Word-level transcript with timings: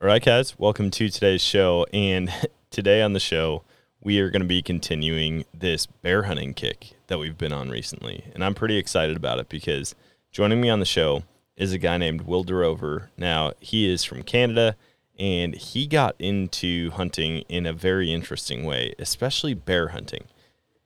All 0.00 0.06
right, 0.06 0.24
guys, 0.24 0.56
welcome 0.56 0.92
to 0.92 1.08
today's 1.08 1.42
show. 1.42 1.84
And 1.92 2.32
today 2.70 3.02
on 3.02 3.14
the 3.14 3.20
show, 3.20 3.64
we 4.00 4.20
are 4.20 4.30
going 4.30 4.42
to 4.42 4.46
be 4.46 4.62
continuing 4.62 5.44
this 5.52 5.86
bear 5.86 6.22
hunting 6.22 6.54
kick 6.54 6.92
that 7.08 7.18
we've 7.18 7.36
been 7.36 7.52
on 7.52 7.68
recently. 7.68 8.22
And 8.32 8.44
I'm 8.44 8.54
pretty 8.54 8.76
excited 8.76 9.16
about 9.16 9.40
it 9.40 9.48
because 9.48 9.96
joining 10.30 10.60
me 10.60 10.70
on 10.70 10.78
the 10.78 10.86
show 10.86 11.24
is 11.56 11.72
a 11.72 11.78
guy 11.78 11.96
named 11.96 12.20
Will 12.20 12.44
DeRover. 12.44 13.08
Now, 13.16 13.54
he 13.58 13.92
is 13.92 14.04
from 14.04 14.22
Canada 14.22 14.76
and 15.18 15.56
he 15.56 15.88
got 15.88 16.14
into 16.20 16.92
hunting 16.92 17.38
in 17.48 17.66
a 17.66 17.72
very 17.72 18.12
interesting 18.12 18.62
way, 18.62 18.94
especially 19.00 19.54
bear 19.54 19.88
hunting. 19.88 20.26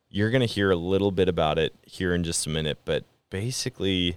You're 0.08 0.30
going 0.30 0.40
to 0.40 0.46
hear 0.46 0.70
a 0.70 0.76
little 0.76 1.10
bit 1.10 1.28
about 1.28 1.58
it 1.58 1.74
here 1.82 2.14
in 2.14 2.24
just 2.24 2.46
a 2.46 2.50
minute, 2.50 2.78
but 2.86 3.04
basically, 3.28 4.16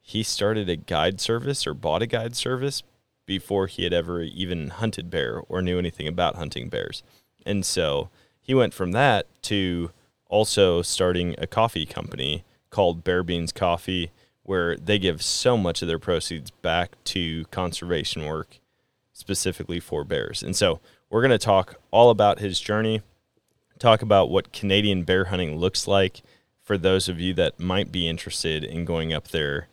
he 0.00 0.24
started 0.24 0.68
a 0.68 0.74
guide 0.74 1.20
service 1.20 1.64
or 1.64 1.74
bought 1.74 2.02
a 2.02 2.08
guide 2.08 2.34
service 2.34 2.82
before 3.26 3.66
he 3.66 3.84
had 3.84 3.92
ever 3.92 4.22
even 4.22 4.68
hunted 4.68 5.10
bear 5.10 5.40
or 5.48 5.62
knew 5.62 5.78
anything 5.78 6.08
about 6.08 6.36
hunting 6.36 6.68
bears. 6.68 7.02
And 7.46 7.64
so 7.64 8.10
he 8.40 8.54
went 8.54 8.74
from 8.74 8.92
that 8.92 9.26
to 9.42 9.90
also 10.26 10.82
starting 10.82 11.34
a 11.38 11.46
coffee 11.46 11.86
company 11.86 12.44
called 12.70 13.04
Bear 13.04 13.22
Beans 13.22 13.52
Coffee, 13.52 14.10
where 14.42 14.76
they 14.76 14.98
give 14.98 15.22
so 15.22 15.56
much 15.56 15.82
of 15.82 15.88
their 15.88 15.98
proceeds 15.98 16.50
back 16.50 16.96
to 17.04 17.44
conservation 17.46 18.24
work 18.24 18.58
specifically 19.12 19.78
for 19.78 20.04
bears. 20.04 20.42
And 20.42 20.56
so 20.56 20.80
we're 21.10 21.20
going 21.20 21.30
to 21.30 21.38
talk 21.38 21.76
all 21.90 22.10
about 22.10 22.40
his 22.40 22.58
journey, 22.58 23.02
talk 23.78 24.02
about 24.02 24.30
what 24.30 24.52
Canadian 24.52 25.04
bear 25.04 25.26
hunting 25.26 25.58
looks 25.58 25.86
like 25.86 26.22
for 26.62 26.78
those 26.78 27.08
of 27.08 27.20
you 27.20 27.34
that 27.34 27.60
might 27.60 27.92
be 27.92 28.08
interested 28.08 28.64
in 28.64 28.84
going 28.84 29.12
up 29.12 29.28
there 29.28 29.68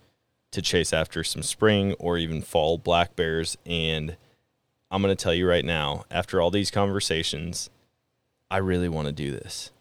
to 0.52 0.62
chase 0.62 0.94
after 0.94 1.24
some 1.24 1.44
spring 1.44 1.94
or 2.00 2.18
even 2.18 2.42
fall 2.42 2.78
black 2.78 3.16
bears. 3.16 3.58
And 3.66 4.18
I'm 4.90 5.02
going 5.02 5.16
to 5.16 5.22
tell 5.22 5.34
you 5.34 5.48
right 5.48 5.66
now, 5.66 6.06
after 6.10 6.42
all 6.42 6.52
these 6.52 6.72
conversations, 6.72 7.70
I 8.50 8.58
really 8.58 8.90
want 8.90 9.08
to 9.08 9.14
do 9.14 9.32
this. 9.32 9.72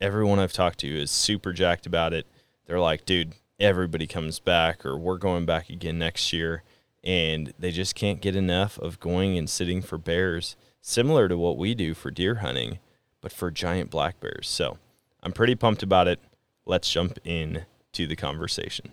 Everyone 0.00 0.38
I've 0.38 0.52
talked 0.52 0.80
to 0.80 0.88
is 0.88 1.10
super 1.10 1.52
jacked 1.52 1.86
about 1.86 2.12
it. 2.12 2.26
They're 2.66 2.80
like, 2.80 3.06
dude, 3.06 3.34
everybody 3.60 4.06
comes 4.06 4.40
back, 4.40 4.84
or 4.84 4.98
we're 4.98 5.18
going 5.18 5.46
back 5.46 5.70
again 5.70 5.98
next 5.98 6.32
year 6.32 6.62
and 7.06 7.54
they 7.56 7.70
just 7.70 7.94
can't 7.94 8.20
get 8.20 8.34
enough 8.34 8.78
of 8.78 8.98
going 8.98 9.38
and 9.38 9.48
sitting 9.48 9.80
for 9.80 9.96
bears, 9.96 10.56
similar 10.80 11.28
to 11.28 11.38
what 11.38 11.56
we 11.56 11.72
do 11.72 11.94
for 11.94 12.10
deer 12.10 12.36
hunting, 12.36 12.80
but 13.20 13.32
for 13.32 13.48
giant 13.52 13.90
black 13.90 14.18
bears. 14.18 14.48
So 14.48 14.78
I'm 15.22 15.32
pretty 15.32 15.54
pumped 15.54 15.84
about 15.84 16.08
it. 16.08 16.18
Let's 16.66 16.90
jump 16.90 17.20
in 17.24 17.64
to 17.92 18.08
the 18.08 18.16
conversation. 18.16 18.92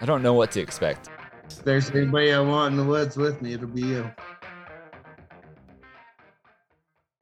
I 0.00 0.06
don't 0.06 0.22
know 0.22 0.34
what 0.34 0.52
to 0.52 0.60
expect. 0.60 1.08
If 1.50 1.64
there's 1.64 1.90
anybody 1.90 2.32
I 2.32 2.38
want 2.38 2.72
in 2.72 2.78
the 2.78 2.84
woods 2.84 3.16
with 3.16 3.42
me, 3.42 3.54
it'll 3.54 3.66
be 3.66 3.82
you. 3.82 4.10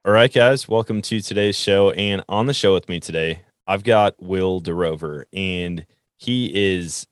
All 0.05 0.13
right, 0.13 0.31
guys, 0.31 0.67
welcome 0.69 1.01
to 1.01 1.19
today's 1.19 1.57
show. 1.57 1.89
And 1.91 2.23
on 2.29 2.45
the 2.45 2.53
show 2.53 2.73
with 2.73 2.87
me 2.87 2.99
today, 2.99 3.41
I've 3.65 3.83
got 3.83 4.21
Will 4.21 4.61
DeRover, 4.61 5.23
and 5.33 5.87
he 6.15 6.51
is 6.53 7.07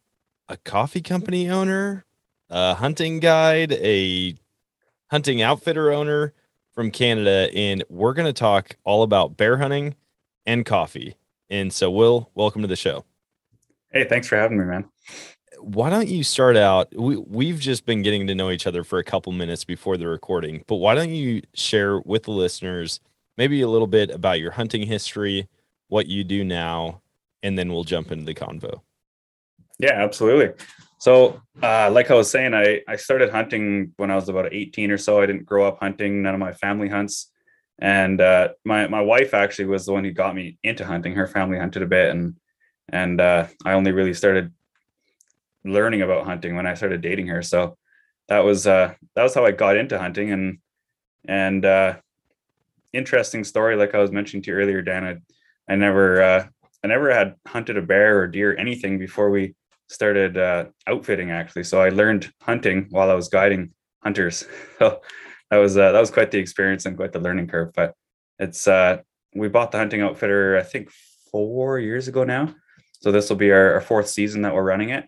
a 0.48 0.58
coffee 0.58 1.02
company 1.02 1.50
owner, 1.50 2.06
a 2.50 2.76
hunting 2.76 3.20
guide, 3.20 3.74
a 3.74 4.36
hunting 5.10 5.42
outfitter 5.42 5.92
owner 5.92 6.34
from 6.74 6.92
Canada, 6.92 7.50
and 7.56 7.84
we're 7.90 8.14
going 8.14 8.28
to 8.28 8.34
talk 8.34 8.78
all 8.84 9.02
about 9.02 9.36
bear 9.36 9.58
hunting 9.58 9.96
and 10.46 10.64
coffee. 10.64 11.16
And 11.50 11.74
so, 11.74 11.90
Will, 11.90 12.30
welcome 12.36 12.62
to 12.62 12.68
the 12.68 12.76
show. 12.76 13.04
Hey, 13.92 14.06
thanks 14.08 14.28
for 14.28 14.36
having 14.36 14.60
me, 14.60 14.66
man. 14.66 14.86
Why 15.60 15.90
don't 15.90 16.08
you 16.08 16.24
start 16.24 16.58
out? 16.58 16.94
We 16.96 17.18
we've 17.18 17.60
just 17.60 17.86
been 17.86 18.02
getting 18.02 18.28
to 18.28 18.36
know 18.36 18.52
each 18.52 18.68
other 18.68 18.84
for 18.84 19.00
a 19.00 19.04
couple 19.04 19.32
minutes 19.32 19.64
before 19.64 19.98
the 19.98 20.08
recording, 20.08 20.64
but 20.68 20.76
why 20.76 20.96
don't 20.96 21.12
you 21.12 21.42
share 21.54 22.00
with 22.00 22.24
the 22.24 22.32
listeners 22.32 23.00
maybe 23.38 23.62
a 23.62 23.68
little 23.68 23.88
bit 23.88 24.10
about 24.10 24.40
your 24.40 24.52
hunting 24.52 24.84
history, 24.84 25.48
what 25.88 26.08
you 26.08 26.24
do 26.24 26.44
now, 26.44 27.02
and 27.44 27.58
then 27.58 27.72
we'll 27.72 27.84
jump 27.84 28.12
into 28.12 28.26
the 28.26 28.34
convo. 28.34 28.82
Yeah, 29.78 29.94
absolutely. 29.94 30.54
So, 31.00 31.42
uh, 31.62 31.92
like 31.92 32.10
I 32.10 32.16
was 32.16 32.32
saying, 32.32 32.54
I, 32.54 32.82
I 32.88 32.96
started 32.96 33.30
hunting 33.30 33.92
when 33.98 34.10
I 34.10 34.16
was 34.16 34.30
about 34.30 34.54
18 34.54 34.90
or 34.92 34.98
so. 34.98 35.22
I 35.22 35.26
didn't 35.26 35.46
grow 35.46 35.68
up 35.68 35.80
hunting, 35.80 36.24
none 36.24 36.34
of 36.34 36.40
my 36.40 36.54
family 36.54 36.88
hunts. 36.88 37.30
And 37.80 38.22
uh, 38.22 38.50
my, 38.64 38.88
my 38.88 39.02
wife 39.02 39.34
actually 39.34 39.66
was 39.66 39.86
the 39.86 39.92
one 39.92 40.06
who 40.06 40.12
got 40.12 40.34
me 40.34 40.58
into 40.64 40.86
hunting. 40.86 41.14
Her 41.14 41.28
family 41.28 41.60
hunted 41.60 41.84
a 41.84 41.88
bit. 41.88 42.10
And, 42.10 42.38
and 42.90 43.20
uh, 43.20 43.48
I 43.66 43.74
only 43.74 43.92
really 43.92 44.14
started 44.14 44.54
learning 45.66 46.02
about 46.02 46.26
hunting 46.26 46.56
when 46.56 46.68
I 46.68 46.76
started 46.76 47.02
dating 47.02 47.28
her. 47.28 47.42
So 47.42 47.78
that 48.28 48.40
was, 48.40 48.68
uh, 48.68 48.94
that 49.16 49.24
was 49.24 49.34
how 49.34 49.46
I 49.46 49.52
got 49.52 49.78
into 49.78 50.00
hunting. 50.00 50.32
And, 50.32 50.60
and 51.28 51.66
uh, 51.66 51.98
interesting 52.94 53.44
story, 53.44 53.76
like 53.76 53.94
I 53.94 54.00
was 54.00 54.12
mentioning 54.12 54.44
to 54.44 54.52
you 54.52 54.58
earlier, 54.58 54.82
Dan, 54.82 55.04
I, 55.04 55.72
I 55.72 55.76
never, 55.76 56.22
uh, 56.22 56.48
I 56.84 56.88
never 56.88 57.14
had 57.14 57.36
hunted 57.48 57.78
a 57.78 57.82
bear 57.82 58.20
or 58.20 58.28
deer, 58.28 58.54
or 58.54 58.56
anything 58.56 59.00
before 59.00 59.30
we 59.32 59.56
started 59.88 60.38
uh, 60.38 60.66
outfitting 60.88 61.32
actually. 61.32 61.64
So 61.64 61.82
I 61.82 61.90
learned 61.90 62.32
hunting 62.42 62.88
while 62.90 63.10
I 63.10 63.16
was 63.16 63.30
guiding 63.30 63.74
hunters. 64.04 64.46
So 64.80 65.02
that 65.52 65.58
was 65.58 65.78
uh, 65.78 65.92
that 65.92 66.00
was 66.00 66.10
quite 66.10 66.32
the 66.32 66.40
experience 66.40 66.86
and 66.86 66.98
quite 66.98 67.12
the 67.14 67.20
learning 67.20 67.48
curve. 67.48 67.72
But 67.76 67.94
it's 68.40 68.68
uh, 68.68 68.98
we 69.36 69.48
bought 69.48 69.72
the 69.72 69.78
hunting 69.78 70.02
outfitter 70.02 70.58
I 70.58 70.64
think 70.64 70.90
four 71.32 71.80
years 71.80 72.08
ago 72.08 72.24
now. 72.24 72.54
So 73.02 73.12
this 73.12 73.30
will 73.30 73.38
be 73.38 73.52
our, 73.52 73.76
our 73.76 73.82
fourth 73.82 74.10
season 74.10 74.42
that 74.42 74.56
we're 74.56 74.64
running 74.64 74.90
it. 74.90 75.08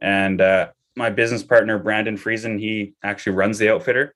And 0.00 0.40
uh, 0.40 0.68
my 0.96 1.10
business 1.10 1.42
partner 1.42 1.78
Brandon 1.78 2.16
Friesen, 2.16 2.58
he 2.58 2.94
actually 3.02 3.34
runs 3.34 3.58
the 3.58 3.70
outfitter, 3.70 4.14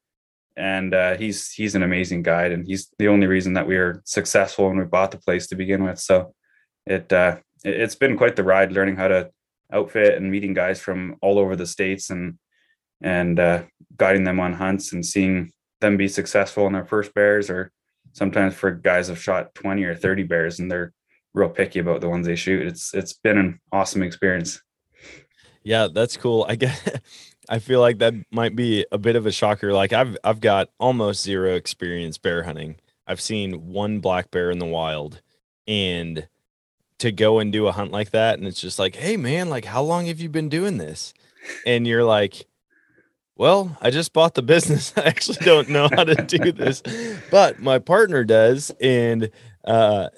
and 0.56 0.94
uh, 0.94 1.16
he's 1.16 1.50
he's 1.52 1.74
an 1.74 1.82
amazing 1.82 2.22
guide, 2.22 2.52
and 2.52 2.66
he's 2.66 2.90
the 2.98 3.08
only 3.08 3.26
reason 3.26 3.54
that 3.54 3.66
we 3.66 3.76
are 3.76 4.02
successful 4.04 4.68
when 4.68 4.78
we 4.78 4.84
bought 4.84 5.10
the 5.10 5.18
place 5.18 5.46
to 5.48 5.56
begin 5.56 5.84
with. 5.84 5.98
So 5.98 6.34
it 6.86 7.12
uh, 7.12 7.36
it's 7.64 7.94
been 7.94 8.16
quite 8.16 8.36
the 8.36 8.44
ride 8.44 8.72
learning 8.72 8.96
how 8.96 9.08
to 9.08 9.30
outfit 9.72 10.16
and 10.16 10.30
meeting 10.30 10.54
guys 10.54 10.80
from 10.80 11.16
all 11.22 11.38
over 11.38 11.56
the 11.56 11.66
states 11.66 12.10
and 12.10 12.38
and 13.02 13.40
uh, 13.40 13.62
guiding 13.96 14.24
them 14.24 14.40
on 14.40 14.52
hunts 14.52 14.92
and 14.92 15.04
seeing 15.04 15.50
them 15.80 15.96
be 15.96 16.08
successful 16.08 16.66
in 16.66 16.72
their 16.72 16.84
first 16.84 17.14
bears 17.14 17.48
or 17.48 17.72
sometimes 18.12 18.54
for 18.54 18.70
guys 18.70 19.08
have 19.08 19.20
shot 19.20 19.54
20 19.54 19.84
or 19.84 19.94
30 19.94 20.24
bears 20.24 20.58
and 20.58 20.70
they're 20.70 20.92
real 21.32 21.48
picky 21.48 21.78
about 21.78 22.00
the 22.00 22.08
ones 22.08 22.26
they 22.26 22.36
shoot. 22.36 22.66
It's 22.66 22.92
it's 22.94 23.12
been 23.12 23.38
an 23.38 23.60
awesome 23.72 24.02
experience 24.02 24.60
yeah 25.62 25.88
that's 25.92 26.16
cool 26.16 26.46
i 26.48 26.54
guess 26.54 26.80
I 27.50 27.58
feel 27.58 27.80
like 27.80 27.98
that 27.98 28.14
might 28.30 28.54
be 28.54 28.86
a 28.92 28.96
bit 28.96 29.16
of 29.16 29.26
a 29.26 29.32
shocker. 29.32 29.72
Like 29.72 29.92
I've 29.92 30.16
I've 30.22 30.40
got 30.40 30.70
almost 30.78 31.22
zero 31.22 31.56
experience 31.56 32.16
bear 32.16 32.44
hunting. 32.44 32.76
I've 33.08 33.20
seen 33.20 33.72
one 33.72 33.98
black 33.98 34.30
bear 34.30 34.52
in 34.52 34.60
the 34.60 34.66
wild, 34.66 35.20
and 35.66 36.28
to 36.98 37.10
go 37.10 37.40
and 37.40 37.52
do 37.52 37.66
a 37.66 37.72
hunt 37.72 37.90
like 37.90 38.10
that, 38.10 38.38
and 38.38 38.46
it's 38.46 38.60
just 38.60 38.78
like, 38.78 38.94
hey 38.94 39.16
man, 39.16 39.50
like 39.50 39.64
how 39.64 39.82
long 39.82 40.06
have 40.06 40.20
you 40.20 40.28
been 40.28 40.48
doing 40.48 40.78
this? 40.78 41.12
And 41.66 41.88
you're 41.88 42.04
like, 42.04 42.46
well, 43.36 43.76
I 43.80 43.90
just 43.90 44.12
bought 44.12 44.34
the 44.34 44.42
business. 44.42 44.92
I 44.96 45.02
actually 45.02 45.44
don't 45.44 45.70
know 45.70 45.88
how 45.90 46.04
to 46.04 46.14
do 46.14 46.52
this, 46.52 46.84
but 47.32 47.58
my 47.58 47.80
partner 47.80 48.22
does, 48.22 48.70
and 48.80 49.28
uh, 49.64 50.10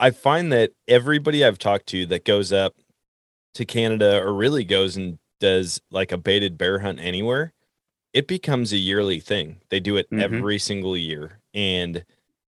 I 0.00 0.10
find 0.10 0.50
that 0.52 0.72
everybody 0.88 1.44
I've 1.44 1.58
talked 1.58 1.86
to 1.88 2.06
that 2.06 2.24
goes 2.24 2.50
up 2.50 2.76
to 3.54 3.64
Canada 3.64 4.20
or 4.22 4.32
really 4.32 4.64
goes 4.64 4.96
and 4.96 5.18
does 5.40 5.80
like 5.90 6.12
a 6.12 6.16
baited 6.18 6.56
bear 6.56 6.78
hunt 6.78 6.98
anywhere, 7.00 7.52
it 8.12 8.26
becomes 8.28 8.72
a 8.72 8.76
yearly 8.78 9.20
thing. 9.20 9.60
They 9.70 9.80
do 9.80 9.96
it 9.96 10.08
Mhm. 10.10 10.22
every 10.22 10.58
single 10.58 10.96
year. 10.96 11.40
And 11.54 12.04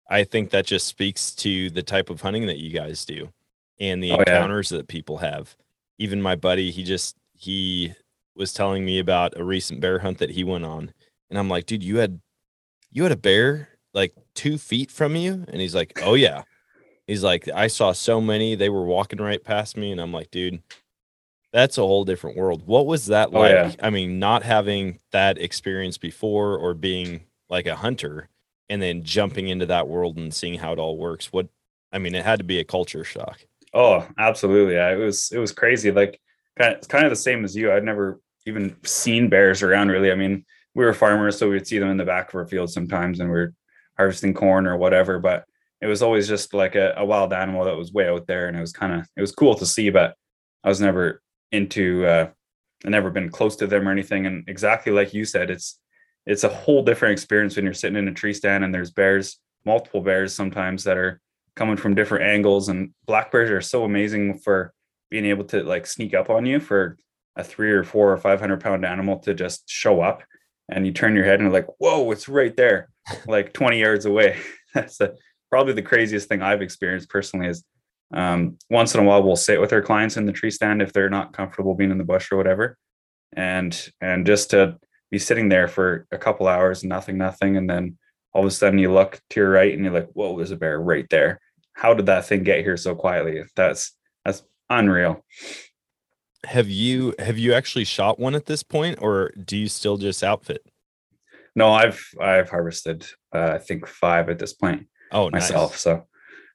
I 0.09 0.25
think 0.25 0.51
that 0.51 0.67
just 0.67 0.87
speaks 0.87 1.35
to 1.37 1.71
the 1.71 1.83
type 1.83 2.11
of 2.11 2.21
hunting 2.21 2.47
that 2.47 2.59
you 2.59 2.71
guys 2.71 3.05
do 3.05 3.33
and 3.81 4.03
the 4.03 4.13
Oh, 4.13 4.17
yeah. 4.27 4.35
encounters 4.37 4.69
that 4.69 4.89
people 4.89 5.19
have. 5.19 5.57
Even 5.99 6.21
my 6.23 6.37
buddy, 6.37 6.71
he 6.71 6.85
just 6.85 7.17
he 7.37 7.93
was 8.37 8.53
telling 8.53 8.85
me 8.85 8.99
about 8.99 9.37
a 9.39 9.45
recent 9.45 9.81
bear 9.81 9.99
hunt 10.01 10.19
that 10.19 10.31
he 10.31 10.45
went 10.45 10.65
on. 10.65 10.93
And 11.31 11.39
I'm 11.39 11.49
like, 11.49 11.67
dude, 11.67 11.83
you 11.83 11.99
had 11.99 12.21
you 12.93 13.03
had 13.03 13.13
a 13.13 13.17
bear 13.17 13.71
like 13.93 14.15
two 14.35 14.59
feet 14.59 14.91
from 14.91 15.17
you? 15.17 15.45
And 15.49 15.61
he's 15.61 15.75
like, 15.75 15.99
Oh 16.03 16.15
yeah. 16.15 16.43
He's 17.07 17.23
like, 17.23 17.49
I 17.49 17.67
saw 17.67 17.93
so 17.93 18.21
many, 18.21 18.55
they 18.55 18.69
were 18.71 18.85
walking 18.85 19.21
right 19.21 19.43
past 19.43 19.77
me. 19.77 19.93
And 19.93 20.01
I'm 20.01 20.13
like, 20.13 20.31
dude, 20.31 20.63
that's 21.55 21.79
a 21.79 21.83
whole 21.83 22.05
different 22.05 22.37
world. 22.37 22.65
What 22.67 22.87
was 22.87 23.07
that 23.07 23.31
Oh, 23.33 23.41
like? 23.41 23.53
yeah. 23.53 23.73
I 23.83 23.89
mean, 23.91 24.19
not 24.19 24.43
having 24.43 24.99
that 25.13 25.39
experience 25.39 25.97
before 25.99 26.59
or 26.59 26.75
being 26.75 27.23
like 27.49 27.67
a 27.67 27.77
hunter 27.77 28.29
and 28.69 28.83
then 28.83 29.05
jumping 29.05 29.49
into 29.49 29.67
that 29.67 29.89
world 29.89 30.19
and 30.19 30.35
seeing 30.35 30.59
how 30.59 30.73
it 30.75 30.79
all 30.81 30.99
works. 30.99 31.33
What 31.33 31.49
I 31.93 31.99
mean, 31.99 32.15
it 32.15 32.25
had 32.25 32.41
to 32.41 32.45
be 32.45 32.59
a 32.59 32.65
culture 32.65 33.05
shock. 33.05 33.41
Oh, 33.73 34.07
absolutely. 34.19 34.75
Yeah, 34.75 34.91
it 34.93 34.97
was 34.97 35.31
it 35.33 35.39
was 35.39 35.53
crazy. 35.53 35.93
Like 35.93 36.21
kind 36.59 36.75
of, 36.77 36.89
kind 36.89 37.05
of 37.07 37.11
the 37.11 37.17
same 37.17 37.45
as 37.45 37.57
you. 37.57 37.73
I'd 37.73 37.85
never 37.85 38.21
even 38.47 38.77
seen 38.85 39.29
bears 39.31 39.63
around 39.63 39.89
really. 39.89 40.13
I 40.13 40.17
mean, 40.17 40.45
we 40.75 40.85
were 40.85 40.93
farmers, 40.95 41.39
so 41.39 41.49
we'd 41.51 41.67
see 41.67 41.79
them 41.79 41.91
in 41.91 41.97
the 41.97 42.05
back 42.05 42.29
of 42.31 42.35
our 42.37 42.47
field 42.47 42.71
sometimes 42.71 43.21
and 43.21 43.31
we 43.31 43.39
are 43.39 43.55
harvesting 43.97 44.35
corn 44.35 44.67
or 44.67 44.77
whatever. 44.77 45.19
But 45.21 45.45
it 45.81 45.87
was 45.87 46.03
always 46.03 46.29
just 46.29 46.53
like 46.55 46.75
a, 46.77 46.95
a 46.97 47.05
wild 47.05 47.33
animal 47.33 47.65
that 47.65 47.77
was 47.77 47.93
way 47.93 48.09
out 48.09 48.27
there 48.27 48.49
and 48.49 48.57
it 48.57 48.61
was 48.61 48.73
kind 48.73 48.93
of 49.01 49.07
it 49.17 49.21
was 49.21 49.33
cool 49.33 49.55
to 49.57 49.67
see, 49.67 49.91
but 49.91 50.17
I 50.65 50.69
was 50.69 50.81
never 50.81 51.21
into 51.53 52.07
uh 52.07 52.29
I 52.85 52.91
never 52.91 53.11
been 53.11 53.31
close 53.31 53.57
to 53.57 53.67
them 53.67 53.89
or 53.89 53.93
anything. 53.93 54.27
And 54.27 54.45
exactly 54.49 54.93
like 54.93 55.15
you 55.15 55.25
said, 55.25 55.51
it's 55.51 55.81
it's 56.27 56.45
a 56.45 56.49
whole 56.49 56.83
different 56.83 57.13
experience 57.13 57.57
when 57.57 57.65
you're 57.65 57.75
sitting 57.75 57.99
in 57.99 58.09
a 58.09 58.13
tree 58.13 58.35
stand 58.35 58.65
and 58.65 58.75
there's 58.75 58.91
bears, 58.91 59.39
multiple 59.65 60.01
bears 60.01 60.35
sometimes 60.35 60.85
that 60.85 60.97
are 60.97 61.21
coming 61.55 61.77
from 61.77 61.95
different 61.95 62.25
angles. 62.25 62.69
And 62.69 62.91
black 63.07 63.31
bears 63.31 63.51
are 63.51 63.61
so 63.61 63.85
amazing 63.85 64.39
for 64.39 64.73
being 65.11 65.27
able 65.27 65.45
to 65.45 65.63
like 65.63 65.87
sneak 65.87 66.15
up 66.15 66.31
on 66.31 66.47
you 66.47 66.61
for 66.61 66.99
a 67.37 67.45
three 67.45 67.73
or 67.73 67.85
four 67.85 68.13
or 68.13 68.17
five 68.19 68.41
hundred 68.41 68.61
pound 68.61 68.85
animal 68.85 69.19
to 69.21 69.35
just 69.35 69.69
show 69.69 70.01
up. 70.01 70.23
And 70.69 70.87
you 70.87 70.93
turn 70.93 71.15
your 71.15 71.25
head 71.25 71.41
and 71.41 71.53
like 71.53 71.67
whoa 71.79 72.11
it's 72.11 72.29
right 72.29 72.57
there 72.57 72.89
like 73.27 73.53
20 73.53 73.81
yards 73.81 74.07
away. 74.07 74.39
That's 74.75 74.97
the, 74.97 75.17
probably 75.55 75.73
the 75.73 75.83
craziest 75.83 76.29
thing 76.29 76.43
i've 76.43 76.63
experienced 76.63 77.09
personally 77.09 77.47
is 77.47 77.63
um, 78.13 78.57
once 78.71 78.95
in 78.95 79.01
a 79.01 79.05
while 79.05 79.23
we'll 79.23 79.37
sit 79.37 79.61
with 79.61 79.73
our 79.73 79.83
clients 79.83 80.17
in 80.17 80.27
the 80.27 80.33
tree 80.33 80.51
stand 80.51 80.83
if 80.83 80.93
they're 80.93 81.11
not 81.11 81.33
comfortable 81.33 81.75
being 81.75 81.91
in 81.91 81.99
the 81.99 82.05
bush 82.05 82.31
or 82.31 82.37
whatever 82.37 82.77
and 83.35 83.89
and 84.01 84.27
just 84.27 84.51
to 84.51 84.77
be 85.11 85.19
sitting 85.19 85.49
there 85.49 85.69
for 85.69 86.07
a 86.13 86.19
couple 86.19 86.47
hours 86.49 86.85
nothing 86.85 87.17
nothing 87.19 87.57
and 87.57 87.69
then 87.69 87.97
all 88.33 88.43
of 88.43 88.49
a 88.49 88.51
sudden 88.51 88.79
you 88.79 88.93
look 88.93 89.21
to 89.31 89.41
your 89.41 89.51
right 89.51 89.75
and 89.75 89.85
you're 89.85 89.93
like 89.95 90.09
whoa 90.13 90.37
there's 90.37 90.51
a 90.51 90.57
bear 90.57 90.81
right 90.81 91.07
there 91.11 91.41
how 91.73 91.95
did 91.95 92.07
that 92.07 92.27
thing 92.27 92.43
get 92.45 92.61
here 92.65 92.77
so 92.77 92.95
quietly 92.95 93.43
that's 93.57 93.97
that's 94.25 94.43
unreal 94.71 95.25
Have 96.45 96.69
you 96.69 97.15
have 97.19 97.39
you 97.39 97.55
actually 97.55 97.85
shot 97.85 98.19
one 98.19 98.35
at 98.35 98.47
this 98.47 98.63
point 98.63 98.99
or 99.01 99.31
do 99.45 99.57
you 99.57 99.69
still 99.69 99.97
just 99.97 100.23
outfit? 100.23 100.63
no 101.57 101.73
i've 101.73 102.05
i've 102.21 102.51
harvested 102.51 103.07
uh, 103.35 103.53
i 103.55 103.59
think 103.59 103.87
five 103.87 104.29
at 104.29 104.39
this 104.39 104.53
point 104.53 104.87
Oh, 105.13 105.29
nice. 105.29 105.43
myself 105.43 105.77
so 105.79 106.07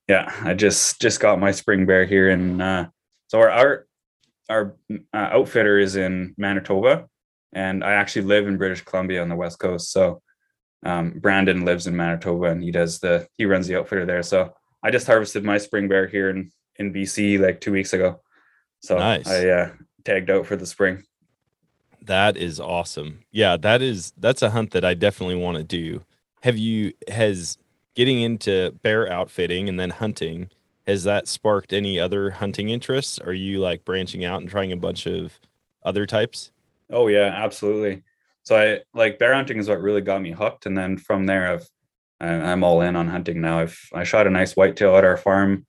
yeah 0.09 0.33
i 0.43 0.53
just 0.53 0.99
just 0.99 1.19
got 1.19 1.39
my 1.39 1.51
spring 1.51 1.85
bear 1.85 2.05
here 2.05 2.29
and 2.29 2.61
uh 2.61 2.85
so 3.27 3.39
our 3.39 3.49
our, 3.51 3.85
our 4.49 4.75
uh, 5.13 5.37
outfitter 5.37 5.79
is 5.79 5.95
in 5.95 6.33
manitoba 6.37 7.07
and 7.53 7.83
i 7.83 7.93
actually 7.93 8.23
live 8.23 8.47
in 8.47 8.57
british 8.57 8.81
columbia 8.81 9.21
on 9.21 9.29
the 9.29 9.35
west 9.35 9.59
coast 9.59 9.91
so 9.91 10.21
um, 10.85 11.11
brandon 11.11 11.63
lives 11.63 11.87
in 11.87 11.95
manitoba 11.95 12.47
and 12.47 12.63
he 12.63 12.71
does 12.71 12.99
the 12.99 13.27
he 13.37 13.45
runs 13.45 13.67
the 13.67 13.77
outfitter 13.77 14.05
there 14.05 14.23
so 14.23 14.51
i 14.83 14.89
just 14.89 15.07
harvested 15.07 15.43
my 15.43 15.57
spring 15.57 15.87
bear 15.87 16.07
here 16.07 16.29
in 16.29 16.51
in 16.77 16.93
bc 16.93 17.39
like 17.39 17.61
two 17.61 17.71
weeks 17.71 17.93
ago 17.93 18.19
so 18.81 18.97
Nice. 18.97 19.27
i 19.27 19.47
uh 19.47 19.71
tagged 20.03 20.29
out 20.29 20.45
for 20.45 20.55
the 20.55 20.65
spring 20.65 21.03
That 22.01 22.37
is 22.37 22.59
awesome. 22.59 23.25
Yeah, 23.29 23.57
that 23.57 23.81
is 23.81 24.13
that's 24.17 24.41
a 24.41 24.49
hunt 24.51 24.71
that 24.71 24.85
I 24.85 24.93
definitely 24.93 25.35
want 25.35 25.57
to 25.57 25.63
do. 25.65 26.01
Have 26.41 26.57
you 26.57 26.93
has 27.09 27.57
getting 27.99 28.21
into 28.21 28.71
bear 28.81 29.11
outfitting 29.11 29.67
and 29.67 29.77
then 29.77 29.89
hunting 29.89 30.49
has 30.87 31.03
that 31.03 31.27
sparked 31.27 31.73
any 31.73 31.99
other 31.99 32.31
hunting 32.31 32.69
interests? 32.69 33.19
Are 33.19 33.33
you 33.33 33.59
like 33.59 33.83
branching 33.83 34.23
out 34.23 34.39
and 34.39 34.49
trying 34.49 34.71
a 34.71 34.77
bunch 34.77 35.05
of 35.05 35.37
other 35.83 36.05
types? 36.05 36.51
Oh 36.89 37.09
yeah, 37.09 37.25
absolutely. 37.25 38.03
So 38.43 38.55
I 38.55 38.79
like 38.97 39.19
bear 39.19 39.33
hunting 39.33 39.57
is 39.57 39.67
what 39.67 39.81
really 39.81 39.99
got 39.99 40.21
me 40.21 40.31
hooked, 40.31 40.65
and 40.65 40.77
then 40.77 40.97
from 40.97 41.25
there, 41.25 41.51
I've 41.51 41.69
I'm 42.21 42.63
all 42.63 42.79
in 42.79 42.95
on 42.95 43.09
hunting 43.09 43.41
now. 43.41 43.59
I've 43.59 43.77
I 43.93 44.05
shot 44.05 44.27
a 44.27 44.29
nice 44.29 44.55
whitetail 44.55 44.95
at 44.95 45.03
our 45.03 45.17
farm 45.17 45.65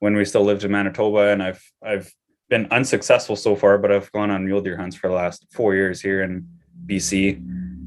when 0.00 0.16
we 0.16 0.24
still 0.24 0.44
lived 0.44 0.64
in 0.64 0.70
Manitoba, 0.70 1.28
and 1.28 1.42
I've 1.42 1.62
I've 1.84 2.10
been 2.48 2.68
unsuccessful 2.70 3.36
so 3.36 3.54
far, 3.54 3.76
but 3.76 3.92
I've 3.92 4.10
gone 4.12 4.30
on 4.30 4.46
mule 4.46 4.62
deer 4.62 4.78
hunts 4.78 4.96
for 4.96 5.08
the 5.08 5.14
last 5.14 5.44
four 5.52 5.74
years 5.74 6.00
here 6.00 6.22
in 6.22 6.48
BC, 6.86 7.36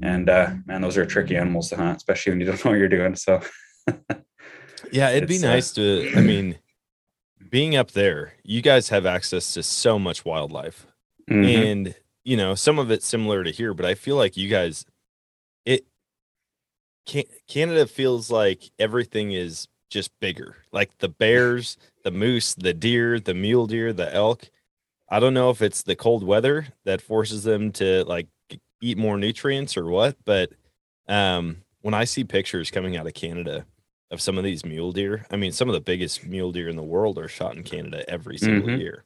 and 0.03 0.29
uh, 0.29 0.51
man, 0.67 0.81
those 0.81 0.95
are 0.95 1.07
tricky 1.07 1.35
animals 1.35 1.69
to 1.69 1.75
hunt, 1.75 1.97
especially 1.97 2.33
when 2.33 2.39
you 2.39 2.45
don't 2.45 2.63
know 2.63 2.69
what 2.69 2.77
you're 2.77 2.87
doing. 2.87 3.15
So 3.15 3.41
Yeah, 4.91 5.09
it'd 5.11 5.27
be 5.29 5.35
It's, 5.35 5.43
uh, 5.43 5.47
nice 5.47 5.71
to 5.73 6.11
I 6.15 6.21
mean 6.21 6.57
being 7.49 7.75
up 7.75 7.91
there, 7.91 8.33
you 8.43 8.61
guys 8.61 8.89
have 8.89 9.05
access 9.05 9.53
to 9.53 9.63
so 9.63 9.97
much 9.99 10.23
wildlife. 10.25 10.85
mhm. 11.29 11.45
and 11.71 11.95
you 12.23 12.35
know 12.37 12.53
some 12.55 12.79
of 12.79 12.91
it's 12.91 13.07
similar 13.07 13.43
to 13.43 13.51
here 13.51 13.73
but 13.73 13.85
i 13.85 13.93
feel 13.95 14.15
like 14.15 14.35
you 14.35 14.49
guys 14.49 14.85
it 15.65 15.85
can 17.05 17.23
canada 17.47 17.87
feels 17.87 18.29
like 18.29 18.71
everything 18.77 19.31
is 19.31 19.67
just 19.89 20.11
bigger 20.19 20.57
like 20.71 20.89
the 20.99 21.07
bears 21.07 21.77
the 22.03 22.11
moose 22.11 22.53
the 22.55 22.73
deer 22.73 23.19
the 23.19 23.33
mule 23.33 23.67
deer 23.67 23.93
the 23.93 24.13
elk 24.13 24.49
i 25.09 25.19
don't 25.19 25.33
know 25.33 25.49
if 25.49 25.61
it's 25.61 25.81
the 25.83 25.95
cold 25.95 26.23
weather 26.23 26.67
that 26.83 27.01
forces 27.01 27.43
them 27.43 27.71
to 27.71 28.03
like 28.05 28.27
eat 28.81 28.97
more 28.97 29.17
nutrients 29.17 29.77
or 29.77 29.85
what 29.87 30.15
but 30.25 30.51
um 31.07 31.57
when 31.81 31.93
i 31.93 32.03
see 32.03 32.23
pictures 32.23 32.69
coming 32.69 32.97
out 32.97 33.07
of 33.07 33.13
canada 33.13 33.65
of 34.11 34.21
some 34.21 34.37
of 34.37 34.43
these 34.43 34.65
mule 34.65 34.91
deer. 34.91 35.25
I 35.31 35.35
mean 35.35 35.51
some 35.51 35.69
of 35.69 35.73
the 35.73 35.81
biggest 35.81 36.25
mule 36.25 36.51
deer 36.51 36.67
in 36.69 36.75
the 36.75 36.83
world 36.83 37.17
are 37.19 37.27
shot 37.27 37.55
in 37.55 37.63
canada 37.63 38.03
every 38.09 38.37
single 38.37 38.69
Mhm. 38.69 38.79
year. 38.79 39.05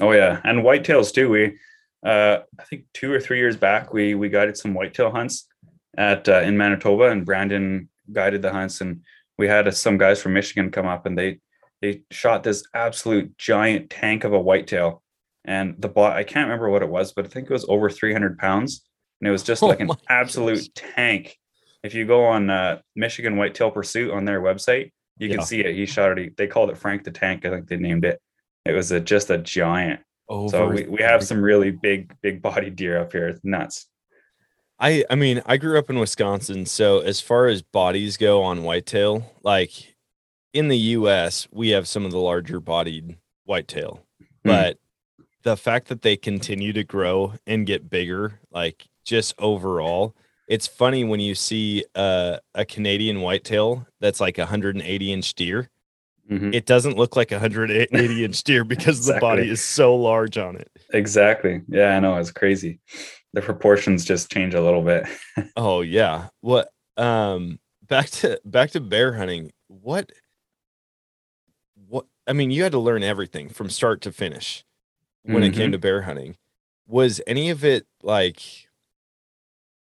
Oh 0.00 0.12
yeah, 0.12 0.40
and 0.44 0.60
whitetails 0.60 1.12
too. 1.12 1.28
We, 1.28 1.58
uh, 2.04 2.38
I 2.58 2.64
think 2.64 2.84
two 2.94 3.12
or 3.12 3.18
three 3.20 3.38
years 3.38 3.56
back, 3.56 3.92
we 3.92 4.14
we 4.14 4.28
guided 4.28 4.56
some 4.56 4.74
whitetail 4.74 5.10
hunts 5.10 5.48
at 5.96 6.28
uh, 6.28 6.40
in 6.42 6.56
Manitoba, 6.56 7.04
and 7.10 7.26
Brandon 7.26 7.88
guided 8.12 8.42
the 8.42 8.52
hunts, 8.52 8.80
and 8.80 9.02
we 9.38 9.48
had 9.48 9.66
uh, 9.66 9.72
some 9.72 9.98
guys 9.98 10.22
from 10.22 10.34
Michigan 10.34 10.70
come 10.70 10.86
up, 10.86 11.06
and 11.06 11.18
they 11.18 11.40
they 11.82 12.02
shot 12.12 12.44
this 12.44 12.62
absolute 12.74 13.36
giant 13.38 13.90
tank 13.90 14.22
of 14.24 14.32
a 14.32 14.38
whitetail, 14.40 15.02
and 15.44 15.74
the 15.80 15.88
bot 15.88 16.16
I 16.16 16.22
can't 16.22 16.46
remember 16.46 16.70
what 16.70 16.82
it 16.82 16.88
was, 16.88 17.12
but 17.12 17.24
I 17.24 17.28
think 17.28 17.50
it 17.50 17.52
was 17.52 17.66
over 17.68 17.90
three 17.90 18.12
hundred 18.12 18.38
pounds, 18.38 18.84
and 19.20 19.26
it 19.26 19.32
was 19.32 19.42
just 19.42 19.62
Oh 19.64 19.66
like 19.66 19.80
an 19.80 19.90
absolute 20.08 20.72
tank. 20.76 21.36
If 21.82 21.94
you 21.94 22.04
go 22.06 22.24
on 22.24 22.50
uh, 22.50 22.80
Michigan 22.96 23.36
Whitetail 23.36 23.70
Pursuit 23.70 24.10
on 24.10 24.24
their 24.24 24.40
website, 24.40 24.90
you 25.18 25.28
can 25.28 25.42
see 25.42 25.60
it. 25.60 25.74
He 25.74 25.86
shot 25.86 26.18
it. 26.18 26.36
They 26.36 26.46
called 26.46 26.70
it 26.70 26.78
Frank 26.78 27.04
the 27.04 27.10
Tank. 27.10 27.44
I 27.44 27.50
think 27.50 27.68
they 27.68 27.76
named 27.76 28.04
it. 28.04 28.20
It 28.64 28.72
was 28.72 28.92
a, 28.92 29.00
just 29.00 29.30
a 29.30 29.38
giant. 29.38 30.00
So 30.28 30.68
we, 30.68 30.84
we 30.84 31.02
have 31.02 31.24
some 31.24 31.40
really 31.40 31.70
big, 31.70 32.12
big 32.20 32.42
body 32.42 32.70
deer 32.70 33.00
up 33.00 33.12
here. 33.12 33.28
It's 33.28 33.40
nuts. 33.42 33.86
I 34.78 35.04
I 35.10 35.14
mean, 35.14 35.42
I 35.46 35.56
grew 35.56 35.78
up 35.78 35.90
in 35.90 35.98
Wisconsin, 35.98 36.66
so 36.66 37.00
as 37.00 37.20
far 37.20 37.46
as 37.46 37.62
bodies 37.62 38.16
go 38.16 38.42
on 38.42 38.62
whitetail, 38.62 39.34
like 39.42 39.96
in 40.52 40.68
the 40.68 40.76
US, 40.76 41.48
we 41.50 41.70
have 41.70 41.88
some 41.88 42.04
of 42.04 42.12
the 42.12 42.18
larger 42.18 42.60
bodied 42.60 43.16
whitetail. 43.44 44.02
Hmm. 44.20 44.26
But 44.44 44.78
the 45.42 45.56
fact 45.56 45.88
that 45.88 46.02
they 46.02 46.16
continue 46.16 46.72
to 46.74 46.84
grow 46.84 47.34
and 47.46 47.66
get 47.66 47.90
bigger, 47.90 48.40
like 48.52 48.86
just 49.04 49.34
overall, 49.38 50.14
it's 50.48 50.66
funny 50.66 51.04
when 51.04 51.20
you 51.20 51.34
see 51.34 51.84
uh, 51.94 52.38
a 52.54 52.64
Canadian 52.64 53.20
whitetail 53.20 53.86
that's 54.00 54.20
like 54.20 54.38
a 54.38 54.42
180 54.42 55.12
inch 55.12 55.34
deer. 55.34 55.68
Mhm. 56.30 56.54
It 56.54 56.66
doesn't 56.66 56.96
look 56.96 57.16
like 57.16 57.30
a 57.32 57.36
180 57.36 58.24
inch 58.24 58.42
deer 58.42 58.64
because 58.64 59.06
the 59.06 59.18
body 59.20 59.48
is 59.48 59.62
so 59.64 59.94
large 59.94 60.36
on 60.38 60.56
it. 60.56 60.70
Exactly. 60.92 61.62
Yeah, 61.68 61.96
I 61.96 62.00
know. 62.00 62.16
It's 62.16 62.30
crazy. 62.30 62.80
the 63.34 63.42
proportions 63.42 64.04
just 64.06 64.32
change 64.32 64.54
a 64.54 64.60
little 64.62 64.82
bit. 64.82 65.06
Oh 65.56 65.80
yeah. 65.82 66.28
What 66.40 66.70
um 66.96 67.58
back 67.86 68.10
to 68.10 68.40
back 68.44 68.70
to 68.72 68.80
bear 68.80 69.12
hunting. 69.14 69.52
What 69.68 70.10
what 71.88 72.06
I 72.26 72.32
mean, 72.34 72.50
you 72.50 72.62
had 72.62 72.72
to 72.72 72.78
learn 72.78 73.02
everything 73.02 73.48
from 73.48 73.70
start 73.70 74.00
to 74.02 74.12
finish 74.12 74.64
when 75.22 75.42
it 75.42 75.52
came 75.54 75.70
Mhm. 75.70 75.72
to 75.72 75.78
bear 75.78 76.02
hunting. 76.02 76.36
Was 76.86 77.20
any 77.26 77.50
of 77.50 77.64
it 77.64 77.86
like 78.02 78.67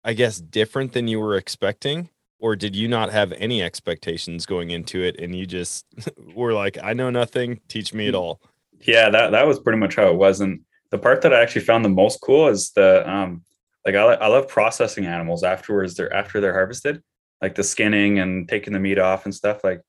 I 0.04 0.14
guess 0.14 0.40
different 0.40 0.92
than 0.92 1.08
you 1.08 1.20
were 1.20 1.36
expecting? 1.36 2.08
Or 2.38 2.56
did 2.56 2.74
you 2.74 2.88
not 2.88 3.12
have 3.12 3.32
any 3.32 3.62
expectations 3.62 4.46
going 4.46 4.70
into 4.70 5.02
it 5.02 5.20
and 5.20 5.34
you 5.34 5.46
just 5.46 5.86
were 6.34 6.52
like, 6.52 6.76
I 6.82 6.92
know 6.92 7.10
nothing, 7.10 7.60
teach 7.68 7.94
me 7.94 8.08
it 8.08 8.14
all? 8.14 8.40
Yeah, 8.80 9.10
that 9.10 9.30
that 9.30 9.46
was 9.46 9.60
pretty 9.60 9.78
much 9.78 9.94
how 9.94 10.08
it 10.08 10.16
was. 10.16 10.40
And 10.40 10.62
the 10.92 10.98
part 10.98 11.22
that 11.22 11.32
I 11.32 11.40
actually 11.40 11.62
found 11.62 11.84
the 11.84 11.88
most 11.88 12.20
cool 12.20 12.48
is 12.48 12.70
the 12.72 13.08
um 13.10 13.42
like 13.84 13.96
I, 13.96 14.02
I 14.14 14.28
love 14.28 14.46
processing 14.46 15.06
animals 15.06 15.42
afterwards 15.42 15.94
they're 15.94 16.12
after 16.12 16.40
they're 16.40 16.52
harvested 16.52 17.02
like 17.40 17.56
the 17.56 17.64
skinning 17.64 18.20
and 18.20 18.48
taking 18.48 18.72
the 18.72 18.78
meat 18.78 19.00
off 19.00 19.24
and 19.24 19.34
stuff 19.34 19.64
like 19.64 19.80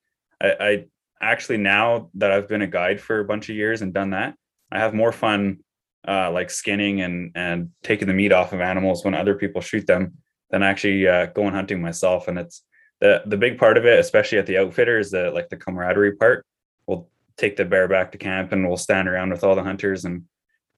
I, 0.42 0.56
I 0.60 0.86
actually 1.22 1.58
now 1.58 2.10
that 2.16 2.32
I've 2.32 2.48
been 2.48 2.64
a 2.64 2.68
guide 2.68 3.00
for 3.00 3.20
a 3.20 3.26
bunch 3.26 3.50
of 3.50 3.56
years 3.56 3.82
and 3.82 3.94
done 3.94 4.12
that 4.12 4.36
I 4.72 4.80
have 4.80 4.94
more 4.94 5.12
fun 5.12 5.60
uh, 6.08 6.32
like 6.32 6.50
skinning 6.50 7.02
and 7.02 7.32
and 7.36 7.70
taking 7.84 8.08
the 8.08 8.14
meat 8.14 8.32
off 8.32 8.54
of 8.54 8.62
animals 8.62 9.04
when 9.04 9.14
other 9.14 9.36
people 9.36 9.62
shoot 9.62 9.88
them 9.88 10.14
than 10.50 10.64
actually 10.64 11.08
uh, 11.08 11.28
going 11.28 11.54
hunting 11.54 11.82
myself. 11.82 12.28
And 12.28 12.38
it's 12.38 12.64
the 13.00 13.24
the 13.26 13.38
big 13.38 13.58
part 13.58 13.78
of 13.78 13.86
it 13.86 14.00
especially 14.00 14.38
at 14.38 14.46
the 14.46 14.58
outfitter 14.58 15.00
is 15.00 15.12
the 15.12 15.32
like 15.32 15.50
the 15.50 15.58
camaraderie 15.58 16.16
part. 16.16 16.46
We'll 16.88 17.10
take 17.38 17.56
the 17.56 17.66
bear 17.66 17.88
back 17.88 18.12
to 18.12 18.18
camp 18.18 18.52
and 18.52 18.68
we'll 18.68 18.78
stand 18.78 19.08
around 19.08 19.32
with 19.32 19.44
all 19.44 19.56
the 19.56 19.64
hunters 19.64 20.06
and 20.06 20.24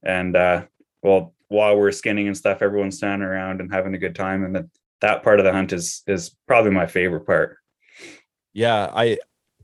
and 0.02 0.36
uh 0.36 0.64
well 1.02 1.34
while 1.48 1.76
we're 1.76 1.92
skinning 1.92 2.26
and 2.26 2.36
stuff 2.36 2.62
everyone's 2.62 2.96
standing 2.96 3.26
around 3.26 3.60
and 3.60 3.72
having 3.72 3.94
a 3.94 3.98
good 3.98 4.14
time. 4.14 4.44
And 4.44 4.56
that 4.56 4.66
that 5.00 5.22
part 5.22 5.40
of 5.40 5.44
the 5.44 5.52
hunt 5.52 5.72
is 5.72 6.02
is 6.06 6.34
probably 6.46 6.70
my 6.70 6.86
favorite 6.86 7.26
part. 7.26 7.58
Yeah, 8.52 8.90
I 8.94 9.18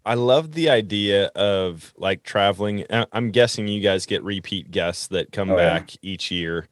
I 0.05 0.15
love 0.15 0.53
the 0.53 0.69
idea 0.71 1.27
of 1.29 1.93
like 1.97 2.23
traveling. 2.25 2.85
I- 2.91 3.07
I'm 3.13 3.31
guessing 3.31 3.69
you 3.69 3.81
guys 3.81 4.07
get 4.07 4.23
repeat 4.23 4.71
guests 4.71 5.07
that 5.09 5.33
come 5.33 5.51
Oh, 5.51 5.57
yeah. 5.57 5.79
back 5.79 5.93
each 6.03 6.31
year. 6.31 6.67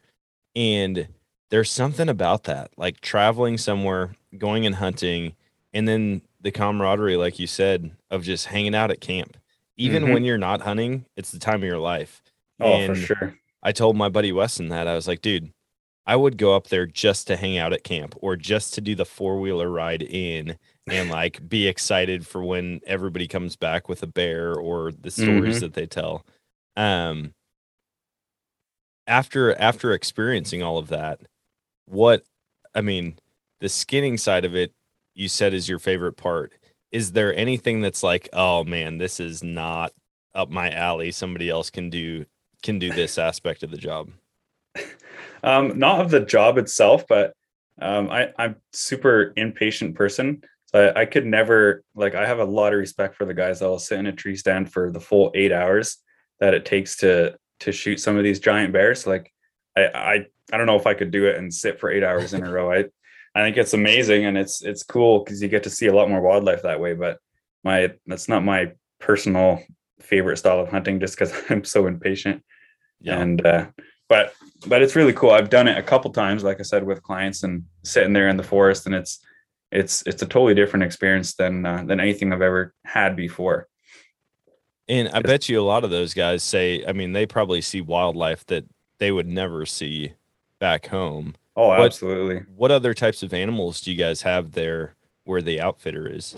And 0.55 1.07
there's 1.49 1.71
something 1.71 2.09
about 2.09 2.43
that, 2.43 2.71
like 2.77 2.99
traveling 3.01 3.57
somewhere, 3.57 4.15
going 4.37 4.65
and 4.65 4.75
hunting, 4.75 5.35
and 5.73 5.87
then 5.87 6.21
the 6.41 6.51
camaraderie, 6.51 7.17
like 7.17 7.39
you 7.39 7.47
said, 7.47 7.91
of 8.09 8.23
just 8.23 8.47
hanging 8.47 8.75
out 8.75 8.91
at 8.91 8.99
camp. 9.01 9.37
Even 9.77 10.03
Mhm. 10.05 10.13
when 10.13 10.23
you're 10.25 10.37
not 10.37 10.61
hunting, 10.61 11.05
it's 11.15 11.31
the 11.31 11.39
time 11.39 11.55
of 11.55 11.63
your 11.63 11.77
life. 11.79 12.21
oh 12.59 12.85
for 12.87 12.95
sure 12.95 13.35
I 13.63 13.71
told 13.71 13.95
my 13.95 14.07
buddy 14.09 14.31
Weston 14.31 14.69
that 14.69 14.87
I 14.87 14.93
was 14.93 15.07
like, 15.07 15.21
dude, 15.21 15.51
I 16.05 16.15
would 16.15 16.37
go 16.37 16.55
up 16.55 16.67
there 16.67 16.85
just 16.87 17.27
to 17.27 17.37
hang 17.37 17.57
out 17.57 17.73
at 17.73 17.83
camp 17.83 18.15
or 18.21 18.35
just 18.35 18.73
to 18.73 18.81
do 18.81 18.95
the 18.95 19.05
four 19.05 19.39
wheeler 19.39 19.69
ride 19.69 20.01
in 20.01 20.57
and 20.87 21.09
like 21.11 21.47
be 21.47 21.67
excited 21.67 22.25
for 22.25 22.43
when 22.43 22.81
everybody 22.87 23.27
comes 23.27 23.55
back 23.55 23.87
with 23.87 24.01
a 24.03 24.07
bear 24.07 24.53
or 24.55 24.91
the 24.91 25.11
stories 25.11 25.57
Mhm. 25.57 25.61
that 25.61 25.73
they 25.73 25.85
tell. 25.85 26.25
Um, 26.75 27.33
after 29.07 29.53
after 29.59 29.93
experiencing 29.93 30.63
all 30.63 30.77
of 30.77 30.87
that, 30.89 31.21
what 31.85 32.23
I 32.73 32.81
mean, 32.81 33.19
the 33.59 33.69
skinning 33.69 34.17
side 34.17 34.45
of 34.45 34.55
it, 34.55 34.73
you 35.15 35.27
said 35.27 35.53
is 35.53 35.67
your 35.69 35.79
favorite 35.79 36.13
part. 36.17 36.53
Is 36.91 37.11
there 37.13 37.33
anything 37.35 37.81
that's 37.81 38.03
like, 38.03 38.29
oh 38.33 38.63
man, 38.63 38.97
this 38.97 39.19
is 39.19 39.43
not 39.43 39.91
up 40.33 40.49
my 40.49 40.71
alley. 40.71 41.11
Somebody 41.11 41.49
else 41.49 41.69
can 41.69 41.89
do 41.89 42.25
can 42.63 42.79
do 42.79 42.91
this 42.91 43.17
aspect 43.19 43.63
of 43.63 43.71
the 43.71 43.77
job. 43.77 44.09
Um 45.43 45.77
not 45.79 46.01
of 46.01 46.11
the 46.11 46.19
job 46.19 46.57
itself 46.57 47.05
but 47.07 47.33
um 47.81 48.09
i 48.09 48.29
i'm 48.37 48.55
super 48.73 49.33
impatient 49.35 49.95
person. 49.95 50.41
So 50.67 50.87
I, 50.95 51.01
I 51.01 51.05
could 51.05 51.25
never 51.25 51.83
like 51.95 52.15
i 52.15 52.25
have 52.25 52.39
a 52.39 52.45
lot 52.45 52.73
of 52.73 52.79
respect 52.79 53.15
for 53.15 53.25
the 53.25 53.33
guys 53.33 53.59
that 53.59 53.67
will 53.67 53.79
sit 53.79 53.99
in 53.99 54.05
a 54.07 54.11
tree 54.13 54.35
stand 54.35 54.71
for 54.71 54.91
the 54.91 54.99
full 54.99 55.31
eight 55.35 55.51
hours 55.51 55.97
that 56.39 56.53
it 56.53 56.65
takes 56.65 56.97
to 56.97 57.35
to 57.61 57.71
shoot 57.71 57.99
some 57.99 58.17
of 58.17 58.23
these 58.23 58.39
giant 58.39 58.73
bears. 58.73 59.05
Like 59.05 59.31
i 59.77 59.83
i, 59.85 60.25
I 60.51 60.57
don't 60.57 60.65
know 60.67 60.75
if 60.77 60.87
i 60.87 60.93
could 60.93 61.11
do 61.11 61.27
it 61.27 61.37
and 61.37 61.53
sit 61.53 61.79
for 61.79 61.89
eight 61.91 62.03
hours 62.03 62.33
in 62.33 62.43
a 62.43 62.51
row. 62.51 62.71
I 62.71 62.85
i 63.35 63.41
think 63.43 63.57
it's 63.57 63.73
amazing 63.73 64.25
and 64.25 64.37
it's 64.37 64.61
it's 64.63 64.83
cool 64.83 65.19
because 65.23 65.41
you 65.41 65.47
get 65.47 65.63
to 65.63 65.69
see 65.69 65.87
a 65.87 65.93
lot 65.93 66.09
more 66.09 66.21
wildlife 66.21 66.63
that 66.63 66.79
way 66.81 66.93
but 66.93 67.17
my 67.63 67.91
that's 68.05 68.27
not 68.27 68.43
my 68.43 68.71
personal 68.99 69.59
favorite 70.01 70.37
style 70.37 70.59
of 70.59 70.67
hunting 70.69 70.99
just 70.99 71.15
because 71.17 71.33
i'm 71.49 71.63
so 71.63 71.87
impatient 71.87 72.43
Yeah. 72.99 73.19
and 73.21 73.45
uh 73.45 73.67
but 74.09 74.33
but 74.67 74.81
it's 74.81 74.95
really 74.95 75.13
cool 75.13 75.31
i've 75.31 75.49
done 75.49 75.67
it 75.67 75.77
a 75.77 75.83
couple 75.83 76.11
times 76.11 76.43
like 76.43 76.59
i 76.59 76.63
said 76.63 76.83
with 76.83 77.01
clients 77.03 77.43
and 77.43 77.63
sitting 77.83 78.13
there 78.13 78.29
in 78.29 78.37
the 78.37 78.43
forest 78.43 78.85
and 78.85 78.95
it's 78.95 79.19
it's 79.71 80.03
it's 80.05 80.21
a 80.21 80.25
totally 80.25 80.53
different 80.53 80.83
experience 80.83 81.33
than 81.35 81.65
uh, 81.65 81.83
than 81.85 81.99
anything 81.99 82.31
i've 82.33 82.41
ever 82.41 82.73
had 82.85 83.15
before 83.15 83.67
And 84.87 85.09
I 85.09 85.21
bet 85.21 85.47
you 85.49 85.59
a 85.61 85.63
lot 85.73 85.83
of 85.85 85.89
those 85.89 86.13
guys 86.13 86.43
say, 86.43 86.83
I 86.85 86.91
mean, 86.91 87.13
they 87.13 87.25
probably 87.25 87.61
see 87.61 87.79
wildlife 87.79 88.45
that 88.47 88.65
they 88.97 89.09
would 89.11 89.27
never 89.27 89.65
see 89.65 90.13
back 90.59 90.87
home. 90.87 91.35
oh 91.55 91.69
What- 91.69 91.85
absolutely 91.85 92.43
What 92.55 92.71
other 92.71 92.93
types 92.93 93.23
of 93.23 93.33
animals 93.33 93.79
do 93.81 93.91
you 93.91 93.97
guys 93.97 94.21
have 94.23 94.51
there 94.51 94.95
where 95.23 95.41
the 95.41 95.61
outfitter 95.61 96.07
is? 96.07 96.35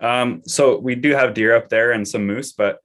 um 0.00 0.42
so 0.46 0.78
we 0.78 0.94
do 0.94 1.10
have 1.12 1.34
deer 1.34 1.56
up 1.56 1.68
there 1.70 1.90
and 1.92 2.06
some 2.06 2.24
moose 2.26 2.52
but 2.52 2.78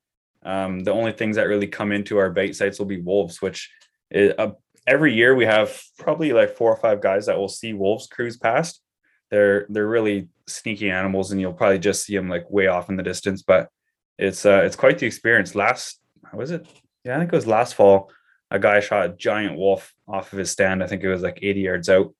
um 0.43 0.79
the 0.79 0.91
only 0.93 1.12
things 1.12 1.36
that 1.36 1.48
really 1.48 1.67
come 1.67 1.91
into 1.91 2.17
our 2.17 2.31
bait 2.31 2.55
sites 2.55 2.79
will 2.79 2.86
be 2.96 3.01
wolves 3.01 3.41
which 3.41 3.70
is, 4.12 4.34
uh, 4.38 4.51
every 4.88 5.13
year 5.13 5.36
we 5.36 5.46
have 5.46 5.82
probably 5.98 6.34
like 6.34 6.56
four 6.56 6.72
or 6.72 6.77
five 6.77 7.01
guys 7.01 7.25
that 7.25 7.38
will 7.38 7.48
see 7.48 7.74
wolves 7.74 8.08
cruise 8.08 8.38
past. 8.38 8.82
They're 9.30 9.65
they're 9.70 9.88
really 9.88 10.30
sneaky 10.48 10.89
animals 10.91 11.32
and 11.32 11.39
you'll 11.39 11.53
probably 11.53 11.80
just 11.80 12.06
see 12.06 12.15
them 12.15 12.30
like 12.30 12.50
way 12.50 12.68
off 12.68 12.89
in 12.89 12.98
the 12.98 13.03
distance 13.03 13.41
but 13.41 13.70
it's 14.18 14.46
uh 14.46 14.62
it's 14.65 14.75
quite 14.75 15.00
the 15.00 15.06
experience. 15.06 15.56
Last 15.56 16.00
how 16.30 16.38
was 16.38 16.51
it? 16.51 16.68
Yeah 17.03 17.15
i 17.15 17.20
think 17.20 17.32
it 17.32 17.36
was 17.36 17.48
last 17.48 17.75
fall 17.75 18.12
a 18.51 18.60
guy 18.60 18.80
shot 18.82 19.06
a 19.06 19.15
giant 19.15 19.58
wolf 19.58 19.94
off 20.08 20.34
of 20.34 20.39
his 20.39 20.51
stand. 20.51 20.84
I 20.84 20.88
think 20.88 21.03
it 21.03 21.10
was 21.10 21.22
like 21.22 21.39
80 21.41 21.62
yards 21.62 21.89
out. 21.89 22.13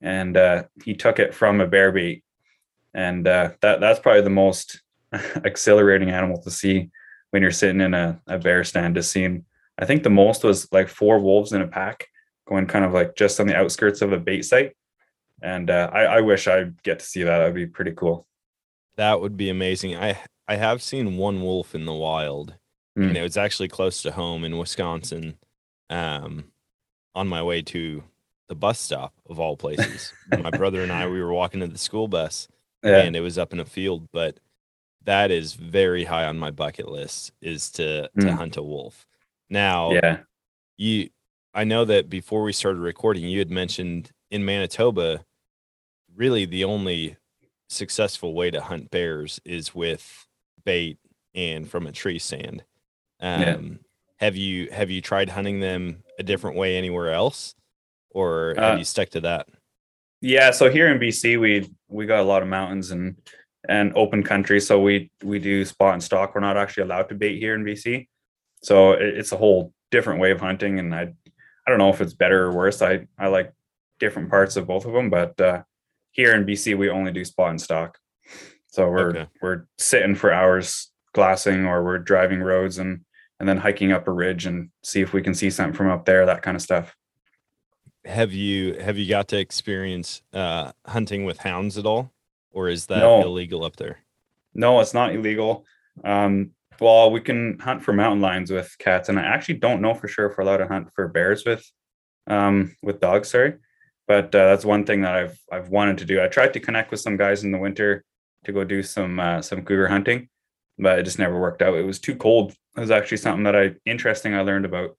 And 0.00 0.36
uh 0.36 0.64
he 0.84 0.94
took 0.94 1.18
it 1.18 1.34
from 1.34 1.60
a 1.60 1.66
bear 1.66 1.90
bait. 1.90 2.22
And 2.92 3.26
uh 3.26 3.50
that 3.60 3.80
that's 3.80 4.00
probably 4.00 4.22
the 4.22 4.30
most 4.30 4.80
exhilarating 5.44 6.10
animal 6.10 6.40
to 6.42 6.50
see 6.50 6.90
when 7.30 7.42
you're 7.42 7.50
sitting 7.50 7.80
in 7.80 7.94
a, 7.94 8.20
a 8.28 8.38
bear 8.38 8.62
stand 8.62 8.94
just 8.94 9.10
seeing 9.10 9.44
i 9.78 9.84
think 9.84 10.02
the 10.02 10.10
most 10.10 10.44
was 10.44 10.70
like 10.72 10.88
four 10.88 11.18
wolves 11.18 11.52
in 11.52 11.60
a 11.62 11.66
pack 11.66 12.06
going 12.46 12.66
kind 12.66 12.84
of 12.84 12.92
like 12.92 13.16
just 13.16 13.40
on 13.40 13.46
the 13.46 13.56
outskirts 13.56 14.02
of 14.02 14.12
a 14.12 14.18
bait 14.18 14.42
site 14.42 14.72
and 15.42 15.68
uh, 15.70 15.90
I, 15.92 16.02
I 16.04 16.20
wish 16.20 16.46
I'd 16.46 16.80
get 16.84 17.00
to 17.00 17.04
see 17.04 17.22
that. 17.24 17.38
That'd 17.38 17.54
be 17.54 17.66
pretty 17.66 17.90
cool. 17.92 18.26
That 18.96 19.20
would 19.20 19.36
be 19.36 19.50
amazing. 19.50 19.96
I 19.96 20.18
I 20.48 20.56
have 20.56 20.80
seen 20.80 21.16
one 21.16 21.42
wolf 21.42 21.74
in 21.74 21.84
the 21.86 21.92
wild, 21.92 22.54
Hmm. 22.96 23.08
and 23.08 23.16
it 23.16 23.22
was 23.22 23.36
actually 23.36 23.68
close 23.68 24.00
to 24.02 24.12
home 24.12 24.44
in 24.44 24.56
Wisconsin. 24.56 25.36
Um, 25.90 26.44
on 27.14 27.28
my 27.28 27.42
way 27.42 27.62
to 27.62 28.04
the 28.48 28.54
bus 28.54 28.78
stop 28.80 29.12
of 29.28 29.38
all 29.40 29.56
places, 29.56 30.12
my 30.40 30.50
brother 30.62 30.82
and 30.82 30.92
I 30.92 31.08
we 31.08 31.20
were 31.20 31.32
walking 31.32 31.60
to 31.60 31.66
the 31.66 31.78
school 31.78 32.08
bus, 32.08 32.46
Yeah, 32.84 32.98
and 33.02 33.16
it 33.16 33.20
was 33.20 33.36
up 33.36 33.52
in 33.52 33.60
a 33.60 33.64
field. 33.66 34.08
But 34.12 34.38
that 35.04 35.30
is 35.30 35.54
very 35.54 36.04
high 36.04 36.24
on 36.26 36.38
my 36.38 36.52
bucket 36.52 36.88
list 36.88 37.32
is 37.42 37.70
to 37.72 38.02
to 38.02 38.26
Mm. 38.26 38.36
hunt 38.36 38.56
a 38.56 38.62
wolf. 38.62 39.04
Now, 39.50 39.92
yeah, 39.92 40.18
you 40.76 41.10
I 41.54 41.64
know 41.64 41.84
that 41.84 42.08
before 42.10 42.42
we 42.42 42.52
started 42.52 42.80
recording, 42.80 43.24
you 43.24 43.38
had 43.38 43.50
mentioned 43.50 44.10
in 44.30 44.44
Manitoba, 44.44 45.24
really 46.14 46.46
the 46.46 46.64
only 46.64 47.16
successful 47.68 48.34
way 48.34 48.50
to 48.50 48.60
hunt 48.60 48.90
bears 48.90 49.40
is 49.44 49.74
with 49.74 50.26
bait 50.64 50.98
and 51.34 51.68
from 51.68 51.86
a 51.86 51.92
tree 51.92 52.18
stand. 52.18 52.64
Um, 53.20 53.40
Yeah. 53.40 53.58
Have 54.18 54.36
you 54.36 54.70
have 54.70 54.90
you 54.90 55.00
tried 55.02 55.28
hunting 55.28 55.60
them 55.60 56.02
a 56.18 56.22
different 56.22 56.56
way 56.56 56.76
anywhere 56.76 57.12
else, 57.12 57.54
or 58.10 58.54
have 58.56 58.74
Uh, 58.74 58.78
you 58.78 58.84
stuck 58.84 59.08
to 59.10 59.20
that? 59.20 59.48
yeah. 60.20 60.50
So 60.52 60.70
here 60.70 60.88
in 60.88 60.98
BC, 60.98 61.36
we 61.36 61.68
we 61.88 62.06
got 62.06 62.20
a 62.20 62.22
lot 62.22 62.40
of 62.42 62.48
mountains 62.48 62.90
and 62.90 63.16
and 63.68 63.92
open 63.96 64.22
country. 64.22 64.60
So 64.60 64.80
we 64.80 65.10
we 65.22 65.38
do 65.40 65.64
spot 65.64 65.94
and 65.94 66.02
stalk. 66.02 66.34
We're 66.34 66.40
not 66.42 66.56
actually 66.56 66.84
allowed 66.84 67.08
to 67.08 67.14
bait 67.14 67.38
here 67.38 67.54
in 67.54 67.64
BC. 67.64 68.08
So 68.64 68.92
it, 68.92 69.02
it's 69.18 69.32
a 69.32 69.36
whole 69.36 69.72
different 69.90 70.20
way 70.20 70.30
of 70.30 70.40
hunting. 70.40 70.78
And 70.78 70.94
I 70.94 71.12
I 71.66 71.70
don't 71.70 71.78
know 71.78 71.90
if 71.90 72.00
it's 72.00 72.14
better 72.14 72.44
or 72.46 72.52
worse. 72.52 72.82
I 72.82 73.06
I 73.18 73.28
like 73.28 73.52
different 74.00 74.30
parts 74.30 74.56
of 74.56 74.66
both 74.66 74.86
of 74.86 74.92
them, 74.92 75.10
but 75.10 75.40
uh, 75.40 75.62
here 76.12 76.34
in 76.34 76.44
BC, 76.44 76.76
we 76.76 76.90
only 76.90 77.12
do 77.12 77.24
spot 77.24 77.50
and 77.50 77.60
stalk. 77.60 77.98
So 78.68 78.88
we're 78.88 79.10
Okay. 79.10 79.26
we're 79.42 79.66
sitting 79.78 80.14
for 80.14 80.32
hours 80.32 80.90
glassing, 81.12 81.64
or 81.66 81.84
we're 81.84 81.98
driving 81.98 82.40
roads 82.40 82.78
and 82.78 83.00
and 83.40 83.48
then 83.48 83.58
hiking 83.58 83.92
up 83.92 84.08
a 84.08 84.12
ridge 84.12 84.46
and 84.46 84.70
see 84.82 85.00
if 85.00 85.12
we 85.12 85.20
can 85.22 85.34
see 85.34 85.50
something 85.50 85.74
from 85.74 85.90
up 85.90 86.04
there. 86.06 86.24
That 86.26 86.42
kind 86.42 86.56
of 86.56 86.62
stuff. 86.62 86.96
Have 88.04 88.32
you 88.32 88.74
have 88.80 88.98
you 88.98 89.08
got 89.08 89.28
to 89.28 89.38
experience 89.38 90.22
uh, 90.32 90.72
hunting 90.86 91.24
with 91.24 91.38
hounds 91.38 91.78
at 91.78 91.86
all, 91.86 92.12
or 92.50 92.68
is 92.68 92.86
that 92.86 92.98
No. 93.00 93.22
illegal 93.22 93.64
up 93.64 93.76
there? 93.76 93.98
No, 94.54 94.80
it's 94.80 94.94
not 94.94 95.14
illegal. 95.14 95.64
Um, 96.04 96.50
well, 96.80 97.10
we 97.10 97.20
can 97.20 97.58
hunt 97.58 97.82
for 97.82 97.92
mountain 97.92 98.20
lions 98.20 98.50
with 98.50 98.74
cats, 98.78 99.08
and 99.08 99.18
I 99.18 99.22
actually 99.22 99.56
don't 99.56 99.80
know 99.80 99.94
for 99.94 100.08
sure 100.08 100.26
if 100.26 100.36
we're 100.36 100.44
allowed 100.44 100.58
to 100.58 100.66
hunt 100.66 100.88
for 100.94 101.08
bears 101.08 101.44
with 101.44 101.64
um, 102.26 102.74
with 102.82 103.00
dogs. 103.00 103.28
Sorry, 103.30 103.54
but 104.06 104.26
uh, 104.34 104.46
that's 104.46 104.64
one 104.64 104.84
thing 104.84 105.02
that 105.02 105.14
I've 105.14 105.38
I've 105.50 105.68
wanted 105.68 105.98
to 105.98 106.04
do. 106.04 106.22
I 106.22 106.28
tried 106.28 106.52
to 106.54 106.60
connect 106.60 106.90
with 106.90 107.00
some 107.00 107.16
guys 107.16 107.44
in 107.44 107.52
the 107.52 107.58
winter 107.58 108.04
to 108.44 108.52
go 108.52 108.64
do 108.64 108.82
some 108.82 109.18
uh, 109.18 109.42
some 109.42 109.62
cougar 109.62 109.88
hunting, 109.88 110.28
but 110.78 110.98
it 110.98 111.04
just 111.04 111.18
never 111.18 111.38
worked 111.38 111.62
out. 111.62 111.74
It 111.74 111.86
was 111.86 111.98
too 112.00 112.16
cold. 112.16 112.52
It 112.76 112.80
was 112.80 112.90
actually 112.90 113.18
something 113.18 113.44
that 113.44 113.56
I 113.56 113.74
interesting 113.86 114.34
I 114.34 114.42
learned 114.42 114.64
about 114.64 114.96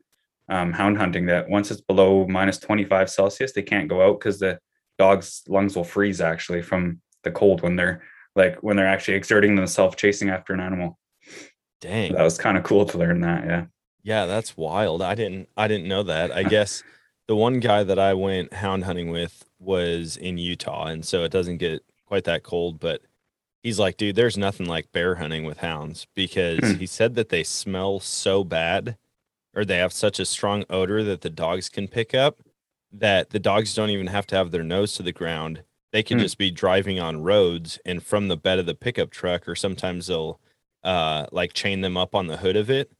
um, 0.50 0.74
hound 0.74 0.98
hunting 0.98 1.26
that 1.28 1.50
once 1.50 1.72
it's 1.72 1.82
below 1.82 2.28
minus 2.28 2.58
25 2.60 3.10
Celsius, 3.10 3.52
they 3.54 3.64
can't 3.64 3.88
go 3.88 4.02
out 4.02 4.20
because 4.20 4.40
the 4.40 4.60
dog's 4.98 5.44
lungs 5.48 5.76
will 5.76 5.84
freeze 5.84 6.22
actually 6.22 6.62
from 6.62 7.02
the 7.24 7.32
cold 7.32 7.62
when 7.62 7.76
they're 7.76 8.04
like 8.36 8.58
when 8.62 8.76
they're 8.76 8.88
actually 8.88 9.16
exerting 9.16 9.56
themselves 9.56 9.96
chasing 9.96 10.30
after 10.30 10.54
an 10.54 10.60
animal. 10.60 10.98
Dang. 11.86 12.14
That 12.14 12.24
was 12.24 12.38
kind 12.38 12.58
of 12.58 12.64
cool 12.64 12.86
to 12.86 12.98
learn 12.98 13.22
that. 13.22 13.46
Yeah. 13.46 13.66
Yeah, 14.04 14.26
that's 14.26 14.56
wild. 14.58 15.02
I 15.02 15.16
didn't 15.16 15.50
I 15.58 15.68
didn't 15.68 15.88
know 15.88 16.04
that. 16.04 16.32
I 16.32 16.44
guess 16.44 16.84
the 17.28 17.36
one 17.36 17.60
guy 17.60 17.84
that 17.84 17.98
I 18.00 18.14
went 18.14 18.54
hound 18.54 18.84
hunting 18.86 19.10
with 19.10 19.46
was 19.60 20.16
in 20.18 20.38
Utah, 20.38 20.88
and 20.88 21.04
so 21.06 21.24
it 21.24 21.32
doesn't 21.32 21.58
get 21.58 21.84
quite 22.06 22.24
that 22.26 22.44
cold, 22.44 22.80
but 22.80 23.02
he's 23.64 23.80
like, 23.80 23.98
dude, 23.98 24.16
there's 24.16 24.38
nothing 24.38 24.68
like 24.68 24.92
bear 24.92 25.16
hunting 25.16 25.44
with 25.44 25.58
hounds 25.58 26.06
because 26.16 26.60
Hmm. 26.60 26.74
he 26.76 26.86
said 26.86 27.16
that 27.16 27.30
they 27.30 27.44
smell 27.44 28.00
so 28.00 28.44
bad 28.44 28.98
or 29.56 29.66
they 29.66 29.78
have 29.78 29.94
such 29.94 30.20
a 30.20 30.26
strong 30.26 30.66
odor 30.70 31.04
that 31.04 31.22
the 31.22 31.30
dogs 31.30 31.70
can 31.70 31.88
pick 31.88 32.14
up 32.14 32.40
that 32.92 33.32
the 33.32 33.40
dogs 33.40 33.74
don't 33.74 33.90
even 33.90 34.08
have 34.08 34.28
to 34.28 34.36
have 34.36 34.52
their 34.52 34.64
nose 34.64 34.94
to 34.94 35.04
the 35.04 35.12
ground. 35.12 35.64
They 35.92 36.04
can 36.04 36.18
Hmm. 36.20 36.24
just 36.24 36.38
be 36.38 36.52
driving 36.52 37.00
on 37.00 37.24
roads 37.24 37.80
and 37.86 38.04
from 38.04 38.28
the 38.28 38.38
bed 38.38 38.60
of 38.60 38.66
the 38.68 38.76
pickup 38.76 39.10
truck, 39.10 39.48
or 39.50 39.56
sometimes 39.56 40.08
they'll 40.08 40.40
uh 40.86 41.26
like 41.32 41.52
chain 41.54 41.82
them 41.82 41.98
up 41.98 42.16
on 42.16 42.28
the 42.28 42.38
hood 42.38 42.56
of 42.56 42.70
it. 42.70 42.92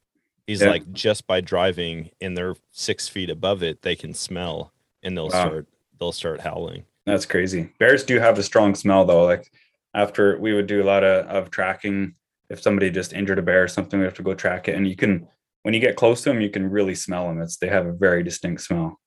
He's 0.46 0.60
Yeah. 0.60 0.70
like 0.70 0.92
just 0.92 1.26
by 1.26 1.40
driving 1.40 2.10
and 2.20 2.36
they're 2.36 2.56
six 2.72 3.08
feet 3.08 3.30
above 3.30 3.62
it, 3.62 3.82
they 3.82 3.96
can 3.96 4.12
smell 4.12 4.72
and 5.02 5.16
they'll 5.16 5.30
Wow. 5.30 5.48
start 5.48 5.68
they'll 5.98 6.12
start 6.12 6.40
howling. 6.40 6.84
That's 7.06 7.24
crazy. 7.24 7.72
Bears 7.78 8.04
do 8.04 8.18
have 8.18 8.38
a 8.38 8.42
strong 8.42 8.74
smell 8.74 9.04
though. 9.06 9.24
Like 9.24 9.50
after 9.94 10.38
we 10.38 10.52
would 10.52 10.66
do 10.66 10.82
a 10.82 10.84
lot 10.84 11.04
of, 11.04 11.26
of 11.26 11.50
tracking, 11.50 12.14
if 12.50 12.60
somebody 12.60 12.90
just 12.90 13.12
injured 13.14 13.38
a 13.38 13.42
bear 13.42 13.62
or 13.64 13.68
something, 13.68 13.98
we 13.98 14.04
have 14.04 14.14
to 14.14 14.22
go 14.22 14.34
track 14.34 14.68
it. 14.68 14.74
And 14.74 14.86
you 14.86 14.94
can, 14.94 15.26
when 15.62 15.72
you 15.74 15.80
get 15.80 15.96
close 15.96 16.22
to 16.22 16.28
them, 16.28 16.40
you 16.40 16.50
can 16.50 16.68
really 16.68 16.94
smell 16.94 17.26
them. 17.28 17.40
It's 17.40 17.56
they 17.56 17.68
have 17.68 17.86
a 17.86 17.92
very 17.92 18.22
distinct 18.22 18.62
smell. 18.62 19.00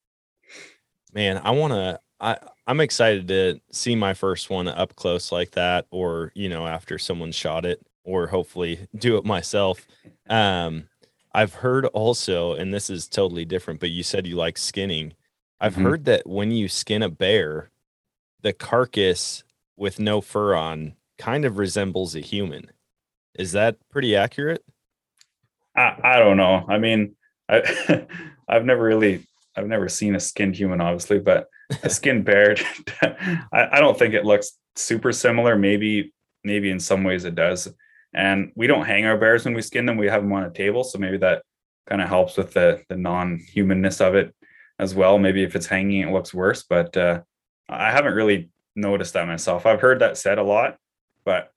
Man, 1.14 1.40
I 1.44 1.52
want 1.52 1.74
to. 1.74 2.00
I 2.20 2.38
I'm 2.68 2.82
excited 2.82 3.28
to 3.30 3.60
see 3.72 3.96
my 3.96 4.14
first 4.14 4.50
one 4.50 4.68
up 4.68 4.96
close 4.96 5.32
like 5.32 5.52
that, 5.52 5.86
or 5.90 6.32
you 6.36 6.50
know, 6.50 6.68
after 6.68 6.98
someone 6.98 7.32
shot 7.32 7.66
it, 7.66 7.82
or 8.10 8.28
hopefully 8.28 8.88
do 8.98 9.18
it 9.18 9.24
myself. 9.26 9.86
Um, 10.30 10.90
I've 11.34 11.54
heard 11.54 11.86
also, 11.86 12.54
and 12.54 12.74
this 12.74 12.90
is 12.90 13.08
totally 13.08 13.46
different, 13.46 13.80
but 13.80 13.92
you 13.92 14.02
said 14.02 14.26
you 14.26 14.36
like 14.36 14.58
skinning. 14.58 15.14
I've 15.62 15.76
Mhm. 15.76 15.84
heard 15.84 16.06
that 16.06 16.26
when 16.26 16.52
you 16.52 16.68
skin 16.68 17.04
a 17.04 17.10
bear, 17.10 17.70
the 18.42 18.52
carcass 18.54 19.44
with 19.78 20.00
no 20.00 20.22
fur 20.22 20.56
on 20.56 20.96
kind 21.18 21.46
of 21.46 21.58
resembles 21.58 22.16
a 22.16 22.20
human. 22.20 22.72
Is 23.36 23.52
that 23.52 23.78
pretty 23.90 24.16
accurate? 24.16 24.64
I, 25.76 25.96
I 26.04 26.20
don't 26.20 26.38
know. 26.38 26.66
I 26.68 26.80
mean, 26.80 27.16
I 27.48 28.08
I've 28.48 28.66
never 28.66 28.84
really 28.84 29.28
I've 29.56 29.68
never 29.68 29.88
seen 29.90 30.16
a 30.16 30.20
skinned 30.20 30.56
human, 30.56 30.82
obviously, 30.82 31.20
but 31.20 31.48
a 31.84 31.90
skinned 31.90 32.26
bear, 32.26 32.56
I, 33.02 33.68
I 33.74 33.80
don't 33.80 33.98
think 33.98 34.14
it 34.16 34.26
looks 34.26 34.58
super 34.76 35.12
similar. 35.12 35.56
Maybe 35.56 36.14
maybe 36.44 36.72
in 36.72 36.80
some 36.80 37.04
ways 37.04 37.26
it 37.26 37.36
does. 37.36 37.68
And 38.14 38.52
we 38.56 38.68
don't 38.68 38.86
hang 38.86 39.06
our 39.06 39.18
bears 39.18 39.46
when 39.46 39.54
we 39.54 39.62
skin 39.62 39.86
them. 39.86 39.98
We 39.98 40.08
have 40.08 40.24
them 40.24 40.34
on 40.34 40.44
a 40.44 40.50
table, 40.50 40.84
so 40.84 40.98
maybe 40.98 41.18
that 41.18 41.44
kind 41.88 42.02
of 42.02 42.10
helps 42.10 42.38
with 42.38 42.54
the 42.54 42.84
the 42.90 42.98
non-humanness 42.98 44.02
of 44.02 44.16
it 44.16 44.34
as 44.80 44.96
well. 44.96 45.20
Maybe 45.20 45.44
if 45.44 45.56
it's 45.56 45.68
hanging, 45.68 46.02
it 46.02 46.12
looks 46.12 46.34
worse. 46.34 46.64
But 46.64 46.96
uh, 46.98 47.22
I 47.68 47.92
haven't 47.92 48.14
really 48.14 48.50
noticed 48.76 49.14
that 49.14 49.28
myself. 49.28 49.66
I've 49.66 49.82
heard 49.82 50.00
that 50.00 50.18
said 50.18 50.38
a 50.38 50.44
lot, 50.44 50.78
but 51.24 51.52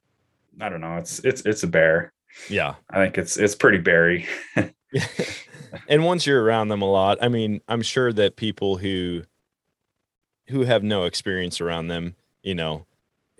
I 0.60 0.68
don't 0.68 0.80
know. 0.80 0.96
It's 0.96 1.20
it's 1.20 1.42
it's 1.46 1.62
a 1.62 1.68
bear. 1.68 2.12
Yeah. 2.48 2.74
I 2.90 2.96
think 3.04 3.18
it's 3.18 3.36
it's 3.36 3.54
pretty 3.54 3.78
berry. 3.78 4.26
and 5.88 6.04
once 6.04 6.26
you're 6.26 6.42
around 6.42 6.68
them 6.68 6.82
a 6.82 6.90
lot, 6.90 7.18
I 7.22 7.28
mean, 7.28 7.60
I'm 7.68 7.82
sure 7.82 8.12
that 8.12 8.36
people 8.36 8.76
who 8.76 9.22
who 10.48 10.62
have 10.62 10.82
no 10.82 11.04
experience 11.04 11.60
around 11.60 11.88
them, 11.88 12.16
you 12.42 12.54
know, 12.54 12.86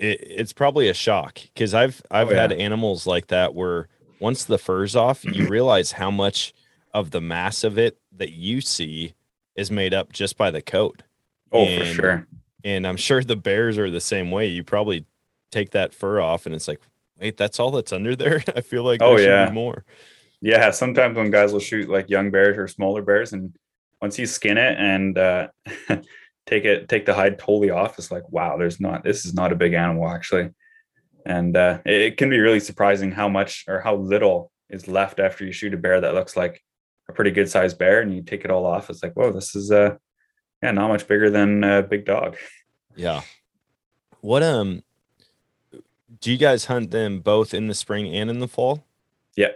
it, 0.02 0.20
it's 0.22 0.52
probably 0.52 0.88
a 0.88 0.94
shock 0.94 1.38
because 1.54 1.74
I've 1.74 2.02
I've 2.10 2.28
Oh, 2.28 2.32
yeah. 2.32 2.42
had 2.42 2.52
animals 2.52 3.06
like 3.06 3.28
that 3.28 3.54
where 3.54 3.88
once 4.20 4.44
the 4.44 4.58
fur's 4.58 4.94
off, 4.96 5.24
you 5.24 5.48
realize 5.58 5.92
how 5.92 6.10
much 6.10 6.52
of 6.94 7.10
the 7.10 7.20
mass 7.20 7.64
of 7.64 7.78
it 7.78 7.98
that 8.16 8.32
you 8.32 8.60
see 8.60 9.14
is 9.56 9.70
made 9.70 9.94
up 9.94 10.12
just 10.12 10.36
by 10.36 10.50
the 10.50 10.62
coat. 10.62 11.02
Oh, 11.50 11.66
for 11.78 11.84
sure. 11.84 12.26
And 12.64 12.86
I'm 12.86 12.96
sure 12.96 13.22
the 13.24 13.36
bears 13.36 13.78
are 13.78 13.90
the 13.90 14.00
same 14.00 14.30
way. 14.30 14.46
You 14.46 14.62
probably 14.64 15.04
take 15.50 15.70
that 15.72 15.92
fur 15.94 16.20
off 16.20 16.46
and 16.46 16.54
it's 16.54 16.68
like, 16.68 16.80
wait, 17.20 17.36
that's 17.36 17.58
all 17.60 17.70
that's 17.70 17.92
under 17.92 18.14
there. 18.16 18.42
I 18.56 18.60
feel 18.60 18.84
like 18.84 19.02
Oh, 19.02 19.10
there 19.16 19.18
should 19.18 19.28
yeah. 19.30 19.46
be 19.48 19.52
more. 19.52 19.84
Yeah, 20.40 20.70
sometimes 20.72 21.16
when 21.16 21.30
guys 21.30 21.52
will 21.52 21.60
shoot 21.60 21.88
like 21.88 22.10
young 22.10 22.30
bears 22.30 22.58
or 22.58 22.66
smaller 22.68 23.00
bears, 23.02 23.32
and 23.32 23.54
once 24.00 24.18
you 24.18 24.26
skin 24.26 24.58
it 24.58 24.76
and 24.78 25.16
uh, 25.16 25.48
take 26.46 26.64
it, 26.64 26.88
take 26.88 27.06
the 27.06 27.14
hide 27.14 27.38
totally 27.38 27.70
off, 27.70 27.98
it's 27.98 28.10
like, 28.10 28.28
wow, 28.30 28.56
there's 28.56 28.80
not. 28.80 29.04
This 29.04 29.24
is 29.24 29.34
not 29.34 29.52
a 29.52 29.56
big 29.56 29.74
animal 29.74 30.08
actually, 30.08 30.50
and 31.24 31.56
uh, 31.56 31.78
it, 31.84 32.00
it 32.00 32.16
can 32.16 32.30
be 32.30 32.40
really 32.40 32.60
surprising 32.60 33.12
how 33.12 33.28
much 33.28 33.64
or 33.68 33.80
how 33.80 33.96
little 33.96 34.50
is 34.70 34.88
left 34.88 35.20
after 35.20 35.44
you 35.44 35.52
shoot 35.52 35.74
a 35.74 35.76
bear 35.76 36.00
that 36.00 36.14
looks 36.14 36.36
like 36.36 36.62
a 37.08 37.12
pretty 37.12 37.30
good 37.30 37.50
sized 37.50 37.78
bear, 37.78 38.00
and 38.00 38.14
you 38.14 38.22
take 38.22 38.44
it 38.44 38.50
all 38.50 38.66
off. 38.66 38.90
It's 38.90 39.02
like, 39.02 39.14
whoa, 39.14 39.32
this 39.32 39.54
is 39.54 39.70
uh, 39.70 39.96
yeah, 40.62 40.70
not 40.70 40.88
much 40.88 41.06
bigger 41.08 41.30
than 41.30 41.64
a 41.64 41.82
big 41.82 42.04
dog. 42.04 42.36
Yeah. 42.96 43.22
What 44.20 44.42
um 44.42 44.82
do 46.20 46.30
you 46.30 46.38
guys 46.38 46.66
hunt 46.66 46.90
them 46.90 47.20
both 47.20 47.52
in 47.52 47.66
the 47.66 47.74
spring 47.74 48.14
and 48.14 48.30
in 48.30 48.38
the 48.38 48.48
fall? 48.48 48.84
Yeah, 49.36 49.52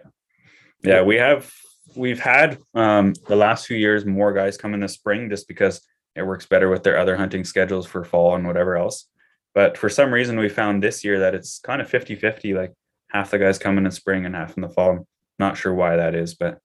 yeah, 0.83 1.03
we 1.03 1.17
have 1.17 1.53
we've 1.95 2.21
had 2.21 2.59
um 2.75 3.15
the 3.29 3.37
last 3.37 3.67
few 3.67 3.77
years 3.77 4.05
more 4.05 4.33
guys 4.33 4.57
come 4.57 4.75
in 4.75 4.81
the 4.81 4.89
spring 4.89 5.31
just 5.31 5.47
because 5.49 5.81
it 6.17 6.27
works 6.27 6.47
better 6.47 6.69
with 6.69 6.83
their 6.83 6.99
other 6.99 7.17
hunting 7.17 7.45
schedules 7.45 7.87
for 7.87 8.05
fall 8.05 8.35
and 8.35 8.47
whatever 8.47 8.77
else. 8.77 9.07
But 9.55 9.79
for 9.79 9.89
some 9.89 10.13
reason 10.13 10.39
we 10.39 10.49
found 10.49 10.83
this 10.83 11.05
year 11.05 11.21
that 11.21 11.35
it's 11.35 11.59
kind 11.61 11.81
of 11.81 11.91
50-50, 11.91 12.55
like 12.55 12.73
half 13.11 13.31
the 13.31 13.39
guys 13.39 13.59
come 13.59 13.79
in 13.79 13.85
the 13.85 13.91
spring 13.91 14.27
and 14.27 14.35
half 14.35 14.57
in 14.57 14.63
the 14.63 14.69
fall. 14.69 15.07
Not 15.39 15.57
sure 15.57 15.75
why 15.75 15.97
that 15.97 16.15
is, 16.15 16.35
but 16.35 16.59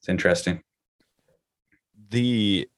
it's 0.00 0.08
interesting. 0.08 0.62
The 2.10 2.68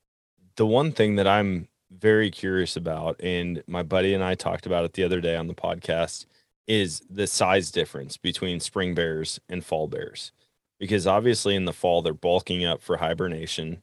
the 0.57 0.67
one 0.67 0.93
thing 0.93 1.17
that 1.17 1.27
I'm 1.27 1.69
very 1.91 2.31
curious 2.31 2.77
about 2.77 3.21
and 3.21 3.63
my 3.67 3.83
buddy 3.83 4.15
and 4.15 4.23
I 4.23 4.35
talked 4.35 4.67
about 4.67 4.85
it 4.85 4.93
the 4.93 5.03
other 5.03 5.21
day 5.21 5.37
on 5.37 5.49
the 5.49 5.55
podcast 5.55 6.27
is 6.67 7.03
the 7.11 7.27
size 7.27 7.71
difference 7.71 8.17
between 8.17 8.61
spring 8.61 8.95
bears 8.95 9.41
and 9.49 9.65
fall 9.65 9.89
bears. 9.89 10.33
Because 10.79 11.07
obviously 11.07 11.57
in 11.57 11.65
the 11.65 11.73
fall 11.73 12.03
they're 12.03 12.15
bulking 12.15 12.65
up 12.65 12.83
for 12.83 12.99
hibernation 12.99 13.83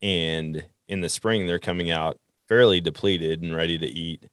and 0.00 0.64
in 0.88 1.00
the 1.00 1.08
spring 1.08 1.46
they're 1.46 1.58
coming 1.58 1.90
out 1.90 2.18
fairly 2.48 2.80
depleted 2.80 3.42
and 3.42 3.54
ready 3.54 3.78
to 3.78 3.86
eat. 3.86 4.24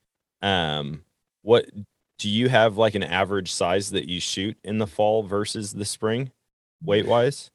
Um 0.41 1.03
what 1.41 1.65
do 2.19 2.29
you 2.29 2.49
have 2.49 2.77
like 2.77 2.95
an 2.95 3.03
average 3.03 3.51
size 3.51 3.91
that 3.91 4.07
you 4.07 4.19
shoot 4.19 4.57
in 4.63 4.77
the 4.77 4.87
fall 4.87 5.23
versus 5.23 5.73
the 5.73 5.85
spring 5.85 6.31
weight 6.81 7.07
wise? 7.07 7.51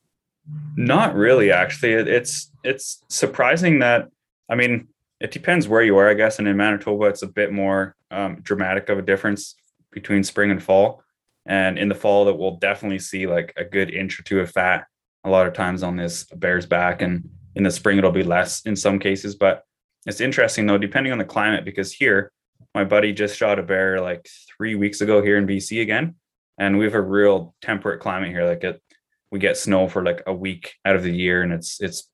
Not 0.76 1.14
really, 1.14 1.50
actually. 1.52 1.92
It, 1.92 2.08
it's 2.08 2.50
it's 2.64 3.02
surprising 3.08 3.80
that 3.80 4.08
I 4.48 4.54
mean, 4.54 4.88
it 5.20 5.30
depends 5.30 5.68
where 5.68 5.82
you 5.82 5.96
are, 5.98 6.08
I 6.08 6.14
guess. 6.14 6.38
And 6.38 6.48
in 6.48 6.56
Manitoba, 6.56 7.06
it's 7.06 7.22
a 7.22 7.26
bit 7.26 7.52
more 7.52 7.96
um, 8.10 8.40
dramatic 8.42 8.88
of 8.88 8.98
a 8.98 9.02
difference 9.02 9.56
between 9.90 10.24
spring 10.24 10.50
and 10.50 10.62
fall. 10.62 11.02
And 11.46 11.78
in 11.78 11.88
the 11.88 11.94
fall, 11.94 12.26
that 12.26 12.34
we'll 12.34 12.56
definitely 12.56 12.98
see 12.98 13.26
like 13.26 13.52
a 13.56 13.64
good 13.64 13.90
inch 13.90 14.18
or 14.18 14.22
two 14.22 14.40
of 14.40 14.50
fat 14.50 14.86
a 15.24 15.30
lot 15.30 15.46
of 15.46 15.54
times 15.54 15.82
on 15.82 15.96
this 15.96 16.24
bear's 16.24 16.66
back. 16.66 17.02
And 17.02 17.28
in 17.54 17.62
the 17.62 17.70
spring, 17.70 17.98
it'll 17.98 18.12
be 18.12 18.22
less 18.22 18.62
in 18.62 18.76
some 18.76 18.98
cases. 18.98 19.34
But 19.34 19.64
it's 20.06 20.20
interesting 20.20 20.66
though, 20.66 20.78
depending 20.78 21.12
on 21.12 21.18
the 21.18 21.24
climate, 21.24 21.64
because 21.64 21.92
here, 21.92 22.32
my 22.74 22.84
buddy 22.84 23.12
just 23.12 23.36
shot 23.36 23.58
a 23.58 23.62
bear 23.62 24.00
like 24.00 24.28
three 24.56 24.74
weeks 24.74 25.00
ago 25.00 25.22
here 25.22 25.36
in 25.36 25.46
BC 25.46 25.82
again. 25.82 26.16
And 26.58 26.78
we 26.78 26.84
have 26.84 26.94
a 26.94 27.00
real 27.00 27.54
temperate 27.62 28.00
climate 28.00 28.30
here. 28.30 28.44
Like 28.44 28.64
it, 28.64 28.82
we 29.30 29.38
get 29.38 29.56
snow 29.56 29.88
for 29.88 30.02
like 30.02 30.22
a 30.26 30.32
week 30.32 30.74
out 30.84 30.96
of 30.96 31.02
the 31.02 31.14
year 31.14 31.42
and 31.42 31.52
it's 31.52 31.80
it's 31.80 32.10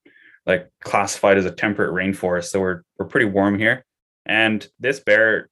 like 0.47 0.71
classified 0.83 1.39
as 1.39 1.45
a 1.45 1.51
temperate 1.51 1.93
rainforest 1.93 2.47
so 2.47 2.61
we're 2.61 2.83
we're 2.99 3.07
pretty 3.07 3.27
warm 3.27 3.59
here 3.59 3.85
and 4.27 4.67
this 4.81 5.01
bear 5.01 5.49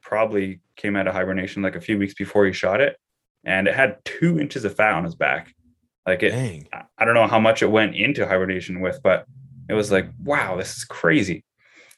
probably 0.00 0.60
came 0.76 0.96
out 0.96 1.06
of 1.06 1.14
hibernation 1.14 1.62
like 1.62 1.76
a 1.76 1.80
few 1.80 1.98
weeks 1.98 2.14
before 2.14 2.46
he 2.46 2.52
shot 2.52 2.80
it 2.80 2.96
and 3.44 3.68
it 3.68 3.74
had 3.74 3.98
two 4.04 4.38
inches 4.38 4.64
of 4.64 4.74
fat 4.74 4.94
on 4.94 5.04
his 5.04 5.14
back 5.14 5.54
like 6.06 6.22
it 6.22 6.30
Dang. 6.30 6.68
I- 6.72 7.04
don't 7.04 7.14
know 7.14 7.26
how 7.26 7.40
much 7.40 7.62
it 7.62 7.70
went 7.70 7.94
into 7.96 8.26
hibernation 8.26 8.80
with 8.80 9.00
but 9.02 9.26
it 9.68 9.74
was 9.74 9.90
like 9.90 10.08
wow 10.22 10.56
this 10.56 10.76
is 10.76 10.84
crazy 10.84 11.44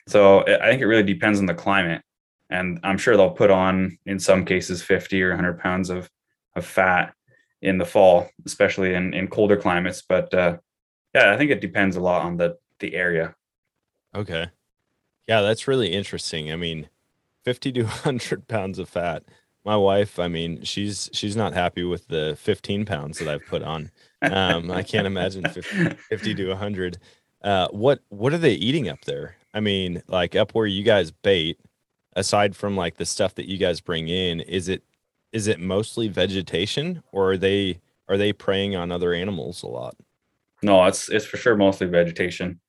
so 0.06 0.40
i 0.40 0.66
I 0.66 0.70
think 0.70 0.82
it 0.82 0.86
really 0.86 1.02
depends 1.02 1.38
on 1.38 1.46
the 1.46 1.54
climate 1.54 2.02
and 2.50 2.78
i'm 2.82 2.98
sure 2.98 3.16
they'll 3.16 3.30
put 3.30 3.50
on 3.50 3.98
in 4.06 4.18
some 4.18 4.44
cases 4.44 4.82
50 4.82 5.22
or 5.22 5.30
100 5.30 5.58
pounds 5.58 5.90
of 5.90 6.08
of 6.54 6.66
fat 6.66 7.14
in 7.62 7.78
the 7.78 7.86
fall, 7.86 8.28
especially 8.44 8.92
in, 8.94 9.14
in 9.14 9.28
colder 9.28 9.56
climates. 9.56 10.02
But 10.02 10.34
uh, 10.34 10.58
yeah, 11.14 11.32
I 11.32 11.38
think 11.38 11.50
it 11.50 11.60
depends 11.60 11.96
a 11.96 12.00
lot 12.00 12.22
on 12.22 12.36
the 12.36 12.58
the 12.80 12.94
area. 12.94 13.34
Okay. 14.14 14.48
Yeah, 15.28 15.40
that's 15.40 15.68
really 15.68 15.92
interesting. 15.92 16.52
I 16.52 16.56
mean, 16.56 16.88
50 17.44 17.72
to 17.72 17.82
100 17.84 18.48
pounds 18.48 18.78
of 18.78 18.88
fat. 18.88 19.22
My 19.64 19.76
wife, 19.76 20.18
I 20.18 20.28
mean, 20.28 20.62
she's 20.64 21.08
she's 21.12 21.36
not 21.36 21.54
happy 21.54 21.84
with 21.84 22.08
the 22.08 22.36
15 22.40 22.84
pounds 22.84 23.18
that 23.18 23.28
I've 23.28 23.46
put 23.46 23.62
on. 23.62 23.90
Um, 24.22 24.70
I 24.70 24.82
can't 24.82 25.06
imagine 25.06 25.48
50, 25.48 25.94
50 26.08 26.34
to 26.34 26.48
100. 26.48 26.98
Uh, 27.42 27.68
what 27.68 28.00
what 28.08 28.32
are 28.32 28.38
they 28.38 28.54
eating 28.54 28.88
up 28.88 29.04
there? 29.04 29.36
I 29.54 29.60
mean, 29.60 30.02
like 30.08 30.34
up 30.34 30.52
where 30.54 30.66
you 30.66 30.82
guys 30.82 31.10
bait, 31.10 31.60
aside 32.16 32.56
from 32.56 32.76
like 32.76 32.96
the 32.96 33.06
stuff 33.06 33.34
that 33.36 33.48
you 33.48 33.58
guys 33.58 33.80
bring 33.80 34.08
in, 34.08 34.40
is 34.40 34.68
it 34.68 34.82
is 35.32 35.46
it 35.46 35.60
mostly 35.60 36.08
vegetation 36.08 37.02
or 37.12 37.32
are 37.32 37.36
they 37.36 37.80
are 38.08 38.16
they 38.16 38.32
preying 38.32 38.76
on 38.76 38.92
other 38.92 39.12
animals 39.12 39.62
a 39.62 39.68
lot? 39.68 39.96
No, 40.62 40.84
it's 40.84 41.08
it's 41.08 41.24
for 41.24 41.36
sure 41.36 41.56
mostly 41.56 41.86
vegetation. 41.86 42.60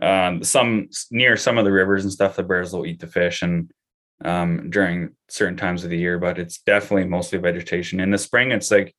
Um, 0.00 0.42
some 0.42 0.88
near 1.10 1.36
some 1.36 1.58
of 1.58 1.64
the 1.64 1.72
rivers 1.72 2.04
and 2.04 2.12
stuff, 2.12 2.36
the 2.36 2.42
bears 2.42 2.72
will 2.72 2.86
eat 2.86 3.00
the 3.00 3.06
fish 3.06 3.42
and 3.42 3.70
um, 4.22 4.70
during 4.70 5.10
certain 5.28 5.56
times 5.56 5.84
of 5.84 5.90
the 5.90 5.98
year, 5.98 6.18
but 6.18 6.38
it's 6.38 6.58
definitely 6.58 7.08
mostly 7.08 7.38
vegetation. 7.38 8.00
In 8.00 8.10
the 8.10 8.18
spring, 8.18 8.52
it's 8.52 8.70
like 8.70 8.94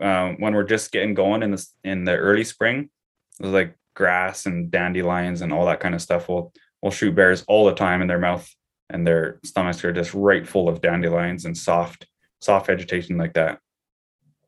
um, 0.00 0.36
when 0.38 0.54
we're 0.54 0.64
just 0.64 0.92
getting 0.92 1.14
going 1.14 1.42
in 1.42 1.52
the 1.52 1.66
in 1.84 2.04
the 2.04 2.16
early 2.16 2.44
spring, 2.44 2.90
it's 3.38 3.48
like 3.48 3.76
grass 3.94 4.46
and 4.46 4.70
dandelions 4.70 5.42
and 5.42 5.52
all 5.52 5.66
that 5.66 5.80
kind 5.80 5.94
of 5.94 6.02
stuff. 6.02 6.28
We'll 6.28 6.52
we'll 6.82 6.92
shoot 6.92 7.14
bears 7.14 7.44
all 7.48 7.66
the 7.66 7.74
time, 7.74 8.00
and 8.00 8.10
their 8.10 8.18
mouth 8.18 8.48
and 8.88 9.06
their 9.06 9.38
stomachs 9.44 9.84
are 9.84 9.92
just 9.92 10.14
right 10.14 10.46
full 10.46 10.68
of 10.68 10.80
dandelions 10.80 11.44
and 11.44 11.56
soft 11.56 12.06
soft 12.40 12.66
vegetation 12.66 13.16
like 13.16 13.34
that. 13.34 13.60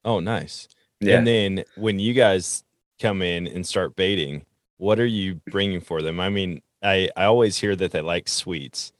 Oh, 0.04 0.20
nice. 0.20 0.68
Yeah. 1.00 1.18
And 1.18 1.26
then 1.26 1.64
when 1.76 1.98
you 1.98 2.12
guys 2.14 2.64
come 3.00 3.22
in 3.22 3.46
and 3.46 3.66
start 3.66 3.96
baiting, 3.96 4.44
what 4.78 4.98
are 4.98 5.06
you 5.06 5.40
bringing 5.50 5.80
for 5.80 6.02
them? 6.02 6.20
I 6.20 6.28
mean, 6.28 6.62
I 6.82 7.08
I 7.16 7.24
always 7.24 7.58
hear 7.58 7.76
that 7.76 7.92
they 7.92 8.00
like 8.00 8.28
sweets. 8.28 8.92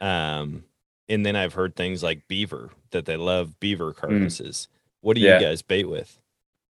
Um 0.00 0.64
and 1.08 1.24
then 1.24 1.36
I've 1.36 1.52
heard 1.54 1.76
things 1.76 2.02
like 2.02 2.26
beaver 2.28 2.70
that 2.90 3.04
they 3.06 3.16
love 3.16 3.60
beaver 3.60 3.92
carcasses. 3.92 4.66
What 5.02 5.14
do 5.14 5.20
Mm. 5.20 5.24
Yeah. 5.24 5.38
you 5.40 5.46
guys 5.46 5.62
bait 5.62 5.84
with? 5.88 6.18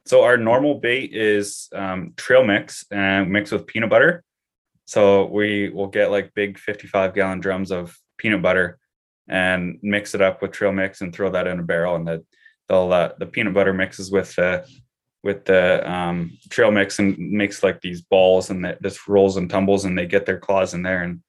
So 0.06 0.24
our 0.24 0.36
normal 0.38 0.76
bait 0.80 1.14
is 1.14 1.68
um, 1.74 2.14
trail 2.16 2.42
mix 2.44 2.84
and 2.90 3.30
mixed 3.30 3.52
with 3.52 3.66
peanut 3.66 3.90
butter. 3.90 4.24
So 4.86 5.26
we 5.26 5.68
will 5.68 5.86
get 5.86 6.10
like 6.10 6.32
big 6.34 6.58
55 6.58 7.14
gallon 7.14 7.40
drums 7.40 7.70
of 7.70 7.96
peanut 8.18 8.42
butter 8.42 8.78
and 9.28 9.78
mix 9.82 10.14
it 10.14 10.20
up 10.22 10.42
with 10.42 10.50
trail 10.52 10.72
mix 10.72 11.02
and 11.02 11.14
throw 11.14 11.30
that 11.30 11.46
in 11.46 11.60
a 11.60 11.62
barrel. 11.62 11.94
And 11.96 12.08
the 12.08 12.24
they'll 12.68 12.92
uh, 12.92 13.10
the 13.18 13.26
peanut 13.26 13.54
butter 13.54 13.72
mixes 13.74 14.10
with 14.10 14.34
the 14.36 14.66
with 15.22 15.44
the 15.44 15.88
um, 15.88 16.36
trail 16.50 16.70
mix 16.72 16.98
and 16.98 17.16
makes 17.18 17.62
like 17.62 17.80
these 17.80 18.00
balls 18.02 18.50
and 18.50 18.64
that 18.64 18.82
just 18.82 19.06
rolls 19.06 19.36
and 19.36 19.48
tumbles 19.50 19.84
and 19.84 19.96
they 19.96 20.06
get 20.06 20.26
their 20.26 20.38
claws 20.38 20.74
in 20.74 20.82
there 20.82 21.02
and 21.02 21.20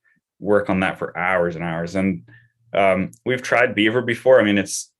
work 0.43 0.69
on 0.69 0.81
that 0.81 0.99
for 0.99 1.17
hours 1.17 1.55
and 1.55 1.63
hours. 1.63 1.95
And 1.95 2.27
um, 2.73 3.11
we've 3.25 3.41
tried 3.41 3.75
beaver 3.75 4.01
before. 4.01 4.39
I 4.39 4.43
mean, 4.43 4.57
it's 4.57 4.91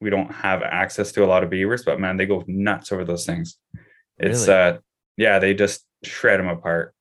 we 0.00 0.10
don't 0.10 0.32
have 0.32 0.62
access 0.62 1.12
to 1.12 1.24
a 1.24 1.26
lot 1.26 1.44
of 1.44 1.50
beavers, 1.50 1.84
but 1.84 2.00
man, 2.00 2.16
they 2.16 2.26
go 2.26 2.44
nuts 2.46 2.92
over 2.92 3.04
those 3.04 3.26
things. 3.26 3.56
It's 4.18 4.46
Really? 4.46 4.58
uh 4.58 4.78
yeah, 5.16 5.38
they 5.38 5.54
just 5.54 5.84
shred 6.04 6.40
them 6.40 6.48
apart. 6.48 6.94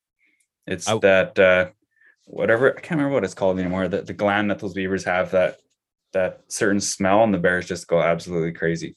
It's 0.68 0.88
I- 0.88 0.98
that 1.00 1.38
uh 1.40 1.70
whatever 2.26 2.72
I 2.78 2.82
can't 2.82 3.00
remember 3.00 3.16
what 3.16 3.24
it's 3.24 3.34
called 3.34 3.60
anymore. 3.60 3.88
The 3.88 4.02
the 4.02 4.14
gland 4.14 4.52
that 4.52 4.60
those 4.60 4.74
beavers 4.74 5.04
have 5.06 5.32
that 5.32 5.58
that 6.14 6.42
certain 6.48 6.82
smell 6.82 7.24
and 7.24 7.34
the 7.34 7.38
bears 7.38 7.68
just 7.68 7.88
go 7.88 8.02
absolutely 8.02 8.54
crazy. 8.54 8.96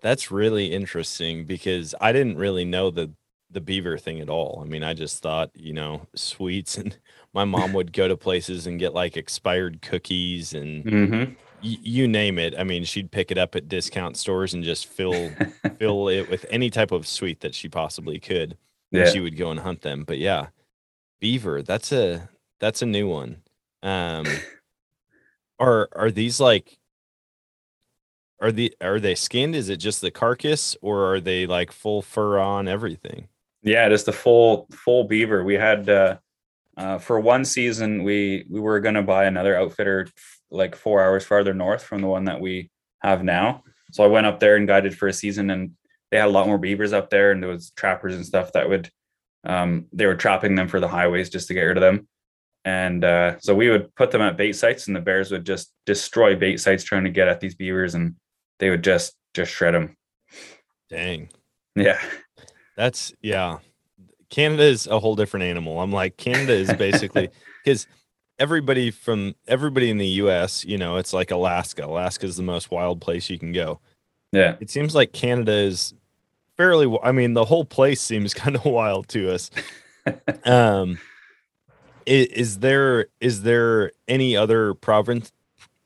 That's 0.00 0.30
really 0.30 0.72
interesting 0.72 1.44
because 1.46 1.94
I 2.00 2.12
didn't 2.12 2.36
really 2.36 2.64
know 2.64 2.90
the 2.90 3.12
the 3.50 3.60
beaver 3.60 3.98
thing 3.98 4.20
at 4.20 4.30
all. 4.30 4.60
I 4.62 4.68
mean, 4.68 4.82
I 4.82 4.94
just 4.94 5.22
thought, 5.22 5.50
you 5.54 5.74
know, 5.74 6.06
sweets 6.14 6.78
and 6.78 6.98
my 7.34 7.44
mom 7.44 7.72
would 7.72 7.92
go 7.92 8.08
to 8.08 8.16
places 8.16 8.66
and 8.66 8.78
get 8.78 8.94
like 8.94 9.16
expired 9.16 9.80
cookies 9.82 10.52
and 10.54 10.84
Mm-hmm. 10.84 11.32
y- 11.62 11.78
you 11.82 12.06
name 12.08 12.38
it. 12.38 12.54
I 12.58 12.64
mean, 12.64 12.84
she'd 12.84 13.10
pick 13.10 13.30
it 13.30 13.38
up 13.38 13.54
at 13.56 13.68
discount 13.68 14.16
stores 14.16 14.52
and 14.54 14.62
just 14.64 14.86
fill 14.86 15.30
fill 15.78 16.08
it 16.08 16.28
with 16.30 16.44
any 16.50 16.68
type 16.70 16.90
of 16.92 17.06
sweet 17.06 17.40
that 17.40 17.54
she 17.54 17.68
possibly 17.68 18.18
could. 18.18 18.56
And 18.92 19.06
yeah. 19.06 19.10
she 19.10 19.20
would 19.20 19.36
go 19.38 19.50
and 19.50 19.60
hunt 19.60 19.80
them. 19.82 20.04
But 20.06 20.18
yeah, 20.18 20.48
beaver, 21.20 21.62
that's 21.62 21.92
a 21.92 22.28
that's 22.60 22.82
a 22.82 22.86
new 22.86 23.08
one. 23.08 23.42
Um 23.82 24.26
are 25.58 25.88
are 25.92 26.10
these 26.10 26.40
like 26.40 26.78
are 28.40 28.52
the 28.52 28.74
are 28.80 28.98
they 29.00 29.14
skinned? 29.14 29.54
Is 29.54 29.68
it 29.68 29.76
just 29.76 30.00
the 30.00 30.10
carcass 30.10 30.76
or 30.82 31.12
are 31.14 31.20
they 31.20 31.46
like 31.46 31.70
full 31.72 32.02
fur 32.02 32.38
on 32.38 32.68
everything? 32.68 33.28
Yeah, 33.62 33.88
just 33.88 34.06
the 34.06 34.12
full 34.12 34.66
full 34.72 35.04
beaver. 35.04 35.44
We 35.44 35.54
had 35.54 35.88
uh, 35.88 36.18
uh, 36.76 36.98
for 36.98 37.20
one 37.20 37.44
season 37.44 38.02
we 38.02 38.44
we 38.48 38.60
were 38.60 38.80
gonna 38.80 39.02
buy 39.02 39.24
another 39.24 39.56
outfitter 39.56 40.08
like 40.50 40.76
four 40.76 41.02
hours 41.02 41.24
farther 41.24 41.54
north 41.54 41.82
from 41.82 42.00
the 42.00 42.06
one 42.06 42.24
that 42.24 42.40
we 42.40 42.70
have 43.00 43.24
now. 43.24 43.62
So 43.90 44.04
I 44.04 44.06
went 44.06 44.26
up 44.26 44.38
there 44.38 44.56
and 44.56 44.66
guided 44.66 44.96
for 44.96 45.08
a 45.08 45.12
season, 45.12 45.50
and 45.50 45.72
they 46.10 46.18
had 46.18 46.28
a 46.28 46.30
lot 46.30 46.46
more 46.46 46.58
beavers 46.58 46.92
up 46.92 47.10
there, 47.10 47.32
and 47.32 47.42
there 47.42 47.50
was 47.50 47.70
trappers 47.70 48.14
and 48.14 48.24
stuff 48.24 48.52
that 48.52 48.68
would 48.68 48.90
um, 49.44 49.86
they 49.92 50.06
were 50.06 50.14
trapping 50.14 50.54
them 50.54 50.68
for 50.68 50.78
the 50.78 50.88
highways 50.88 51.28
just 51.28 51.48
to 51.48 51.54
get 51.54 51.62
rid 51.62 51.76
of 51.76 51.82
them. 51.82 52.06
And 52.64 53.04
uh, 53.04 53.40
so 53.40 53.54
we 53.54 53.70
would 53.70 53.92
put 53.96 54.12
them 54.12 54.22
at 54.22 54.36
bait 54.36 54.52
sites, 54.52 54.86
and 54.86 54.94
the 54.94 55.00
bears 55.00 55.30
would 55.32 55.44
just 55.44 55.72
destroy 55.84 56.36
bait 56.36 56.58
sites 56.58 56.84
trying 56.84 57.04
to 57.04 57.10
get 57.10 57.28
at 57.28 57.40
these 57.40 57.54
beavers, 57.54 57.94
and 57.94 58.14
they 58.58 58.70
would 58.70 58.84
just 58.84 59.14
just 59.34 59.52
shred 59.52 59.74
them. 59.74 59.96
Dang. 60.88 61.30
Yeah, 61.74 62.00
That's 62.76 63.12
yeah. 63.22 63.58
Canada 64.32 64.62
is 64.62 64.86
a 64.86 64.98
whole 64.98 65.14
different 65.14 65.44
animal. 65.44 65.78
I'm 65.78 65.92
like 65.92 66.16
Canada 66.16 66.54
is 66.54 66.72
basically 66.72 67.28
because 67.64 67.86
everybody 68.38 68.90
from 68.90 69.34
everybody 69.46 69.90
in 69.90 69.98
the 69.98 70.06
US, 70.06 70.64
you 70.64 70.78
know, 70.78 70.96
it's 70.96 71.12
like 71.12 71.30
Alaska. 71.30 71.84
Alaska 71.84 72.24
is 72.24 72.38
the 72.38 72.42
most 72.42 72.70
wild 72.70 73.02
place 73.02 73.28
you 73.28 73.38
can 73.38 73.52
go. 73.52 73.78
yeah. 74.32 74.56
It 74.58 74.70
seems 74.70 74.94
like 74.94 75.12
Canada 75.12 75.52
is 75.52 75.92
fairly 76.56 76.98
I 77.04 77.12
mean, 77.12 77.34
the 77.34 77.44
whole 77.44 77.66
place 77.66 78.00
seems 78.00 78.32
kind 78.42 78.56
of 78.56 78.64
wild 78.64 79.06
to 79.08 79.34
us. 79.34 79.50
um 80.46 80.98
i- 82.08 82.28
is 82.32 82.60
there 82.60 83.08
is 83.20 83.42
there 83.42 83.92
any 84.08 84.34
other 84.34 84.72
province 84.72 85.30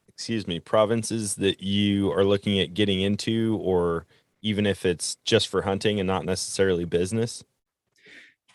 excuse 0.09 0.47
me, 0.47 0.61
provinces 0.61 1.35
that 1.35 1.61
you 1.63 2.13
are 2.13 2.25
looking 2.25 2.61
at 2.61 2.75
getting 2.75 3.01
into 3.01 3.59
or 3.61 4.07
even 4.41 4.67
if 4.67 4.87
it's 4.87 5.17
just 5.25 5.49
for 5.49 5.63
hunting 5.63 5.99
and 5.99 6.07
not 6.07 6.25
necessarily 6.25 6.85
business? 6.85 7.43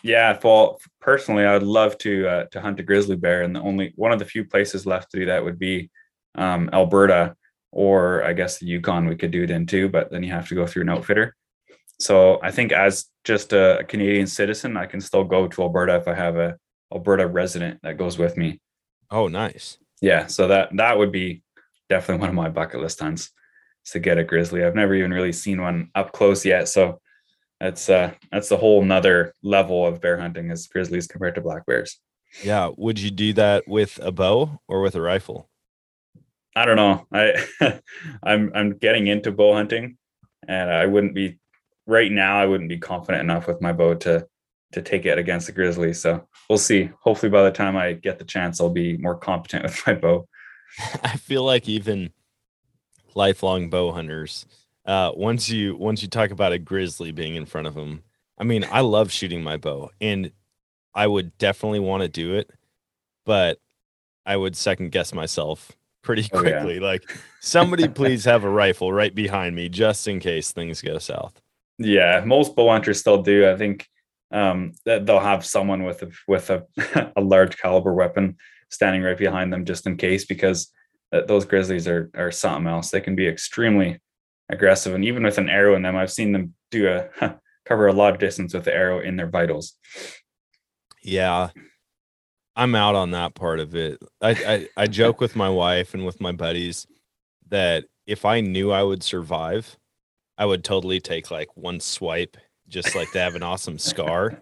Yeah, 0.04 0.38
well, 0.44 0.80
personally, 1.00 1.46
I 1.46 1.54
would 1.54 1.64
love 1.64 1.98
to 2.00 2.28
uh, 2.28 2.46
to 2.52 2.62
hunt 2.62 2.80
a 2.80 2.84
grizzly 2.84 3.16
bear, 3.16 3.44
and 3.44 3.56
the 3.56 3.62
only 3.62 3.94
one 3.96 4.12
of 4.12 4.20
the 4.20 4.26
few 4.26 4.46
places 4.46 4.86
left 4.86 5.12
to 5.12 5.20
do 5.20 5.26
that 5.28 5.44
would 5.44 5.60
be 5.60 5.90
um, 6.36 6.70
Alberta, 6.74 7.36
or 7.72 8.24
I 8.24 8.34
guess 8.34 8.58
the 8.58 8.66
Yukon. 8.66 9.08
We 9.08 9.16
could 9.16 9.32
do 9.32 9.44
it 9.44 9.52
in 9.52 9.66
too, 9.66 9.90
but 9.90 10.12
then 10.12 10.24
you 10.24 10.32
have 10.32 10.48
to 10.50 10.56
go 10.56 10.66
through 10.66 10.84
an 10.84 10.90
outfitter. 10.90 11.36
So 12.00 12.40
I 12.42 12.50
think 12.52 12.72
as 12.72 13.06
just 13.24 13.54
a 13.54 13.86
Canadian 13.88 14.26
citizen, 14.26 14.76
I 14.76 14.88
can 14.88 15.02
still 15.02 15.24
go 15.24 15.48
to 15.48 15.62
Alberta 15.62 15.96
if 15.98 16.08
I 16.08 16.16
have 16.16 16.36
a 16.38 16.58
Alberta 16.92 17.28
resident 17.28 17.80
that 17.84 17.98
goes 17.98 18.18
with 18.18 18.38
me. 18.38 18.60
Oh, 19.12 19.28
nice. 19.28 19.78
Yeah, 20.02 20.26
so 20.28 20.48
that 20.48 20.70
that 20.78 20.98
would 20.98 21.12
be 21.12 21.44
definitely 21.90 22.22
one 22.22 22.30
of 22.30 22.36
my 22.36 22.50
bucket 22.50 22.82
list 22.82 23.00
hunts 23.00 23.32
is 23.86 23.92
to 23.92 24.00
get 24.00 24.18
a 24.18 24.24
grizzly. 24.24 24.64
I've 24.64 24.76
never 24.76 24.96
even 24.96 25.12
really 25.12 25.34
seen 25.34 25.62
one 25.62 25.90
up 25.94 26.12
close 26.12 26.44
yet, 26.46 26.70
so 26.70 27.01
that's 27.62 27.90
uh 27.90 28.12
that's 28.32 28.50
the 28.50 28.58
whole 28.58 28.84
nother 28.84 29.34
level 29.44 29.86
of 29.86 30.02
bear 30.02 30.20
hunting 30.20 30.50
as 30.50 30.68
grizzlies 30.68 31.06
compared 31.06 31.36
to 31.36 31.42
black 31.42 31.66
bears. 31.68 32.00
Yeah. 32.44 32.72
Would 32.76 33.00
you 33.00 33.12
do 33.12 33.34
that 33.34 33.68
with 33.68 34.00
a 34.02 34.12
bow 34.12 34.60
or 34.68 34.82
with 34.82 34.96
a 34.96 35.02
rifle? 35.02 35.48
I 36.56 36.66
don't 36.66 36.76
know. 36.76 37.06
I 37.14 37.46
I'm 38.24 38.52
I'm 38.56 38.78
getting 38.78 39.08
into 39.08 39.32
bow 39.32 39.54
hunting, 39.54 39.98
and 40.48 40.72
I 40.72 40.88
wouldn't 40.88 41.14
be 41.14 41.38
right 41.86 42.12
now. 42.12 42.42
I 42.42 42.48
wouldn't 42.48 42.70
be 42.70 42.80
confident 42.80 43.24
enough 43.24 43.48
with 43.48 43.62
my 43.62 43.74
bow 43.74 43.94
to 43.96 44.28
to 44.74 44.82
take 44.82 45.06
it 45.06 45.18
against 45.18 45.48
the 45.48 45.54
grizzly. 45.54 45.94
So 45.94 46.28
we'll 46.50 46.58
see. 46.58 46.90
Hopefully, 47.02 47.30
by 47.30 47.44
the 47.44 47.52
time 47.52 47.78
I 47.78 47.94
get 47.94 48.18
the 48.18 48.26
chance, 48.26 48.60
I'll 48.60 48.70
be 48.70 48.98
more 48.98 49.16
competent 49.16 49.64
with 49.64 49.82
my 49.86 49.94
bow. 49.94 50.28
I 51.04 51.18
feel 51.18 51.44
like 51.44 51.70
even 51.70 52.12
lifelong 53.14 53.70
bow 53.70 53.92
hunters, 53.92 54.46
uh, 54.92 55.14
once 55.16 55.50
you 55.50 55.78
once 55.78 56.02
you 56.02 56.10
talk 56.10 56.32
about 56.32 56.52
a 56.52 56.60
grizzly 56.60 57.14
being 57.14 57.36
in 57.36 57.46
front 57.46 57.66
of 57.66 57.76
them, 57.76 58.04
I 58.38 58.44
mean, 58.44 58.66
I 58.70 58.82
love 58.82 59.10
shooting 59.10 59.42
my 59.42 59.56
bow, 59.56 59.90
and 60.02 60.32
I 60.94 61.08
would 61.08 61.38
definitely 61.38 61.80
want 61.80 62.04
to 62.04 62.10
do 62.10 62.34
it, 62.34 62.50
but 63.26 63.60
I 64.26 64.36
would 64.36 64.58
second 64.58 64.92
guess 64.92 65.14
myself 65.14 65.72
pretty 66.02 66.28
Oh, 66.34 66.44
yeah. 66.44 66.60
quickly. 66.60 66.82
Like, 66.82 67.10
somebody 67.40 67.88
please 68.02 68.26
have 68.26 68.44
a 68.44 68.50
rifle 68.50 68.92
right 68.92 69.16
behind 69.16 69.56
me 69.56 69.70
just 69.70 70.10
in 70.10 70.20
case 70.20 70.52
things 70.52 70.82
go 70.82 70.98
south. 70.98 71.42
Yeah, 71.78 72.22
most 72.26 72.54
bow 72.54 72.68
hunters 72.68 73.00
still 73.00 73.22
do. 73.22 73.50
I 73.50 73.56
think 73.56 73.88
um, 74.30 74.74
that 74.84 75.06
they'll 75.06 75.22
have 75.22 75.46
someone 75.46 75.84
with 75.86 76.04
a 76.04 76.12
with 76.28 76.50
a, 76.50 76.66
a 77.16 77.22
large 77.22 77.58
caliber 77.58 77.94
weapon 77.94 78.36
standing 78.70 79.04
right 79.04 79.18
behind 79.18 79.54
them 79.54 79.64
just 79.64 79.88
in 79.88 79.96
case, 79.96 80.26
because 80.26 80.70
uh, 81.14 81.22
those 81.22 81.46
grizzlies 81.46 81.88
are 81.88 82.12
are 82.14 82.30
something 82.30 82.68
else. 82.68 82.90
They 82.92 83.00
can 83.00 83.16
be 83.16 83.30
extremely 83.30 84.02
aggressive, 84.52 84.94
and 84.94 85.06
even 85.06 85.24
with 85.24 85.38
an 85.38 85.50
arrow 85.50 85.76
in 85.76 85.82
them, 85.82 85.96
I've 85.96 86.12
seen 86.12 86.32
them 86.32 86.54
do 86.70 86.88
a 86.88 87.40
cover 87.66 87.88
a 87.88 87.94
lot 87.94 88.14
of 88.14 88.20
distance 88.20 88.54
with 88.54 88.66
the 88.66 88.74
arrow 88.74 89.00
in 89.00 89.16
their 89.16 89.30
vitals. 89.30 89.76
Yeah. 91.04 91.50
I'm 92.56 92.76
out 92.76 92.96
on 92.96 93.12
that 93.12 93.34
part 93.34 93.60
of 93.60 93.76
it. 93.76 93.98
I, 94.22 94.32
I 94.32 94.68
I 94.84 94.88
joke 94.88 95.22
with 95.22 95.36
my 95.38 95.50
wife 95.50 95.94
and 95.94 96.06
with 96.06 96.20
my 96.20 96.34
buddies 96.34 96.86
that 97.50 97.86
if 98.06 98.26
I 98.26 98.42
knew 98.42 98.72
I 98.72 98.84
would 98.84 99.04
survive, 99.04 99.78
I 100.38 100.46
would 100.46 100.64
totally 100.64 101.00
take 101.00 101.32
like 101.32 101.56
one 101.56 101.80
swipe 101.80 102.36
just 102.68 102.96
like 102.96 103.12
to 103.12 103.20
have 103.20 103.36
an 103.36 103.44
awesome 103.44 103.78
scar. 103.78 104.42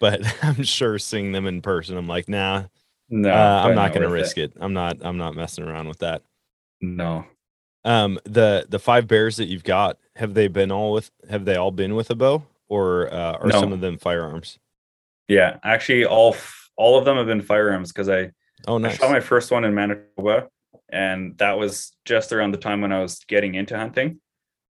But 0.00 0.22
I'm 0.42 0.62
sure 0.62 0.98
seeing 0.98 1.32
them 1.32 1.46
in 1.46 1.62
person, 1.62 1.96
I'm 1.96 2.06
like, 2.06 2.28
nah, 2.28 2.64
No, 3.08 3.30
uh, 3.30 3.32
I'm 3.32 3.62
probably 3.62 3.74
not 3.74 3.92
going 3.92 4.02
to 4.02 4.12
risk 4.12 4.38
it. 4.38 4.52
I'm 4.60 4.72
not. 4.72 4.98
I'm 5.02 5.18
not 5.18 5.34
messing 5.34 5.64
around 5.64 5.88
with 5.88 5.98
that. 5.98 6.22
No. 6.80 7.24
Um, 7.84 8.18
the 8.24 8.66
the 8.68 8.78
five 8.78 9.08
bears 9.08 9.36
that 9.36 9.46
you've 9.46 9.64
got, 9.64 9.98
have 10.16 10.34
they 10.34 10.48
been 10.48 10.70
all 10.70 10.92
with? 10.92 11.10
Have 11.28 11.44
they 11.44 11.56
all 11.56 11.70
been 11.72 11.94
with 11.94 12.10
a 12.10 12.14
bow, 12.14 12.44
or 12.68 13.12
uh, 13.12 13.32
are 13.40 13.46
No. 13.48 13.60
some 13.60 13.72
of 13.72 13.80
them 13.80 13.98
firearms? 13.98 14.58
Yeah, 15.28 15.58
actually, 15.64 16.04
all 16.04 16.34
f- 16.34 16.70
all 16.76 16.98
of 16.98 17.04
them 17.04 17.16
have 17.16 17.26
been 17.26 17.42
firearms 17.42 17.90
because 17.92 18.08
I, 18.08 18.30
Oh, 18.68 18.82
I 18.82 18.90
shot 18.92 19.10
my 19.10 19.20
first 19.20 19.50
one 19.50 19.64
in 19.64 19.74
Manitoba, 19.74 20.48
and 20.90 21.36
that 21.38 21.58
was 21.58 21.92
just 22.04 22.32
around 22.32 22.52
the 22.52 22.58
time 22.58 22.80
when 22.80 22.92
I 22.92 23.00
was 23.00 23.18
getting 23.26 23.54
into 23.56 23.76
hunting, 23.76 24.20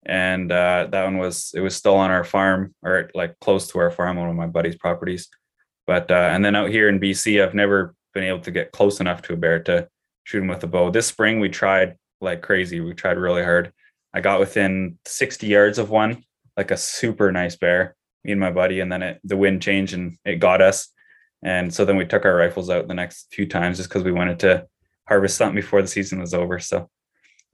and 0.06 0.52
uh, 0.52 0.88
that 0.92 1.04
one 1.04 1.18
was 1.18 1.52
it 1.56 1.62
was 1.62 1.76
still 1.76 1.96
on 1.96 2.12
our 2.12 2.24
farm 2.24 2.76
or 2.84 3.10
like 3.16 3.40
close 3.40 3.68
to 3.72 3.80
our 3.80 3.90
farm, 3.90 4.18
one 4.18 4.30
of 4.30 4.36
my 4.36 4.48
buddy's 4.48 4.76
properties. 4.78 5.30
But 5.88 6.12
uh, 6.12 6.30
and 6.32 6.46
then 6.46 6.56
out 6.56 6.70
here 6.70 6.88
in 6.90 7.00
BC, 7.00 7.44
I've 7.44 7.56
never 7.56 7.96
been 8.14 8.24
able 8.24 8.42
to 8.42 8.52
get 8.52 8.72
close 8.72 9.00
enough 9.00 9.24
to 9.24 9.34
a 9.34 9.38
bear 9.38 9.60
to 9.64 9.88
shoot 10.26 10.42
him 10.44 10.48
with 10.48 10.64
a 10.64 10.68
bow. 10.68 10.92
This 10.92 11.08
spring, 11.08 11.40
we 11.40 11.50
tried 11.50 11.96
like 12.22 12.42
crazy. 12.42 12.80
We 12.80 12.94
tried 12.94 13.18
really 13.18 13.44
hard. 13.44 13.72
I 14.14 14.22
got 14.22 14.40
within 14.40 14.98
60 15.06 15.48
yards 15.48 15.78
of 15.78 15.90
one, 15.90 16.24
like 16.58 16.72
a 16.72 16.78
super 16.78 17.32
nice 17.32 17.56
bear, 17.56 17.96
me 18.24 18.32
and 18.32 18.40
my 18.42 18.52
buddy, 18.52 18.80
and 18.80 18.92
then 18.92 19.02
it, 19.04 19.20
the 19.24 19.38
wind 19.38 19.62
changed 19.62 19.94
and 19.94 20.18
it 20.26 20.36
got 20.38 20.62
us. 20.62 20.90
And 21.44 21.74
so 21.74 21.86
then 21.86 21.96
we 21.96 22.06
took 22.06 22.26
our 22.26 22.36
rifles 22.36 22.70
out 22.70 22.88
the 22.88 22.94
next 22.94 23.28
few 23.34 23.48
times 23.48 23.78
just 23.78 23.90
because 23.90 24.04
we 24.04 24.12
wanted 24.12 24.40
to 24.40 24.68
harvest 25.08 25.38
something 25.38 25.56
before 25.56 25.82
the 25.82 25.88
season 25.88 26.20
was 26.20 26.34
over. 26.34 26.60
So 26.60 26.90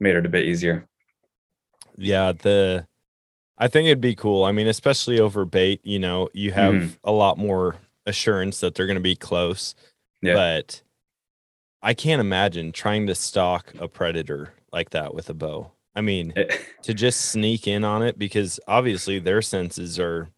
made 0.00 0.16
it 0.16 0.26
a 0.26 0.30
bit 0.30 0.44
easier. 0.44 0.86
yeah 1.98 2.30
the 2.32 2.86
i 3.56 3.66
think 3.68 3.86
it'd 3.86 4.02
be 4.02 4.14
cool 4.14 4.44
i 4.44 4.52
mean 4.52 4.66
especially 4.66 5.18
over 5.18 5.46
bait 5.46 5.80
you 5.82 5.98
know 5.98 6.28
you 6.34 6.52
have 6.52 6.74
Mhm. 6.74 6.96
a 7.04 7.10
lot 7.12 7.38
more 7.38 7.76
assurance 8.04 8.60
that 8.60 8.74
they're 8.74 8.86
going 8.86 8.96
to 8.98 9.00
be 9.00 9.16
close 9.16 9.74
Yeah. 10.20 10.34
but 10.34 10.82
i 11.86 11.94
can't 11.94 12.20
imagine 12.20 12.72
trying 12.72 13.06
to 13.06 13.14
stalk 13.14 13.72
a 13.78 13.86
predator 13.88 14.52
like 14.72 14.90
that 14.90 15.14
with 15.14 15.30
a 15.30 15.34
bow 15.34 15.70
i 15.94 16.00
mean 16.00 16.34
to 16.82 16.92
just 16.92 17.20
sneak 17.26 17.66
in 17.66 17.84
on 17.84 18.02
it 18.02 18.18
because 18.18 18.58
obviously 18.66 19.18
their 19.18 19.40
senses 19.40 19.98
are 19.98 20.28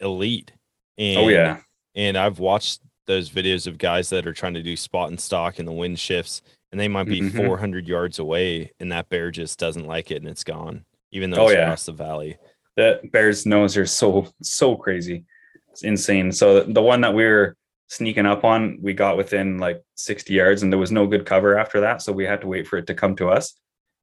elite 0.00 0.52
and 0.98 1.18
oh 1.18 1.28
yeah. 1.28 1.58
and 1.94 2.16
i've 2.16 2.38
watched 2.38 2.80
those 3.06 3.28
videos 3.30 3.66
of 3.66 3.78
guys 3.78 4.08
that 4.10 4.26
are 4.26 4.32
trying 4.32 4.54
to 4.54 4.62
do 4.62 4.76
spot 4.76 5.08
and 5.10 5.20
stalk 5.20 5.58
and 5.58 5.66
the 5.66 5.72
wind 5.72 5.98
shifts 5.98 6.40
and 6.70 6.80
they 6.80 6.88
might 6.88 7.06
be 7.06 7.20
Mhm. 7.20 7.36
400 7.46 7.86
yards 7.88 8.18
away 8.18 8.70
and 8.80 8.90
that 8.92 9.08
bear 9.08 9.30
just 9.30 9.58
doesn't 9.58 9.86
like 9.86 10.10
it 10.10 10.16
and 10.22 10.28
it's 10.28 10.44
gone 10.44 10.84
even 11.10 11.30
though 11.30 11.42
Oh, 11.42 11.46
it's 11.48 11.54
yeah. 11.54 11.64
across 11.64 11.86
the 11.86 11.92
valley 11.92 12.36
That 12.76 13.10
bear's 13.12 13.44
nose 13.44 13.76
are 13.76 13.84
so 13.86 14.28
so 14.42 14.76
crazy. 14.76 15.24
It's 15.72 15.82
insane. 15.82 16.32
So 16.32 16.62
the 16.62 16.80
one 16.80 17.00
that 17.02 17.12
we 17.14 17.24
were 17.24 17.56
sneaking 17.92 18.24
up 18.24 18.42
on, 18.42 18.78
we 18.80 18.94
got 18.94 19.18
within 19.18 19.58
like 19.58 19.82
60 19.96 20.32
yards 20.32 20.62
and 20.62 20.72
there 20.72 20.78
was 20.80 20.90
no 20.90 21.06
good 21.06 21.26
cover 21.26 21.58
after 21.58 21.80
that. 21.80 22.00
So 22.00 22.10
we 22.10 22.24
had 22.24 22.40
to 22.40 22.46
wait 22.46 22.66
for 22.66 22.78
it 22.78 22.86
to 22.86 22.94
come 22.94 23.14
to 23.16 23.28
us. 23.28 23.52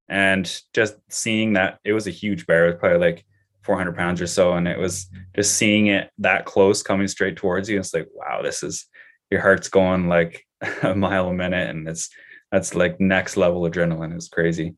And 0.08 0.46
just 0.76 0.96
seeing 1.10 1.54
that 1.54 1.80
it 1.84 1.94
was 1.94 2.06
a 2.06 2.12
huge 2.12 2.46
bear, 2.46 2.66
it 2.68 2.74
was 2.74 2.80
probably 2.80 3.00
like 3.00 3.26
400 3.64 3.96
pounds 3.96 4.22
or 4.22 4.28
so. 4.28 4.54
And 4.54 4.68
it 4.68 4.78
was 4.78 5.08
just 5.36 5.56
seeing 5.56 5.88
it 5.88 6.12
that 6.20 6.46
close 6.46 6.84
coming 6.84 7.08
straight 7.08 7.36
towards 7.36 7.68
you. 7.68 7.80
It's 7.80 7.92
like, 7.94 8.08
wow, 8.14 8.44
this 8.44 8.62
is 8.62 8.86
your 9.32 9.42
heart's 9.42 9.70
going 9.70 10.08
like 10.08 10.46
a 10.84 10.94
mile 10.96 11.30
a 11.30 11.34
minute. 11.34 11.70
And 11.70 11.88
it's 11.88 12.12
that's 12.52 12.76
like 12.76 13.00
next 13.00 13.38
level 13.38 13.62
adrenaline. 13.62 14.14
It's 14.16 14.30
crazy. 14.30 14.76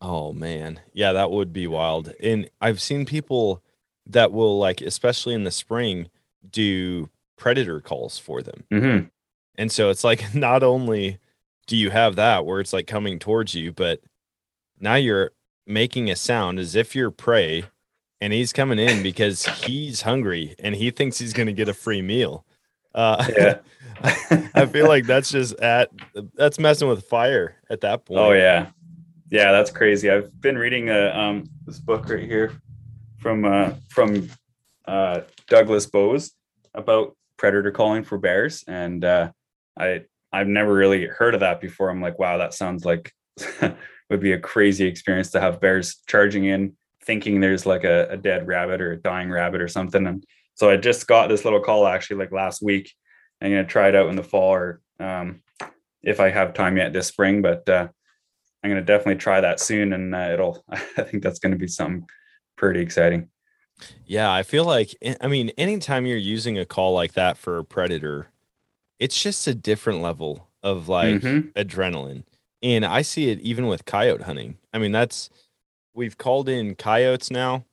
oh 0.00 0.32
man 0.32 0.80
yeah 0.92 1.12
that 1.12 1.30
would 1.30 1.52
be 1.52 1.66
wild 1.66 2.12
and 2.20 2.50
i've 2.60 2.82
seen 2.82 3.06
people 3.06 3.62
that 4.04 4.32
will 4.32 4.58
like 4.58 4.80
especially 4.82 5.34
in 5.34 5.44
the 5.44 5.50
spring 5.52 6.08
do 6.50 7.08
predator 7.36 7.80
calls 7.80 8.18
for 8.18 8.42
them. 8.42 8.64
Hmm 8.70 8.98
and 9.56 9.70
so 9.70 9.90
it's 9.90 10.04
like 10.04 10.34
not 10.34 10.62
only 10.62 11.18
do 11.66 11.76
you 11.76 11.90
have 11.90 12.16
that 12.16 12.44
where 12.44 12.60
it's 12.60 12.72
like 12.72 12.86
coming 12.86 13.18
towards 13.18 13.54
you 13.54 13.72
but 13.72 14.00
now 14.80 14.94
you're 14.94 15.30
making 15.66 16.10
a 16.10 16.16
sound 16.16 16.58
as 16.58 16.74
if 16.74 16.94
you're 16.94 17.10
prey 17.10 17.64
and 18.20 18.32
he's 18.32 18.52
coming 18.52 18.78
in 18.78 19.02
because 19.02 19.46
he's 19.46 20.02
hungry 20.02 20.54
and 20.58 20.74
he 20.74 20.90
thinks 20.90 21.18
he's 21.18 21.32
going 21.32 21.46
to 21.46 21.52
get 21.52 21.68
a 21.68 21.74
free 21.74 22.02
meal. 22.02 22.44
Uh 22.94 23.24
Yeah. 23.36 23.58
i 24.54 24.66
feel 24.66 24.88
like 24.88 25.06
that's 25.06 25.30
just 25.30 25.54
at 25.60 25.88
that's 26.34 26.58
messing 26.58 26.88
with 26.88 27.04
fire 27.04 27.56
at 27.70 27.80
that 27.80 28.04
point. 28.04 28.20
Oh 28.20 28.32
yeah, 28.32 28.70
yeah, 29.30 29.52
that's 29.52 29.70
crazy. 29.70 30.10
I've 30.10 30.38
been 30.40 30.58
reading 30.58 30.90
uh, 30.90 31.12
um 31.14 31.48
this 31.64 31.78
book 31.78 32.08
right 32.08 32.24
here 32.24 32.52
from 33.18 33.44
uh 33.44 33.72
from 33.88 34.28
uh 34.86 35.20
Douglas 35.48 35.86
Bose 35.86 36.32
about 36.74 37.16
predator 37.36 37.70
calling 37.70 38.04
for 38.04 38.18
bears, 38.18 38.64
and 38.66 39.04
uh, 39.04 39.30
I 39.78 40.02
I've 40.32 40.48
never 40.48 40.74
really 40.74 41.06
heard 41.06 41.34
of 41.34 41.40
that 41.40 41.60
before. 41.60 41.90
I'm 41.90 42.00
like, 42.02 42.18
wow, 42.18 42.38
that 42.38 42.54
sounds 42.54 42.84
like 42.84 43.12
would 44.10 44.20
be 44.20 44.32
a 44.32 44.38
crazy 44.38 44.86
experience 44.86 45.30
to 45.30 45.40
have 45.40 45.60
bears 45.60 45.96
charging 46.08 46.44
in, 46.44 46.74
thinking 47.04 47.40
there's 47.40 47.66
like 47.66 47.84
a, 47.84 48.08
a 48.10 48.16
dead 48.16 48.46
rabbit 48.46 48.80
or 48.80 48.92
a 48.92 48.96
dying 48.96 49.30
rabbit 49.30 49.60
or 49.60 49.68
something. 49.68 50.06
And 50.06 50.24
so 50.54 50.70
I 50.70 50.76
just 50.76 51.06
got 51.06 51.28
this 51.28 51.44
little 51.44 51.60
call 51.60 51.86
actually 51.86 52.16
like 52.16 52.32
last 52.32 52.62
week. 52.62 52.92
I'm 53.40 53.50
gonna 53.50 53.64
try 53.64 53.88
it 53.88 53.94
out 53.94 54.08
in 54.08 54.16
the 54.16 54.22
fall 54.22 54.54
or 54.54 54.80
um, 55.00 55.42
if 56.02 56.20
I 56.20 56.30
have 56.30 56.54
time 56.54 56.76
yet 56.76 56.92
this 56.92 57.08
spring, 57.08 57.42
but 57.42 57.68
uh, 57.68 57.88
I'm 58.62 58.70
gonna 58.70 58.82
definitely 58.82 59.16
try 59.16 59.40
that 59.40 59.60
soon, 59.60 59.92
and 59.92 60.14
uh, 60.14 60.30
it'll. 60.32 60.64
I 60.70 61.02
think 61.02 61.22
that's 61.22 61.38
gonna 61.38 61.56
be 61.56 61.68
something 61.68 62.06
pretty 62.56 62.80
exciting. 62.80 63.28
Yeah, 64.06 64.32
I 64.32 64.42
feel 64.42 64.64
like 64.64 64.94
eh, 65.02 65.14
I 65.20 65.26
mean, 65.28 65.50
anytime 65.58 66.06
you're 66.06 66.16
using 66.16 66.58
a 66.58 66.64
call 66.64 66.94
like 66.94 67.14
that 67.14 67.36
for 67.38 67.58
a 67.58 67.64
predator, 67.64 68.28
it's 68.98 69.20
just 69.20 69.46
a 69.46 69.54
different 69.54 70.00
level 70.00 70.48
of 70.62 70.88
like 70.88 71.20
Mhm. 71.20 71.52
adrenaline. 71.54 72.24
And 72.62 72.84
I 72.84 73.02
see 73.02 73.30
it 73.30 73.40
even 73.40 73.66
with 73.66 73.84
coyote 73.84 74.22
hunting. 74.22 74.58
I 74.72 74.78
mean, 74.78 74.92
that's 74.92 75.28
we've 75.94 76.16
called 76.18 76.48
in 76.48 76.74
coyotes 76.76 77.30
now. 77.30 77.64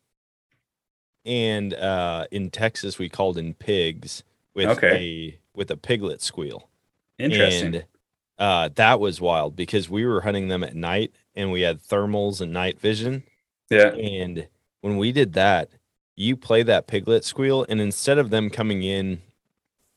And 1.26 1.74
uh 1.76 2.26
in 2.32 2.50
Texas 2.50 2.98
we 2.98 3.08
called 3.10 3.38
in 3.38 3.54
pigs 3.54 4.24
with 4.56 4.70
Okay. 4.70 4.96
a 5.36 5.40
with 5.58 5.70
a 5.72 5.78
piglet 5.78 6.22
squeal. 6.22 6.70
Interesting. 7.20 7.76
And 7.76 7.86
uh, 8.40 8.70
that 8.74 9.00
was 9.00 9.22
wild 9.22 9.56
because 9.56 9.88
we 9.88 10.04
were 10.04 10.22
hunting 10.22 10.48
them 10.48 10.64
at 10.64 10.76
night 10.76 11.12
and 11.36 11.52
we 11.52 11.62
had 11.62 11.80
thermals 11.80 12.42
and 12.42 12.52
night 12.52 12.80
vision. 12.80 13.24
yeah. 13.70 13.94
And 13.94 14.48
when 14.80 14.98
we 14.98 15.12
did 15.12 15.34
that, 15.34 15.70
you 16.16 16.36
play 16.38 16.64
that 16.64 16.88
piglet 16.88 17.24
squeal, 17.26 17.66
and 17.70 17.82
instead 17.82 18.18
of 18.18 18.30
them 18.30 18.50
coming 18.50 18.84
in 18.84 19.22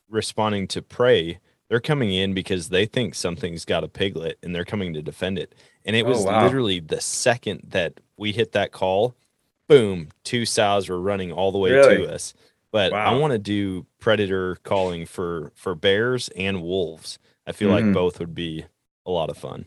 responding 0.08 0.66
to 0.68 0.82
prey, 0.82 1.38
they're 1.68 1.80
coming 1.80 2.12
in 2.12 2.34
because 2.34 2.68
they 2.68 2.86
think 2.86 3.14
something's 3.14 3.64
got 3.64 3.84
a 3.84 3.88
piglet 3.88 4.38
and 4.42 4.54
they're 4.54 4.64
coming 4.64 4.92
to 4.94 5.02
defend 5.02 5.38
it. 5.38 5.54
And 5.84 5.96
it 5.96 6.04
Oh, 6.06 6.10
was 6.10 6.24
wow. 6.24 6.44
literally 6.44 6.80
the 6.80 7.00
second 7.00 7.62
that 7.68 8.00
we 8.16 8.32
hit 8.32 8.52
that 8.52 8.70
call, 8.70 9.16
boom, 9.66 10.08
two 10.24 10.44
sows 10.46 10.88
were 10.88 11.00
running 11.00 11.32
all 11.32 11.50
the 11.52 11.58
way 11.58 11.72
Really? 11.72 11.96
to 11.98 12.12
us. 12.12 12.34
But 12.70 12.92
I 12.92 13.14
want 13.14 13.32
to 13.32 13.38
do 13.38 13.86
predator 14.00 14.56
calling 14.56 15.06
for 15.06 15.52
for 15.54 15.74
bears 15.74 16.28
and 16.36 16.60
wolves. 16.62 17.18
I 17.46 17.52
feel 17.52 17.70
like 17.70 17.84
Mhm. 17.84 17.92
both 17.94 18.18
would 18.18 18.34
be 18.34 18.64
a 19.06 19.10
lot 19.10 19.30
of 19.30 19.38
fun. 19.38 19.66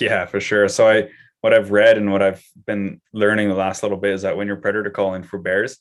Yeah, 0.00 0.26
for 0.26 0.40
sure. 0.40 0.68
So 0.68 0.88
I 0.88 1.08
what 1.40 1.54
I've 1.54 1.70
read 1.70 1.96
and 1.96 2.10
what 2.10 2.20
I've 2.20 2.44
been 2.66 3.00
learning 3.12 3.48
the 3.48 3.54
last 3.54 3.82
little 3.84 3.98
bit 3.98 4.12
is 4.12 4.22
that 4.22 4.36
when 4.36 4.48
you're 4.48 4.56
predator 4.56 4.90
calling 4.90 5.22
for 5.22 5.38
bears, 5.38 5.78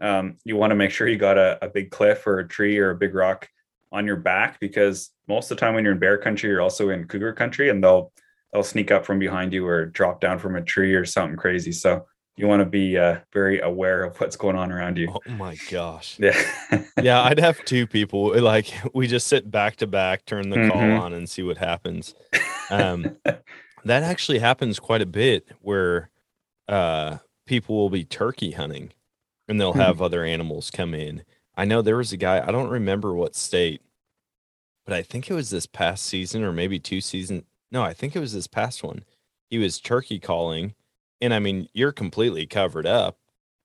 um, 0.00 0.36
you 0.44 0.56
want 0.56 0.70
to 0.70 0.74
make 0.76 0.90
sure 0.90 1.06
you 1.08 1.16
got 1.18 1.38
a, 1.38 1.58
a 1.64 1.68
big 1.68 1.90
cliff 1.90 2.26
or 2.26 2.38
a 2.40 2.48
tree 2.48 2.78
or 2.78 2.90
a 2.90 2.96
big 2.96 3.14
rock 3.14 3.48
on 3.92 4.06
your 4.06 4.16
back 4.16 4.58
because 4.60 5.10
most 5.28 5.50
of 5.50 5.56
the 5.56 5.60
time 5.60 5.74
when 5.74 5.84
you're 5.84 5.92
in 5.92 5.98
bear 6.00 6.18
country, 6.18 6.50
you're 6.50 6.60
also 6.60 6.90
in 6.90 7.06
cougar 7.06 7.32
country 7.32 7.70
and 7.70 7.82
they'll 7.82 8.12
they'll 8.52 8.62
sneak 8.64 8.90
up 8.90 9.04
from 9.04 9.18
behind 9.18 9.52
you 9.52 9.66
or 9.66 9.86
drop 9.86 10.20
down 10.20 10.38
from 10.38 10.56
a 10.56 10.62
tree 10.62 10.94
or 10.94 11.04
something 11.04 11.36
crazy. 11.36 11.72
So 11.72 12.06
you 12.36 12.46
want 12.48 12.60
to 12.60 12.66
be 12.66 12.98
uh, 12.98 13.18
very 13.32 13.60
aware 13.60 14.02
of 14.04 14.20
what's 14.20 14.36
going 14.36 14.56
on 14.56 14.72
around 14.72 14.98
you. 14.98 15.08
Oh 15.14 15.30
my 15.32 15.56
gosh. 15.70 16.18
Yeah. 16.20 16.36
yeah, 17.00 17.22
I'd 17.22 17.38
have 17.38 17.64
two 17.64 17.86
people. 17.86 18.32
Like 18.40 18.72
we 18.94 19.06
just 19.06 19.26
sit 19.28 19.50
back 19.50 19.76
to 19.76 19.86
back, 19.86 20.24
turn 20.24 20.50
the 20.50 20.56
call 20.68 20.82
Mhm. 20.82 20.98
on, 20.98 21.12
and 21.12 21.28
see 21.28 21.42
what 21.42 21.58
happens. 21.58 22.14
Um, 22.70 23.16
that 23.84 24.02
actually 24.02 24.38
happens 24.38 24.80
quite 24.80 25.02
a 25.02 25.06
bit, 25.06 25.48
where 25.60 26.08
uh, 26.66 27.18
people 27.46 27.76
will 27.76 27.90
be 27.90 28.04
turkey 28.04 28.52
hunting, 28.52 28.92
and 29.48 29.60
they'll 29.60 29.72
Hmm. 29.72 29.78
have 29.80 30.00
other 30.02 30.24
animals 30.24 30.70
come 30.70 30.94
in. 30.94 31.24
I 31.56 31.64
know 31.64 31.82
there 31.82 31.96
was 31.96 32.12
a 32.12 32.16
guy. 32.16 32.46
I 32.46 32.50
don't 32.50 32.70
remember 32.70 33.14
what 33.14 33.34
state, 33.36 33.82
but 34.84 34.94
I 34.94 35.02
think 35.02 35.30
it 35.30 35.34
was 35.34 35.50
this 35.50 35.66
past 35.66 36.04
season, 36.04 36.42
or 36.42 36.52
maybe 36.52 36.78
two 36.78 37.00
seasons. 37.00 37.44
No, 37.70 37.82
I 37.82 37.92
think 37.94 38.14
it 38.14 38.20
was 38.20 38.32
this 38.32 38.46
past 38.46 38.82
one. 38.82 39.04
He 39.50 39.58
was 39.58 39.80
turkey 39.80 40.18
calling, 40.18 40.74
and 41.20 41.32
I 41.32 41.38
mean, 41.38 41.68
you're 41.72 41.92
completely 41.92 42.46
covered 42.46 42.86
up. 42.86 43.18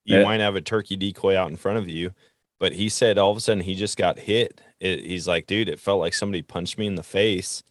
You 0.05 0.17
Yeah. 0.19 0.23
might 0.23 0.39
have 0.39 0.55
a 0.55 0.61
turkey 0.61 0.95
decoy 0.95 1.35
out 1.37 1.49
in 1.49 1.57
front 1.57 1.77
of 1.77 1.89
you, 1.89 2.13
but 2.59 2.73
he 2.73 2.89
said 2.89 3.17
all 3.17 3.31
of 3.31 3.37
a 3.37 3.41
sudden 3.41 3.63
he 3.63 3.75
just 3.75 3.97
got 3.97 4.19
hit. 4.19 4.61
It, 4.79 5.03
he's 5.05 5.27
like, 5.27 5.45
dude, 5.47 5.69
it 5.69 5.79
felt 5.79 5.99
like 5.99 6.13
somebody 6.13 6.41
punched 6.41 6.77
me 6.77 6.87
in 6.87 6.95
the 6.95 7.03
face, 7.03 7.63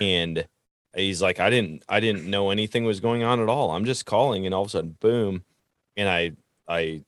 and 0.00 0.46
he's 0.96 1.20
like, 1.20 1.38
I 1.40 1.50
didn't, 1.50 1.82
I 1.88 2.00
didn't 2.00 2.28
know 2.30 2.50
anything 2.50 2.84
was 2.84 3.00
going 3.00 3.22
on 3.22 3.40
at 3.40 3.48
all. 3.48 3.70
I'm 3.72 3.84
just 3.84 4.06
calling, 4.06 4.46
and 4.46 4.54
all 4.54 4.62
of 4.62 4.68
a 4.68 4.70
sudden, 4.70 4.96
boom, 5.00 5.44
and 5.96 6.08
I, 6.08 6.32
I 6.68 7.02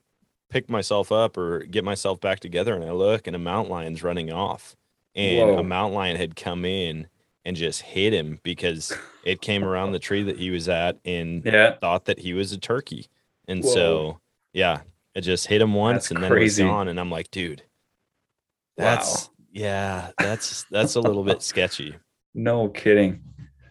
pick 0.51 0.69
myself 0.71 1.13
up 1.13 1.37
or 1.37 1.61
get 1.65 1.85
myself 1.85 2.21
back 2.21 2.41
together, 2.41 2.75
and 2.75 2.85
I 2.85 2.93
look, 2.93 3.27
and 3.27 3.37
a 3.37 3.39
mountain 3.39 3.71
lion's 3.73 4.03
running 4.03 4.33
off, 4.33 4.77
and 5.15 5.51
Whoa. 5.51 5.59
a 5.59 5.63
mountain 5.63 5.95
lion 5.95 6.17
had 6.17 6.37
come 6.37 6.65
in 6.65 7.09
and 7.45 7.57
just 7.57 7.83
hit 7.83 8.13
him 8.13 8.41
because 8.43 8.93
it 9.25 9.41
came 9.41 9.65
around 9.65 9.93
the 9.93 9.99
tree 9.99 10.23
that 10.25 10.39
he 10.39 10.51
was 10.51 10.69
at 10.69 10.99
and 11.05 11.43
Yeah. 11.45 11.77
thought 11.81 12.05
that 12.07 12.19
he 12.19 12.35
was 12.35 12.53
a 12.53 12.59
turkey. 12.59 13.07
And 13.47 13.65
Whoa. 13.65 13.73
so, 13.73 14.21
yeah, 14.53 14.81
it 15.15 15.23
just 15.23 15.47
hit 15.47 15.61
him 15.63 15.73
once 15.75 16.05
That's 16.05 16.11
and 16.13 16.23
then 16.25 16.31
crazy. 16.31 16.63
it 16.63 16.67
was 16.67 16.71
gone. 16.71 16.89
And 16.89 17.01
I'm 17.01 17.11
like, 17.11 17.31
dude, 17.31 17.63
Wow. 18.77 18.85
that's 18.85 19.31
yeah, 19.53 20.11
that's 20.19 20.65
that's 20.71 20.95
a 20.95 21.01
little 21.01 21.25
bit 21.25 21.43
sketchy. 21.43 21.95
No 22.35 22.69
kidding. 22.69 23.23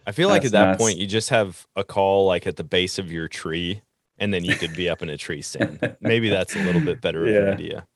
I 0.06 0.12
feel 0.12 0.28
like 0.28 0.44
at 0.44 0.52
that 0.52 0.64
nuts. 0.66 0.82
point 0.82 0.98
you 0.98 1.06
just 1.06 1.28
have 1.30 1.66
a 1.76 1.84
call 1.84 2.26
like 2.26 2.46
at 2.46 2.56
the 2.56 2.64
base 2.64 2.98
of 2.98 3.12
your 3.12 3.28
tree, 3.28 3.82
and 4.18 4.32
then 4.34 4.44
you 4.44 4.54
could 4.56 4.74
be 4.74 4.88
up 4.88 5.02
in 5.02 5.08
a 5.10 5.16
tree 5.16 5.42
stand. 5.42 5.96
Maybe 6.00 6.28
that's 6.28 6.54
a 6.56 6.62
little 6.64 6.80
bit 6.80 7.00
better 7.00 7.22
of 7.26 7.32
Yeah. 7.32 7.40
an 7.40 7.48
idea. 7.54 7.86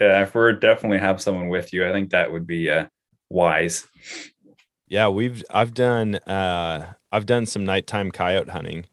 Yeah, 0.00 0.22
if 0.22 0.34
we're 0.34 0.52
definitely 0.52 0.98
have 0.98 1.22
someone 1.22 1.48
with 1.48 1.72
you, 1.72 1.86
I 1.88 1.92
think 1.92 2.10
that 2.10 2.30
would 2.30 2.46
be 2.46 2.70
uh, 2.70 2.86
wise. 3.30 3.86
Yeah, 4.88 5.08
we've 5.08 5.42
I've 5.50 5.74
done 5.74 6.16
uh 6.16 6.92
I've 7.10 7.26
done 7.26 7.46
some 7.46 7.64
nighttime 7.64 8.10
coyote 8.10 8.50
hunting. 8.50 8.86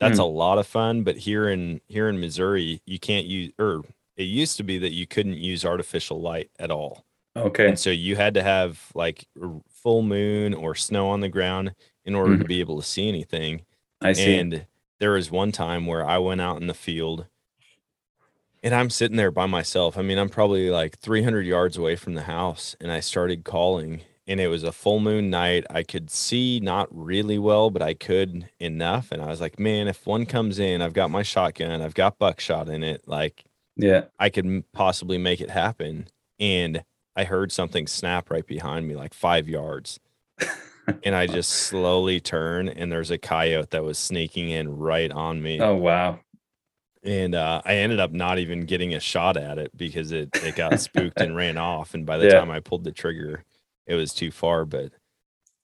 That's 0.00 0.18
a 0.18 0.24
lot 0.24 0.58
of 0.58 0.66
fun, 0.66 1.02
but 1.02 1.16
here 1.16 1.48
in 1.48 1.80
here 1.88 2.08
in 2.08 2.20
Missouri, 2.20 2.82
you 2.86 2.98
can't 2.98 3.24
use 3.26 3.52
or 3.58 3.82
it 4.16 4.24
used 4.24 4.56
to 4.58 4.62
be 4.62 4.78
that 4.78 4.92
you 4.92 5.06
couldn't 5.06 5.38
use 5.38 5.64
artificial 5.64 6.20
light 6.20 6.50
at 6.58 6.70
all. 6.70 7.04
Okay. 7.36 7.68
And 7.68 7.78
so 7.78 7.90
you 7.90 8.14
had 8.16 8.34
to 8.34 8.42
have 8.42 8.92
like 8.94 9.24
full 9.70 10.02
moon 10.02 10.52
or 10.54 10.74
snow 10.74 11.08
on 11.08 11.20
the 11.20 11.28
ground 11.28 11.74
in 12.04 12.14
order 12.14 12.36
to 12.36 12.44
Mhm. 12.44 12.48
be 12.48 12.60
able 12.60 12.80
to 12.80 12.86
see 12.86 13.08
anything. 13.08 13.62
I 14.02 14.12
see. 14.12 14.36
And 14.36 14.66
there 15.04 15.10
was 15.10 15.30
one 15.30 15.52
time 15.52 15.84
where 15.84 16.02
I 16.02 16.16
went 16.16 16.40
out 16.40 16.62
in 16.62 16.66
the 16.66 16.72
field 16.72 17.26
and 18.62 18.74
I'm 18.74 18.88
sitting 18.88 19.18
there 19.18 19.30
by 19.30 19.44
myself. 19.44 19.98
I 19.98 20.00
mean, 20.00 20.16
I'm 20.16 20.30
probably 20.30 20.70
like 20.70 20.98
300 20.98 21.44
yards 21.44 21.76
away 21.76 21.94
from 21.94 22.14
the 22.14 22.22
house 22.22 22.74
and 22.80 22.90
I 22.90 23.00
started 23.00 23.44
calling 23.44 24.00
and 24.26 24.40
it 24.40 24.48
was 24.48 24.62
a 24.62 24.72
full 24.72 25.00
moon 25.00 25.28
night. 25.28 25.66
I 25.68 25.82
could 25.82 26.10
see 26.10 26.58
not 26.58 26.88
really 26.90 27.38
well, 27.38 27.68
but 27.68 27.82
I 27.82 27.92
could 27.92 28.48
enough. 28.58 29.12
And 29.12 29.20
I 29.20 29.26
was 29.26 29.42
like, 29.42 29.58
man, 29.58 29.88
if 29.88 30.06
one 30.06 30.24
comes 30.24 30.58
in, 30.58 30.80
I've 30.80 30.94
got 30.94 31.10
my 31.10 31.22
shotgun, 31.22 31.82
I've 31.82 31.92
got 31.92 32.18
buckshot 32.18 32.70
in 32.70 32.82
it. 32.82 33.06
Like 33.06 33.44
yeah. 33.76 34.04
I 34.18 34.30
could 34.30 34.64
possibly 34.72 35.18
make 35.18 35.42
it 35.42 35.50
happen. 35.50 36.08
And 36.40 36.82
I 37.14 37.24
heard 37.24 37.52
something 37.52 37.86
snap 37.86 38.30
right 38.30 38.46
behind 38.46 38.88
me, 38.88 38.96
like 38.96 39.12
five 39.12 39.50
yards. 39.50 40.00
and 41.02 41.14
I 41.14 41.26
just 41.26 41.50
slowly 41.50 42.20
turn, 42.20 42.68
and 42.68 42.90
there's 42.90 43.10
a 43.10 43.18
coyote 43.18 43.70
that 43.70 43.84
was 43.84 43.98
sneaking 43.98 44.50
in 44.50 44.76
right 44.76 45.10
on 45.10 45.42
me. 45.42 45.60
Oh 45.60 45.74
wow. 45.76 46.20
And 47.02 47.34
uh, 47.34 47.60
I 47.64 47.74
ended 47.76 48.00
up 48.00 48.12
not 48.12 48.38
even 48.38 48.64
getting 48.64 48.94
a 48.94 49.00
shot 49.00 49.36
at 49.36 49.58
it 49.58 49.76
because 49.76 50.10
it, 50.12 50.30
it 50.42 50.54
got 50.54 50.80
spooked 50.80 51.20
and 51.20 51.36
ran 51.36 51.58
off. 51.58 51.92
And 51.94 52.06
by 52.06 52.16
the 52.16 52.26
Yeah. 52.26 52.38
time 52.40 52.50
I 52.50 52.60
pulled 52.60 52.84
the 52.84 52.92
trigger, 52.92 53.44
it 53.86 53.94
was 53.94 54.14
too 54.14 54.30
far. 54.30 54.64
But 54.64 54.92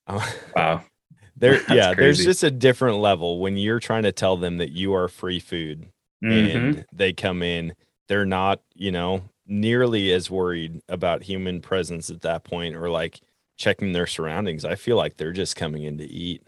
uh, 0.05 0.25
Wow. 0.55 0.83
there, 1.35 1.53
That's 1.67 1.71
yeah, 1.71 1.93
there's 1.95 2.23
just 2.23 2.43
a 2.43 2.51
different 2.51 2.97
level 2.99 3.39
when 3.39 3.57
you're 3.57 3.79
trying 3.79 4.03
to 4.03 4.11
tell 4.11 4.37
them 4.37 4.57
that 4.57 4.71
you 4.71 4.93
are 4.93 5.07
free 5.07 5.39
food 5.39 5.87
Mhm. 6.23 6.75
and 6.75 6.85
they 6.93 7.11
come 7.13 7.41
in 7.41 7.73
they're 8.07 8.25
not 8.27 8.61
you 8.75 8.91
know 8.91 9.23
nearly 9.47 10.11
as 10.13 10.29
worried 10.29 10.79
about 10.87 11.23
human 11.23 11.59
presence 11.61 12.11
at 12.11 12.21
that 12.21 12.43
point 12.43 12.75
or 12.75 12.91
like 12.91 13.21
checking 13.61 13.91
their 13.93 14.07
surroundings 14.07 14.65
i 14.65 14.75
feel 14.75 14.97
like 14.97 15.15
they're 15.17 15.31
just 15.31 15.55
coming 15.55 15.83
in 15.83 15.97
to 15.97 16.05
eat 16.05 16.41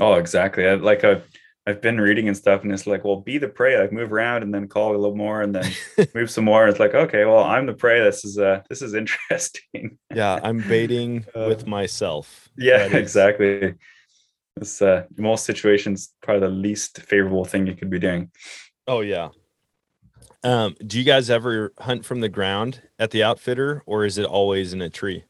Oh, 0.00 0.14
exactly. 0.14 0.66
I, 0.66 0.74
like 0.74 1.04
I've, 1.04 1.24
I've 1.68 1.80
been 1.80 2.00
reading 2.00 2.26
and 2.26 2.36
stuff, 2.36 2.64
and 2.64 2.72
it's 2.72 2.84
like, 2.84 3.04
well, 3.04 3.20
be 3.20 3.38
the 3.38 3.46
prey. 3.46 3.78
Like 3.80 3.92
move 3.92 4.12
around 4.12 4.42
and 4.42 4.52
then 4.52 4.66
call 4.66 4.90
a 4.90 4.98
little 4.98 5.14
more, 5.16 5.40
and 5.40 5.54
then 5.54 5.70
move 6.16 6.32
some 6.32 6.44
more. 6.46 6.66
It's 6.66 6.80
like, 6.80 6.94
okay, 6.94 7.24
well, 7.24 7.44
I'm 7.44 7.64
the 7.66 7.74
prey. 7.74 8.02
This 8.02 8.24
is 8.24 8.36
uh, 8.36 8.62
this 8.68 8.82
is 8.82 8.94
interesting. 9.02 9.96
yeah 10.12 10.40
i'm 10.42 10.58
baiting 10.62 11.24
Uh, 11.36 11.46
with 11.48 11.64
myself 11.68 12.48
Yeah, 12.56 12.84
exactly. 12.86 13.74
It's 14.56 14.82
uh, 14.82 15.04
most 15.16 15.44
situations 15.44 16.12
probably 16.22 16.48
the 16.48 16.54
least 16.54 17.00
favorable 17.02 17.44
thing 17.44 17.68
you 17.68 17.76
could 17.76 17.90
be 17.90 18.00
doing. 18.00 18.32
oh 18.88 19.00
yeah 19.00 19.28
um 20.42 20.74
do 20.84 20.98
you 20.98 21.04
guys 21.04 21.30
ever 21.30 21.72
hunt 21.78 22.04
from 22.04 22.18
the 22.20 22.28
ground 22.28 22.82
at 22.98 23.12
the 23.12 23.22
outfitter 23.22 23.82
or 23.86 24.04
is 24.04 24.18
it 24.18 24.26
always 24.26 24.72
in 24.72 24.82
a 24.82 24.90
tree 24.90 25.22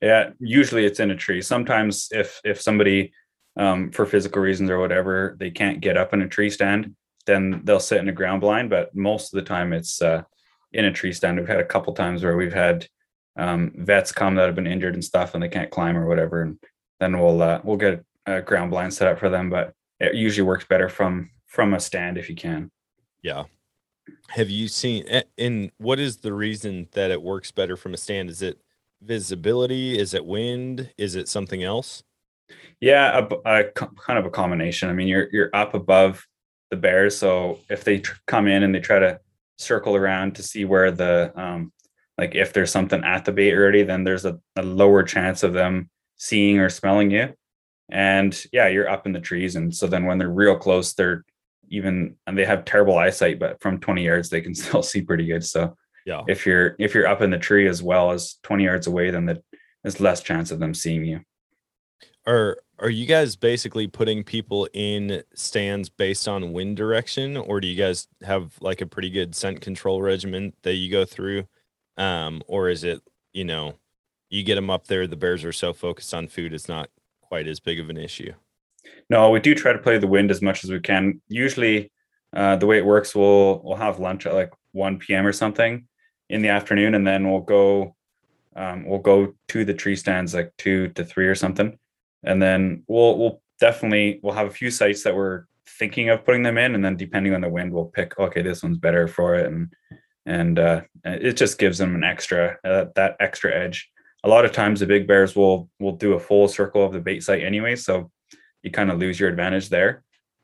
Yeah, 0.00 0.30
usually 0.38 0.84
it's 0.84 1.00
in 1.00 1.10
a 1.10 1.16
tree. 1.16 1.42
Sometimes 1.42 2.08
if 2.12 2.40
if 2.44 2.60
somebody 2.60 3.12
um, 3.56 3.90
for 3.90 4.06
physical 4.06 4.40
reasons 4.40 4.70
or 4.70 4.78
whatever 4.78 5.36
they 5.40 5.50
can't 5.50 5.80
get 5.80 5.96
up 5.96 6.14
in 6.14 6.22
a 6.22 6.28
tree 6.28 6.50
stand, 6.50 6.94
then 7.26 7.62
they'll 7.64 7.80
sit 7.80 8.00
in 8.00 8.08
a 8.08 8.12
ground 8.12 8.40
blind. 8.40 8.70
But 8.70 8.94
most 8.94 9.32
of 9.32 9.38
the 9.38 9.48
time 9.48 9.72
it's 9.72 10.00
uh, 10.00 10.22
in 10.72 10.84
a 10.84 10.92
tree 10.92 11.12
stand. 11.12 11.38
We've 11.38 11.48
had 11.48 11.60
a 11.60 11.64
couple 11.64 11.92
times 11.94 12.22
where 12.22 12.36
we've 12.36 12.54
had 12.54 12.86
um, 13.36 13.72
vets 13.76 14.12
come 14.12 14.36
that 14.36 14.46
have 14.46 14.54
been 14.54 14.66
injured 14.66 14.94
and 14.94 15.04
stuff, 15.04 15.34
and 15.34 15.42
they 15.42 15.48
can't 15.48 15.70
climb 15.70 15.96
or 15.96 16.06
whatever, 16.06 16.42
and 16.42 16.58
then 17.00 17.18
we'll 17.18 17.42
uh, 17.42 17.60
we'll 17.64 17.76
get 17.76 18.04
a 18.26 18.40
ground 18.40 18.70
blind 18.70 18.94
set 18.94 19.08
up 19.08 19.18
for 19.18 19.28
them. 19.28 19.50
But 19.50 19.74
it 19.98 20.14
usually 20.14 20.46
works 20.46 20.64
better 20.64 20.88
from 20.88 21.30
from 21.46 21.74
a 21.74 21.80
stand 21.80 22.18
if 22.18 22.28
you 22.28 22.36
can. 22.36 22.70
yeah 23.22 23.44
have 24.28 24.50
you 24.50 24.68
seen 24.68 25.04
and 25.36 25.70
what 25.78 25.98
is 25.98 26.18
the 26.18 26.32
reason 26.32 26.88
that 26.92 27.10
it 27.10 27.20
works 27.20 27.50
better 27.50 27.76
from 27.76 27.94
a 27.94 27.96
stand 27.96 28.30
is 28.30 28.42
it 28.42 28.58
visibility 29.02 29.98
is 29.98 30.14
it 30.14 30.26
wind 30.26 30.90
is 30.98 31.14
it 31.14 31.28
something 31.28 31.62
else 31.62 32.02
Yeah, 32.80 33.26
a, 33.44 33.60
a 33.60 33.64
kind 33.72 34.18
of 34.18 34.26
a 34.26 34.30
combination. 34.30 34.88
I 34.88 34.92
mean, 34.92 35.08
you're 35.08 35.28
you're 35.32 35.50
up 35.52 35.74
above 35.74 36.26
the 36.70 36.76
bears, 36.76 37.16
so 37.16 37.58
if 37.68 37.84
they 37.84 37.98
tr- 38.00 38.20
come 38.26 38.46
in 38.46 38.62
and 38.62 38.74
they 38.74 38.80
try 38.80 38.98
to 38.98 39.20
circle 39.58 39.96
around 39.96 40.36
to 40.36 40.42
see 40.42 40.64
where 40.64 40.90
the 40.90 41.32
um, 41.36 41.72
like 42.16 42.34
if 42.34 42.52
there's 42.52 42.70
something 42.70 43.02
at 43.04 43.24
the 43.24 43.32
bait 43.32 43.54
already, 43.54 43.82
then 43.82 44.04
there's 44.04 44.24
a, 44.24 44.38
a 44.56 44.62
lower 44.62 45.02
chance 45.02 45.42
of 45.42 45.52
them 45.52 45.90
seeing 46.16 46.58
or 46.58 46.68
smelling 46.68 47.10
you. 47.10 47.34
And 47.90 48.40
yeah, 48.52 48.68
you're 48.68 48.88
up 48.88 49.06
in 49.06 49.12
the 49.12 49.20
trees, 49.20 49.56
and 49.56 49.74
so 49.74 49.86
then 49.86 50.06
when 50.06 50.18
they're 50.18 50.28
real 50.28 50.56
close, 50.56 50.94
they're 50.94 51.24
even 51.70 52.16
and 52.26 52.38
they 52.38 52.44
have 52.44 52.64
terrible 52.64 52.98
eyesight, 52.98 53.38
but 53.38 53.60
from 53.60 53.80
20 53.80 54.04
yards 54.04 54.30
they 54.30 54.40
can 54.40 54.54
still 54.64 54.82
see 54.82 55.02
pretty 55.02 55.26
good. 55.26 55.44
So 55.44 55.76
yeah 56.08 56.22
if 56.26 56.46
you're 56.46 56.74
if 56.78 56.94
you're 56.94 57.06
up 57.06 57.20
in 57.20 57.30
the 57.30 57.38
tree 57.38 57.68
as 57.68 57.82
well 57.82 58.10
as 58.10 58.36
20 58.42 58.64
yards 58.64 58.86
away, 58.86 59.10
then 59.10 59.26
the, 59.26 59.42
there's 59.82 60.00
less 60.00 60.22
chance 60.22 60.50
of 60.50 60.58
them 60.58 60.72
seeing 60.72 61.04
you. 61.04 61.20
Are 62.26 62.58
are 62.78 62.90
you 62.90 63.06
guys 63.06 63.36
basically 63.36 63.86
putting 63.86 64.24
people 64.24 64.68
in 64.72 65.22
stands 65.34 65.88
based 65.88 66.26
on 66.26 66.52
wind 66.52 66.76
direction, 66.76 67.36
or 67.36 67.60
do 67.60 67.68
you 67.68 67.76
guys 67.76 68.08
have 68.22 68.52
like 68.60 68.80
a 68.80 68.86
pretty 68.86 69.10
good 69.10 69.34
scent 69.34 69.60
control 69.60 70.00
regimen 70.00 70.54
that 70.62 70.74
you 70.74 70.90
go 70.90 71.04
through, 71.04 71.46
um, 71.96 72.42
or 72.46 72.68
is 72.68 72.84
it 72.84 73.02
you 73.32 73.44
know 73.44 73.74
you 74.30 74.42
get 74.42 74.54
them 74.54 74.70
up 74.70 74.86
there, 74.86 75.06
the 75.06 75.16
bears 75.16 75.44
are 75.44 75.52
so 75.52 75.72
focused 75.72 76.14
on 76.14 76.28
food, 76.28 76.52
it's 76.52 76.68
not 76.68 76.90
quite 77.20 77.46
as 77.46 77.60
big 77.60 77.80
of 77.80 77.90
an 77.90 77.96
issue. 77.96 78.32
No, 79.10 79.30
we 79.30 79.40
do 79.40 79.54
try 79.54 79.72
to 79.72 79.78
play 79.78 79.98
the 79.98 80.06
wind 80.06 80.30
as 80.30 80.42
much 80.42 80.64
as 80.64 80.70
we 80.70 80.80
can. 80.80 81.20
Usually, 81.28 81.90
uh, 82.34 82.56
the 82.56 82.66
way 82.66 82.78
it 82.78 82.86
works, 82.86 83.14
we'll 83.14 83.60
we'll 83.64 83.76
have 83.76 83.98
lunch 83.98 84.26
at 84.26 84.34
like 84.34 84.52
1 84.72 84.98
p.m. 84.98 85.26
or 85.26 85.32
something 85.32 85.87
in 86.28 86.42
the 86.42 86.48
afternoon, 86.48 86.94
and 86.94 87.06
then 87.06 87.30
we'll 87.30 87.40
go 87.40 87.94
um, 88.56 88.84
we'll 88.86 88.98
go 88.98 89.34
to 89.48 89.64
the 89.64 89.74
tree 89.74 89.96
stands 89.96 90.34
like 90.34 90.52
two 90.58 90.88
to 90.88 91.04
three 91.04 91.26
or 91.26 91.34
something, 91.34 91.78
and 92.24 92.42
then 92.42 92.82
we'll 92.88 93.18
we'll 93.18 93.42
definitely 93.60 94.20
we'll 94.22 94.34
have 94.34 94.48
a 94.48 94.52
few 94.52 94.70
sites 94.70 95.02
that 95.04 95.14
we're 95.14 95.44
thinking 95.66 96.08
of 96.08 96.24
putting 96.24 96.42
them 96.42 96.58
in, 96.58 96.74
and 96.74 96.84
then 96.84 96.96
depending 96.96 97.34
on 97.34 97.40
the 97.40 97.48
wind, 97.48 97.72
we'll 97.72 97.86
pick 97.86 98.18
okay, 98.18 98.42
this 98.42 98.62
one's 98.62 98.78
better 98.78 99.06
for 99.06 99.34
it, 99.36 99.46
and 99.46 99.72
and 100.26 100.58
uh, 100.58 100.80
it 101.04 101.34
just 101.34 101.58
gives 101.58 101.78
them 101.78 101.94
an 101.94 102.04
extra 102.04 102.58
uh, 102.64 102.86
that 102.94 103.16
extra 103.20 103.54
edge. 103.54 103.90
A 104.24 104.28
lot 104.28 104.44
of 104.44 104.52
times, 104.52 104.80
the 104.80 104.86
big 104.86 105.06
bears 105.06 105.36
will 105.36 105.70
will 105.78 105.96
do 105.96 106.14
a 106.14 106.20
full 106.20 106.48
circle 106.48 106.84
of 106.84 106.92
the 106.92 107.00
bait 107.00 107.22
site 107.22 107.44
anyway, 107.44 107.76
so 107.76 108.10
you 108.62 108.70
kind 108.70 108.90
of 108.90 108.98
lose 108.98 109.20
your 109.20 109.28
advantage 109.28 109.68
there. 109.68 110.02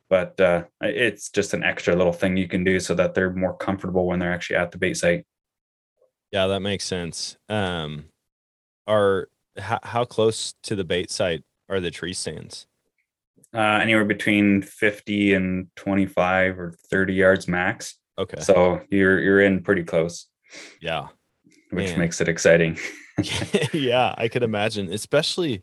But 0.09 0.41
uh, 0.41 0.65
it's 0.81 1.31
just 1.31 1.55
an 1.55 1.65
extra 1.65 1.97
little 1.97 2.13
thing 2.13 2.37
you 2.37 2.47
can 2.47 2.63
do 2.63 2.79
so 2.79 2.95
that 2.95 3.15
they're 3.15 3.33
more 3.33 3.57
comfortable 3.57 4.07
when 4.07 4.21
they're 4.21 4.33
actually 4.33 4.57
at 4.57 4.71
the 4.71 4.79
bait 4.79 4.95
site. 4.95 5.27
Yeah, 6.35 6.49
that 6.49 6.61
makes 6.61 6.85
sense. 6.85 7.37
Um, 7.49 8.07
are 8.89 9.29
how, 9.57 9.79
how 9.85 10.05
close 10.05 10.53
to 10.65 10.75
the 10.75 10.83
bait 10.83 11.09
site 11.09 11.45
are 11.69 11.79
the 11.79 11.93
tree 11.93 12.13
stands? 12.13 12.67
Uh, 13.55 13.79
anywhere 13.81 14.05
between 14.05 14.61
50 14.61 15.35
and 15.35 15.69
25 15.77 16.59
or 16.59 16.73
30 16.91 17.15
yards 17.15 17.47
max. 17.47 17.99
Okay, 18.19 18.41
So 18.41 18.81
you're 18.91 19.21
you're 19.21 19.43
in 19.43 19.63
pretty 19.63 19.85
close, 19.85 20.27
yeah. 20.81 21.07
which 21.71 21.91
Man. 21.91 22.01
makes 22.01 22.21
it 22.21 22.29
exciting. 22.29 22.79
yeah, 23.73 24.13
I 24.19 24.27
could 24.27 24.43
imagine, 24.43 24.93
especially 24.93 25.63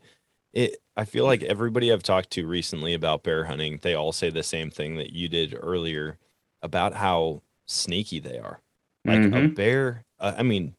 it 0.54 0.78
I 0.96 1.04
feel 1.04 1.26
like 1.26 1.42
everybody 1.42 1.92
I've 1.92 2.02
talked 2.02 2.30
to 2.30 2.46
recently 2.46 2.94
about 2.94 3.24
bear 3.24 3.44
hunting, 3.44 3.78
they 3.82 3.92
all 3.92 4.12
say 4.12 4.30
the 4.30 4.42
same 4.42 4.70
thing 4.70 4.96
that 4.96 5.12
you 5.12 5.28
did 5.28 5.54
earlier 5.60 6.16
about 6.62 6.94
how 6.94 7.42
sneaky 7.66 8.20
they 8.20 8.38
are. 8.38 8.62
Like 9.04 9.18
a 9.18 9.28
Mhm. 9.28 9.54
bear, 9.54 10.04
uh, 10.22 10.34
I 10.38 10.44
mean, 10.44 10.76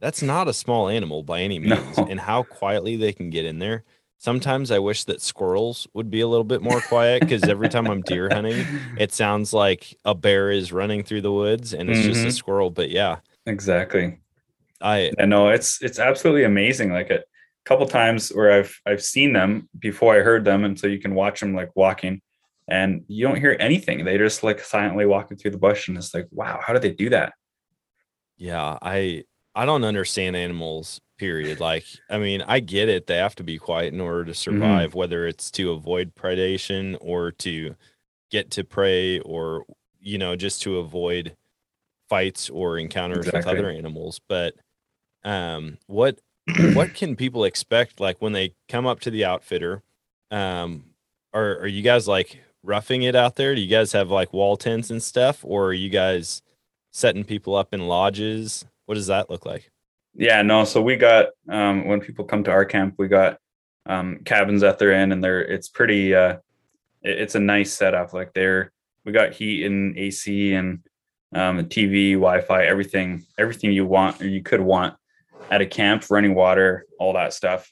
that's 0.00 0.22
not 0.22 0.48
a 0.48 0.52
small 0.54 0.88
animal 0.88 1.22
by 1.22 1.40
any 1.42 1.58
No. 1.64 1.76
means, 1.76 2.02
and 2.08 2.20
how 2.20 2.44
quietly 2.44 2.96
they 2.96 3.12
can 3.12 3.30
get 3.30 3.44
in 3.46 3.58
there. 3.60 3.84
Sometimes 4.18 4.70
I 4.70 4.78
wish 4.78 5.04
that 5.04 5.22
squirrels 5.22 5.86
would 5.94 6.10
be 6.10 6.20
a 6.22 6.28
little 6.28 6.44
bit 6.44 6.62
more 6.62 6.80
quiet 6.82 7.22
because 7.24 7.48
every 7.48 7.68
time 7.68 7.90
I'm 7.90 8.02
deer 8.02 8.30
hunting, 8.30 8.68
it 8.96 9.12
sounds 9.12 9.52
like 9.52 9.96
a 10.04 10.14
bear 10.14 10.50
is 10.50 10.72
running 10.72 11.02
through 11.04 11.22
the 11.22 11.32
woods 11.32 11.74
and 11.74 11.90
it's 11.90 12.02
just 12.04 12.24
a 12.24 12.30
Mhm. 12.30 12.32
squirrel. 12.32 12.70
But 12.70 12.90
yeah, 12.90 13.20
Exactly. 13.46 14.18
I 14.80 15.12
And 15.18 15.30
no, 15.30 15.48
it's 15.50 15.82
it's 15.82 15.98
absolutely 15.98 16.44
amazing. 16.44 16.92
Like 16.92 17.10
a 17.10 17.24
couple 17.64 17.86
times 17.86 18.30
where 18.30 18.52
I've 18.52 18.80
I've 18.86 19.02
seen 19.02 19.32
them 19.32 19.68
before 19.78 20.16
I 20.16 20.20
heard 20.22 20.44
them, 20.44 20.64
and 20.64 20.78
so 20.78 20.86
you 20.86 21.00
can 21.00 21.14
watch 21.14 21.40
them 21.40 21.54
like 21.54 21.70
walking, 21.76 22.20
and 22.68 23.04
you 23.08 23.26
don't 23.26 23.40
hear 23.40 23.56
anything. 23.60 24.04
They 24.04 24.18
just 24.18 24.42
like 24.42 24.60
silently 24.60 25.06
walking 25.06 25.36
through 25.36 25.52
the 25.52 25.58
bush, 25.58 25.88
and 25.88 25.96
it's 25.98 26.14
like, 26.14 26.28
wow, 26.32 26.60
how 26.64 26.72
do 26.72 26.78
they 26.80 26.92
do 26.92 27.10
that? 27.10 27.34
Yeah, 28.36 28.78
I 28.82 29.24
I 29.54 29.64
don't 29.64 29.84
understand 29.84 30.36
animals. 30.36 31.00
Period. 31.18 31.60
Like, 31.60 31.84
I 32.10 32.18
mean, 32.18 32.42
I 32.46 32.60
get 32.60 32.90
it. 32.90 33.06
They 33.06 33.16
have 33.16 33.34
to 33.36 33.42
be 33.42 33.56
quiet 33.56 33.94
in 33.94 34.02
order 34.02 34.26
to 34.26 34.34
survive, 34.34 34.94
whether 34.94 35.26
it's 35.26 35.50
to 35.52 35.70
avoid 35.70 36.14
predation 36.14 36.96
or 37.00 37.32
to 37.32 37.74
get 38.30 38.50
to 38.52 38.64
prey, 38.64 39.18
or 39.20 39.64
you 39.98 40.18
know, 40.18 40.36
just 40.36 40.60
to 40.62 40.76
avoid 40.78 41.34
fights 42.08 42.50
or 42.50 42.78
encounters 42.78 43.24
with 43.38 43.46
other 43.46 43.70
animals. 43.70 44.20
But 44.28 44.54
um, 45.24 45.78
what 45.86 46.18
what 46.74 46.92
can 46.94 47.16
people 47.16 47.44
expect? 47.44 47.98
Like 47.98 48.20
when 48.20 48.32
they 48.32 48.54
come 48.68 48.86
up 48.86 49.00
to 49.00 49.10
the 49.10 49.24
outfitter, 49.24 49.82
um, 50.30 50.84
are 51.32 51.60
are 51.60 51.66
you 51.66 51.82
guys 51.82 52.06
like 52.06 52.40
roughing 52.62 53.02
it 53.02 53.14
out 53.16 53.36
there? 53.36 53.54
Do 53.54 53.60
you 53.62 53.70
guys 53.70 53.92
have 53.92 54.10
like 54.10 54.34
wall 54.34 54.56
tents 54.58 54.90
and 54.90 55.02
stuff, 55.02 55.40
or 55.44 55.68
are 55.68 55.72
you 55.72 55.88
guys 55.88 56.42
setting 56.96 57.24
people 57.24 57.54
up 57.54 57.74
in 57.74 57.86
lodges? 57.86 58.64
What 58.86 58.94
does 58.94 59.08
that 59.08 59.28
look 59.28 59.44
like? 59.44 59.70
Yeah, 60.14 60.40
no. 60.40 60.64
So 60.64 60.80
we 60.80 60.96
got 60.96 61.26
um, 61.48 61.86
when 61.86 62.00
people 62.00 62.24
come 62.24 62.42
to 62.44 62.50
our 62.50 62.64
camp, 62.64 62.94
we 62.96 63.06
got 63.06 63.38
um, 63.84 64.20
cabins 64.24 64.62
that 64.62 64.78
they're 64.78 64.92
in, 64.92 65.12
and 65.12 65.22
they're 65.22 65.42
it's 65.42 65.68
pretty. 65.68 66.14
Uh, 66.14 66.38
it- 67.02 67.20
it's 67.20 67.34
a 67.34 67.40
nice 67.40 67.72
setup. 67.72 68.12
Like 68.14 68.32
they're 68.32 68.72
we 69.04 69.12
got 69.12 69.34
heat 69.34 69.64
and 69.66 69.96
AC 69.96 70.54
and 70.54 70.80
um, 71.34 71.58
TV, 71.66 72.14
Wi-Fi, 72.14 72.64
everything, 72.64 73.24
everything 73.38 73.72
you 73.72 73.86
want 73.86 74.20
or 74.20 74.26
you 74.26 74.42
could 74.42 74.60
want 74.60 74.94
at 75.50 75.60
a 75.60 75.66
camp, 75.66 76.04
running 76.10 76.34
water, 76.34 76.86
all 76.98 77.12
that 77.12 77.32
stuff. 77.32 77.70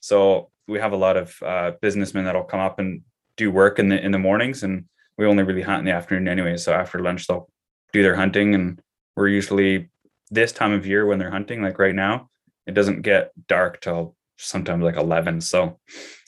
So 0.00 0.50
we 0.68 0.78
have 0.78 0.92
a 0.92 0.96
lot 0.96 1.16
of 1.16 1.34
uh, 1.42 1.72
businessmen 1.80 2.24
that'll 2.26 2.44
come 2.44 2.60
up 2.60 2.78
and 2.78 3.00
do 3.36 3.50
work 3.50 3.78
in 3.78 3.88
the 3.88 3.98
in 4.04 4.12
the 4.12 4.18
mornings, 4.18 4.62
and 4.62 4.84
we 5.16 5.24
only 5.26 5.42
really 5.42 5.62
hunt 5.62 5.80
in 5.80 5.84
the 5.86 5.92
afternoon 5.92 6.28
anyway. 6.28 6.56
So 6.58 6.72
after 6.74 6.98
lunch, 7.00 7.26
they'll 7.26 7.48
do 7.92 8.02
their 8.02 8.16
hunting, 8.16 8.54
and 8.54 8.80
we're 9.16 9.28
usually 9.28 9.90
this 10.30 10.52
time 10.52 10.72
of 10.72 10.86
year 10.86 11.06
when 11.06 11.18
they're 11.18 11.30
hunting, 11.30 11.62
like 11.62 11.78
right 11.78 11.94
now, 11.94 12.28
it 12.66 12.72
doesn't 12.72 13.02
get 13.02 13.32
dark 13.46 13.80
till 13.80 14.14
sometimes 14.36 14.82
like 14.84 14.96
11. 14.96 15.40
So 15.40 15.78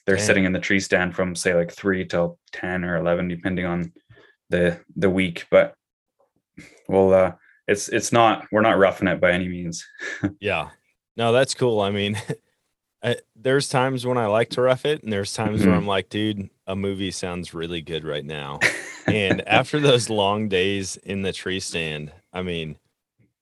they're 0.06 0.16
Dang. 0.16 0.24
sitting 0.24 0.44
in 0.44 0.52
the 0.52 0.58
tree 0.58 0.80
stand 0.80 1.14
from 1.14 1.34
say 1.34 1.54
like 1.54 1.70
three 1.72 2.04
till 2.06 2.38
10 2.52 2.84
or 2.84 2.96
11, 2.96 3.28
depending 3.28 3.66
on 3.66 3.92
the 4.48 4.80
the 4.96 5.10
week. 5.10 5.46
But 5.50 5.74
well, 6.88 7.12
uh, 7.12 7.32
it's 7.68 7.88
it's 7.88 8.12
not 8.12 8.46
we're 8.50 8.62
not 8.62 8.78
roughing 8.78 9.08
it 9.08 9.20
by 9.20 9.32
any 9.32 9.48
means. 9.48 9.86
Yeah. 10.40 10.70
No, 11.16 11.32
that's 11.32 11.54
cool. 11.54 11.80
I 11.80 11.90
mean, 11.90 12.20
I, 13.02 13.16
there's 13.34 13.68
times 13.68 14.04
when 14.04 14.18
I 14.18 14.26
like 14.26 14.50
to 14.50 14.60
rough 14.62 14.84
it, 14.84 15.02
and 15.02 15.12
there's 15.12 15.32
times 15.32 15.64
where 15.64 15.74
Mhm. 15.74 15.78
I'm 15.78 15.86
like, 15.86 16.10
dude, 16.10 16.50
a 16.66 16.76
movie 16.76 17.10
sounds 17.10 17.54
really 17.54 17.80
good 17.80 18.04
right 18.04 18.24
now. 18.24 18.60
and 19.06 19.46
after 19.48 19.80
those 19.80 20.10
long 20.10 20.48
days 20.48 20.96
in 20.98 21.22
the 21.22 21.32
tree 21.32 21.60
stand, 21.60 22.12
I 22.32 22.42
mean, 22.42 22.76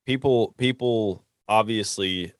people 0.06 0.54
people 0.58 1.24
obviously 1.48 2.32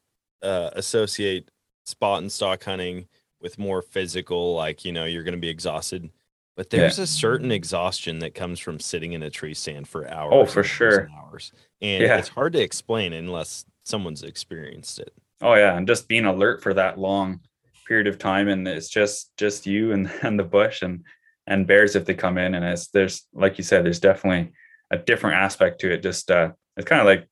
uh, 0.43 0.71
associate 0.75 1.51
spot 1.87 2.23
and 2.23 2.31
stalk 2.31 2.63
hunting 2.65 3.09
with 3.41 3.59
more 3.59 3.83
physical, 3.83 4.55
like 4.55 4.85
you 4.85 4.93
know, 4.93 5.05
you're 5.05 5.25
going 5.25 5.33
to 5.35 5.41
be 5.41 5.49
exhausted. 5.49 6.11
But 6.57 6.73
Yeah. 6.73 6.81
there's 6.81 6.99
a 6.99 7.07
certain 7.07 7.51
exhaustion 7.53 8.19
that 8.21 8.35
comes 8.35 8.59
from 8.61 8.81
sitting 8.81 9.13
in 9.13 9.23
a 9.23 9.31
tree 9.31 9.55
stand 9.55 9.89
for 9.89 10.09
hours. 10.09 10.33
Oh, 10.35 10.47
for 10.47 10.63
sure. 10.65 11.09
hours, 11.17 11.53
and 11.81 12.03
Yeah. 12.05 12.19
it's 12.19 12.29
hard 12.29 12.53
to 12.55 12.61
explain 12.63 13.13
unless 13.13 13.65
someone's 13.85 14.23
experienced 14.23 14.99
it. 15.01 15.13
Oh 15.41 15.55
yeah, 15.55 15.77
and 15.77 15.87
just 15.87 16.09
being 16.09 16.25
alert 16.25 16.63
for 16.63 16.75
that 16.75 16.99
long 16.99 17.41
period 17.87 18.07
of 18.07 18.19
time, 18.19 18.49
and 18.49 18.67
it's 18.67 18.89
just 18.89 19.37
just 19.37 19.67
you 19.67 19.93
and 19.93 20.11
and 20.23 20.39
the 20.39 20.45
bush 20.45 20.83
and 20.83 21.05
and 21.47 21.67
bears 21.67 21.97
if 21.97 22.05
they 22.05 22.15
come 22.15 22.39
in, 22.39 22.55
and 22.55 22.65
it's 22.65 22.89
there's 22.89 23.27
like 23.33 23.59
you 23.59 23.65
said, 23.65 23.85
there's 23.85 24.01
definitely 24.01 24.53
a 24.91 24.99
different 24.99 25.37
aspect 25.37 25.81
to 25.81 25.93
it. 25.93 26.03
Just 26.03 26.31
uh, 26.31 26.53
it's 26.77 26.89
kind 26.89 27.01
of 27.01 27.07
like, 27.07 27.29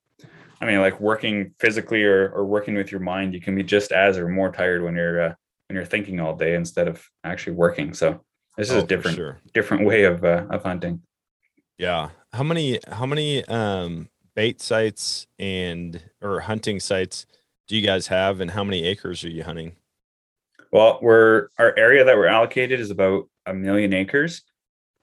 I 0.60 0.66
mean, 0.66 0.80
like 0.80 1.00
working 1.00 1.54
physically 1.58 2.04
or 2.04 2.30
or 2.30 2.44
working 2.46 2.74
with 2.74 2.90
your 2.90 3.00
mind. 3.00 3.34
You 3.34 3.40
can 3.40 3.54
be 3.54 3.62
just 3.62 3.92
as 3.92 4.18
or 4.18 4.28
more 4.28 4.50
tired 4.52 4.82
when 4.82 4.94
you're 4.94 5.20
uh, 5.20 5.34
when 5.68 5.76
you're 5.76 5.84
thinking 5.84 6.20
all 6.20 6.36
day 6.36 6.54
instead 6.54 6.88
of 6.88 7.04
actually 7.24 7.54
working. 7.54 7.92
So 7.92 8.22
this 8.56 8.70
is 8.70 8.76
Oh, 8.76 8.84
a 8.84 8.86
different 8.86 9.16
sure. 9.16 9.38
different 9.52 9.84
way 9.84 10.04
of 10.04 10.24
uh, 10.24 10.46
of 10.50 10.62
hunting. 10.62 11.02
Yeah. 11.76 12.10
How 12.32 12.42
many 12.42 12.78
how 12.90 13.06
many 13.06 13.44
um 13.46 14.08
bait 14.34 14.60
sites 14.60 15.26
and 15.38 16.02
or 16.22 16.40
hunting 16.40 16.78
sites 16.80 17.26
do 17.68 17.76
you 17.76 17.82
guys 17.86 18.06
have 18.08 18.40
and 18.40 18.50
how 18.50 18.64
many 18.64 18.84
acres 18.84 19.24
are 19.24 19.28
you 19.30 19.42
hunting? 19.44 19.76
Well, 20.72 20.98
we're 21.02 21.48
our 21.58 21.74
area 21.76 22.04
that 22.04 22.16
we're 22.16 22.26
allocated 22.26 22.80
is 22.80 22.90
about 22.90 23.28
a 23.46 23.54
million 23.54 23.92
acres, 23.92 24.42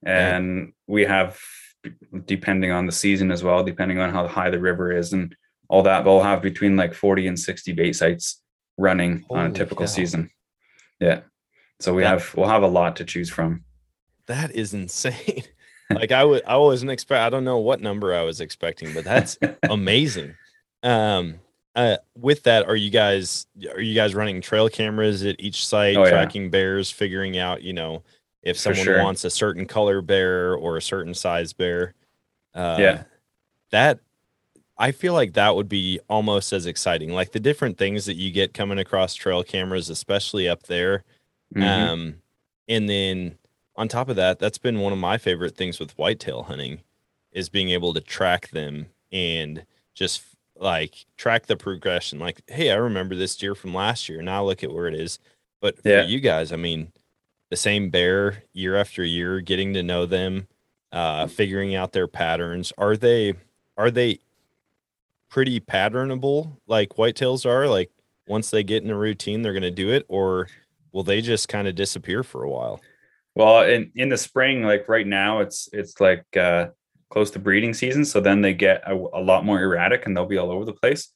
and 0.06 0.74
we 0.88 1.04
have, 1.06 1.40
depending 2.26 2.72
on 2.72 2.86
the 2.86 2.92
season 2.92 3.32
as 3.32 3.44
well, 3.44 3.64
depending 3.64 4.00
on 4.00 4.12
how 4.12 4.28
high 4.28 4.50
the 4.50 4.60
river 4.60 4.92
is 4.92 5.14
and 5.14 5.36
all 5.70 5.84
that, 5.84 6.06
we'll 6.06 6.22
have 6.22 6.42
between 6.42 6.76
like 6.76 6.94
forty 6.94 7.28
and 7.28 7.40
sixty 7.40 7.72
bait 7.72 7.94
sites 7.94 8.42
running 8.78 9.24
on 9.30 9.48
a 9.48 9.52
typical 9.52 9.86
cow. 9.86 9.92
season. 9.92 10.30
Yeah, 11.00 11.22
so 11.80 11.94
we 11.94 12.04
That- 12.04 12.10
have 12.20 12.36
we'll 12.36 12.50
have 12.50 12.64
a 12.64 12.68
lot 12.68 12.98
to 12.98 13.06
choose 13.06 13.30
from. 13.30 13.64
That 14.28 14.56
is 14.56 14.74
insane. 14.74 15.44
like 15.90 16.12
I 16.12 16.24
would 16.24 16.44
I 16.46 16.58
wasn't 16.58 16.92
expect 16.92 17.22
I 17.22 17.30
don't 17.30 17.44
know 17.46 17.58
what 17.58 17.82
number 17.82 18.14
I 18.14 18.24
was 18.24 18.42
expecting, 18.42 18.94
but 18.94 19.04
that's 19.06 19.38
amazing. 19.64 20.36
Um 20.84 21.40
uh 21.76 21.98
with 22.16 22.44
that 22.44 22.68
are 22.68 22.76
you 22.76 22.90
guys 22.90 23.48
are 23.74 23.82
you 23.82 23.96
guys 23.96 24.14
running 24.14 24.42
trail 24.42 24.70
cameras 24.70 25.24
at 25.26 25.36
each 25.40 25.66
site 25.66 25.98
Oh, 25.98 26.04
yeah. 26.04 26.10
tracking 26.10 26.50
bears 26.50 26.92
figuring 26.92 27.38
out, 27.38 27.64
you 27.64 27.74
know, 27.74 28.04
if 28.44 28.58
someone 28.60 28.84
sure. 28.86 29.02
wants 29.02 29.24
a 29.24 29.30
certain 29.30 29.66
color 29.66 30.02
bear 30.02 30.54
or 30.56 30.78
a 30.78 30.82
certain 30.82 31.14
size 31.14 31.54
bear? 31.54 31.94
Uh 32.54 32.78
Yeah. 32.80 33.04
That 33.72 34.00
I 34.78 34.92
feel 34.92 35.14
like 35.14 35.34
that 35.34 35.56
would 35.56 35.70
be 35.70 36.00
almost 36.10 36.52
as 36.54 36.66
exciting. 36.66 37.12
Like 37.12 37.32
the 37.32 37.40
different 37.40 37.78
things 37.78 38.06
that 38.06 38.16
you 38.16 38.32
get 38.32 38.54
coming 38.54 38.80
across 38.80 39.14
trail 39.16 39.44
cameras, 39.44 39.90
especially 39.90 40.48
up 40.50 40.64
there. 40.64 41.04
Mhm. 41.56 41.64
Um, 41.64 42.16
and 42.68 42.90
then 42.90 43.38
on 43.76 43.88
top 43.88 44.10
of 44.10 44.16
that, 44.16 44.40
that's 44.40 44.58
been 44.58 44.80
one 44.80 44.92
of 44.94 45.00
my 45.00 45.18
favorite 45.18 45.56
things 45.56 45.80
with 45.80 45.98
whitetail 45.98 46.44
hunting 46.44 46.82
is 47.32 47.50
being 47.50 47.70
able 47.70 47.94
to 47.94 48.02
track 48.02 48.50
them 48.50 48.88
and 49.12 49.66
just 49.96 50.24
like 50.64 51.06
track 51.18 51.46
the 51.46 51.58
progression. 51.58 52.20
Like, 52.20 52.42
hey, 52.48 52.72
I 52.72 52.76
remember 52.76 53.16
this 53.16 53.36
deer 53.36 53.54
from 53.54 53.74
last 53.74 54.08
year. 54.10 54.22
Now 54.22 54.44
look 54.46 54.64
at 54.64 54.72
where 54.72 54.88
it 54.88 54.96
is. 54.96 55.20
But 55.62 55.76
Yeah. 55.84 56.04
for 56.04 56.08
you 56.10 56.20
guys, 56.20 56.52
I 56.52 56.56
mean, 56.56 56.92
the 57.50 57.56
same 57.58 57.90
bear 57.90 58.44
year 58.54 58.76
after 58.76 59.04
year, 59.04 59.42
getting 59.42 59.74
to 59.74 59.84
know 59.84 60.06
them, 60.06 60.48
uh, 60.92 61.28
figuring 61.28 61.76
out 61.76 61.92
their 61.92 62.08
patterns. 62.08 62.72
Are 62.78 62.96
they 62.98 63.34
are 63.78 63.92
they 63.92 64.20
pretty 65.30 65.60
patternable 65.60 66.58
like 66.68 66.90
whitetails 66.90 67.46
are? 67.46 67.68
Like 67.68 67.92
once 68.28 68.50
they 68.50 68.64
get 68.64 68.84
in 68.84 68.90
a 68.90 68.98
routine, 68.98 69.42
they're 69.42 69.54
gonna 69.54 69.72
do 69.72 69.90
it, 69.92 70.06
or 70.08 70.48
will 70.92 71.04
they 71.04 71.22
just 71.22 71.50
kind 71.50 71.68
of 71.68 71.76
disappear 71.76 72.24
for 72.24 72.44
a 72.44 72.50
while? 72.50 72.82
Well, 73.36 73.68
in 73.68 73.92
in 73.96 74.10
the 74.10 74.18
spring, 74.18 74.64
like 74.64 74.88
right 74.88 75.08
now, 75.08 75.40
it's 75.40 75.68
it's 75.74 76.00
like 76.00 76.26
uh, 76.38 76.68
close 77.14 77.32
to 77.32 77.40
breeding 77.40 77.74
season, 77.74 78.04
so 78.04 78.20
then 78.20 78.42
they 78.42 78.54
get 78.54 78.82
a, 78.86 78.94
a 78.94 79.22
lot 79.22 79.46
more 79.46 79.62
erratic 79.62 80.06
and 80.06 80.18
they'll 80.18 80.26
be 80.26 80.38
all 80.38 80.52
over 80.52 80.66
the 80.66 80.74
place. 80.74 81.10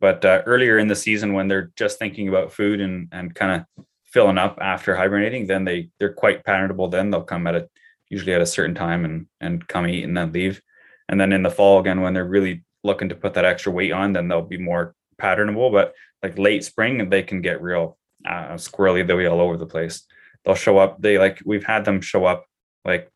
But 0.00 0.24
uh, 0.24 0.42
earlier 0.46 0.78
in 0.78 0.88
the 0.88 0.94
season, 0.94 1.34
when 1.34 1.48
they're 1.48 1.72
just 1.76 1.98
thinking 1.98 2.28
about 2.28 2.52
food 2.52 2.80
and 2.80 3.08
and 3.12 3.34
kind 3.34 3.52
of 3.76 3.84
filling 4.04 4.38
up 4.38 4.58
after 4.60 4.94
hibernating, 4.94 5.46
then 5.46 5.64
they 5.64 5.90
they're 5.98 6.12
quite 6.12 6.44
patternable. 6.44 6.90
Then 6.90 7.10
they'll 7.10 7.22
come 7.22 7.46
at 7.46 7.56
a 7.56 7.68
usually 8.08 8.32
at 8.32 8.40
a 8.40 8.46
certain 8.46 8.74
time 8.74 9.04
and 9.04 9.26
and 9.40 9.66
come 9.66 9.86
eat 9.86 10.04
and 10.04 10.16
then 10.16 10.32
leave. 10.32 10.62
And 11.08 11.20
then 11.20 11.32
in 11.32 11.42
the 11.42 11.50
fall 11.50 11.80
again, 11.80 12.00
when 12.00 12.14
they're 12.14 12.24
really 12.24 12.64
looking 12.84 13.08
to 13.08 13.16
put 13.16 13.34
that 13.34 13.44
extra 13.44 13.72
weight 13.72 13.92
on, 13.92 14.12
then 14.12 14.28
they'll 14.28 14.42
be 14.42 14.58
more 14.58 14.94
patternable. 15.20 15.72
But 15.72 15.92
like 16.22 16.38
late 16.38 16.64
spring, 16.64 17.10
they 17.10 17.22
can 17.22 17.42
get 17.42 17.60
real 17.60 17.98
uh, 18.24 18.54
squirrely. 18.54 19.06
They'll 19.06 19.18
be 19.18 19.26
all 19.26 19.40
over 19.40 19.56
the 19.56 19.66
place 19.66 20.06
they'll 20.44 20.54
show 20.54 20.78
up 20.78 21.00
they 21.00 21.18
like 21.18 21.40
we've 21.44 21.64
had 21.64 21.84
them 21.84 22.00
show 22.00 22.24
up 22.24 22.46
like 22.84 23.10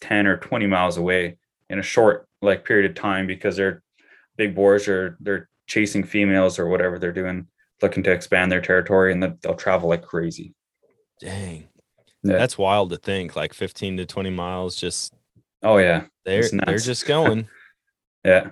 10 0.00 0.26
or 0.26 0.36
20 0.36 0.66
miles 0.66 0.96
away 0.96 1.36
in 1.70 1.78
a 1.78 1.82
short 1.82 2.26
like 2.42 2.64
period 2.64 2.90
of 2.90 2.96
time 2.96 3.26
because 3.26 3.56
they're 3.56 3.82
big 4.36 4.54
boars 4.54 4.88
or 4.88 5.16
they're 5.20 5.48
chasing 5.66 6.04
females 6.04 6.58
or 6.58 6.68
whatever 6.68 6.98
they're 6.98 7.12
doing 7.12 7.46
looking 7.82 8.02
to 8.02 8.12
expand 8.12 8.50
their 8.50 8.60
territory 8.60 9.12
and 9.12 9.22
they'll 9.42 9.54
travel 9.54 9.88
like 9.88 10.02
crazy 10.02 10.54
Dang. 11.20 11.68
Yeah. 12.22 12.38
That's 12.38 12.58
wild 12.58 12.90
to 12.90 12.96
think. 12.96 13.36
Like 13.36 13.54
15 13.54 13.98
to 13.98 14.06
20 14.06 14.30
miles, 14.30 14.76
just 14.76 15.14
oh 15.62 15.78
yeah 15.78 16.04
they're 16.24 16.44
they're 16.66 16.78
just 16.78 17.06
going. 17.06 17.48
yeah 18.24 18.50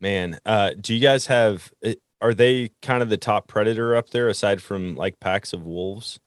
Man, 0.00 0.38
uh, 0.46 0.70
do 0.80 0.94
you 0.94 1.00
guys 1.00 1.26
have? 1.26 1.70
uh, 1.84 1.92
Are 2.22 2.32
they 2.32 2.70
kind 2.80 3.02
of 3.02 3.10
the 3.10 3.18
top 3.18 3.48
predator 3.48 3.94
up 3.94 4.10
there, 4.10 4.28
aside 4.28 4.62
from 4.62 4.94
like 4.96 5.20
packs 5.20 5.52
of 5.52 5.64
wolves? 5.64 6.18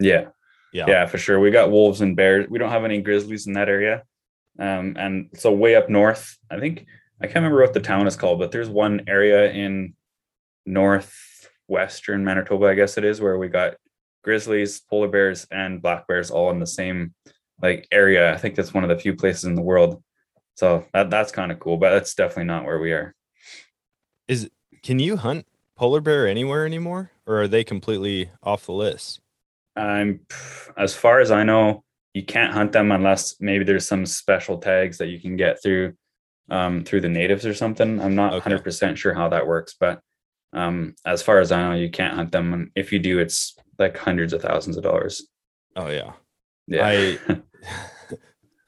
Yeah. 0.00 0.28
Yeah. 0.72 0.86
Yeah, 0.88 1.06
for 1.06 1.18
sure. 1.18 1.38
We 1.38 1.50
got 1.50 1.70
wolves 1.70 2.00
and 2.00 2.16
bears. 2.16 2.46
We 2.48 2.58
don't 2.58 2.70
have 2.70 2.84
any 2.84 3.00
grizzlies 3.02 3.46
in 3.46 3.52
that 3.54 3.68
area. 3.68 4.04
Um, 4.58 4.96
and 4.98 5.30
so 5.34 5.52
way 5.52 5.76
up 5.76 5.88
north, 5.88 6.36
I 6.50 6.58
think 6.58 6.86
I 7.20 7.26
can't 7.26 7.36
remember 7.36 7.62
what 7.62 7.74
the 7.74 7.80
town 7.80 8.06
is 8.06 8.16
called, 8.16 8.38
but 8.38 8.52
there's 8.52 8.68
one 8.68 9.02
area 9.06 9.50
in 9.52 9.94
northwestern 10.66 12.24
Manitoba, 12.24 12.66
I 12.66 12.74
guess 12.74 12.98
it 12.98 13.04
is, 13.04 13.20
where 13.20 13.38
we 13.38 13.48
got 13.48 13.76
grizzlies, 14.22 14.80
polar 14.80 15.08
bears, 15.08 15.46
and 15.50 15.82
black 15.82 16.06
bears 16.06 16.30
all 16.30 16.50
in 16.50 16.60
the 16.60 16.66
same 16.66 17.14
like 17.62 17.88
area. 17.90 18.32
I 18.32 18.36
think 18.36 18.54
that's 18.54 18.74
one 18.74 18.84
of 18.84 18.90
the 18.90 18.98
few 18.98 19.14
places 19.14 19.44
in 19.44 19.54
the 19.54 19.62
world. 19.62 20.02
So 20.54 20.84
that 20.92 21.10
that's 21.10 21.32
kind 21.32 21.52
of 21.52 21.60
cool, 21.60 21.76
but 21.76 21.90
that's 21.90 22.14
definitely 22.14 22.44
not 22.44 22.64
where 22.64 22.78
we 22.78 22.92
are. 22.92 23.14
Is 24.26 24.50
can 24.82 24.98
you 24.98 25.16
hunt 25.16 25.46
polar 25.76 26.00
bear 26.00 26.26
anywhere 26.26 26.66
anymore, 26.66 27.12
or 27.26 27.42
are 27.42 27.48
they 27.48 27.64
completely 27.64 28.30
off 28.42 28.66
the 28.66 28.72
list? 28.72 29.20
I'm 29.76 30.20
as 30.76 30.94
far 30.94 31.20
as 31.20 31.30
I 31.30 31.44
know, 31.44 31.84
you 32.14 32.24
can't 32.24 32.52
hunt 32.52 32.72
them 32.72 32.90
unless 32.92 33.36
maybe 33.40 33.64
there's 33.64 33.86
some 33.86 34.06
special 34.06 34.58
tags 34.58 34.98
that 34.98 35.08
you 35.08 35.20
can 35.20 35.36
get 35.36 35.62
through 35.62 35.94
um, 36.50 36.82
through 36.84 37.02
the 37.02 37.08
natives 37.08 37.44
or 37.44 37.52
something. 37.54 38.00
I'm 38.00 38.14
not 38.14 38.32
Okay. 38.32 38.50
100% 38.50 38.96
sure 38.96 39.12
how 39.14 39.28
that 39.28 39.46
works, 39.46 39.74
but 39.78 40.00
um, 40.54 40.94
as 41.04 41.20
far 41.22 41.40
as 41.40 41.52
I 41.52 41.62
know, 41.62 41.74
you 41.74 41.90
can't 41.90 42.14
hunt 42.14 42.32
them. 42.32 42.54
And 42.54 42.70
if 42.74 42.90
you 42.90 42.98
do, 42.98 43.18
it's 43.18 43.54
like 43.78 43.98
hundreds 43.98 44.32
of 44.32 44.40
thousands 44.40 44.78
of 44.78 44.82
dollars. 44.82 45.26
Oh 45.76 45.88
yeah. 45.88 46.12
Yeah. 46.66 46.86
I- 46.86 47.40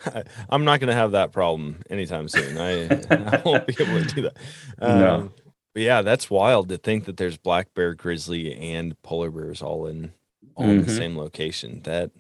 I'm 0.51 0.65
not 0.65 0.81
gonna 0.81 0.95
have 0.95 1.13
that 1.13 1.33
problem 1.33 1.83
anytime 1.91 2.29
soon. 2.29 2.57
I, 2.59 2.87
I 3.11 3.43
won't 3.45 3.67
be 3.67 3.75
able 3.79 4.03
to 4.03 4.15
do 4.15 4.23
that. 4.23 4.37
No. 4.81 5.15
Um, 5.15 5.35
but 5.75 5.83
yeah, 5.83 6.03
that's 6.03 6.31
wild 6.31 6.69
to 6.71 6.79
think 6.79 7.05
that 7.05 7.17
there's 7.17 7.37
black 7.37 7.73
bear, 7.75 7.95
grizzly, 7.95 8.55
and 8.57 9.01
polar 9.03 9.31
bears 9.31 9.63
all 9.63 9.87
in 9.87 10.13
all 10.57 10.69
in 10.69 10.79
the 10.83 10.87
Mhm. 10.93 10.97
same 10.97 11.17
location. 11.19 11.81
That 11.85 12.11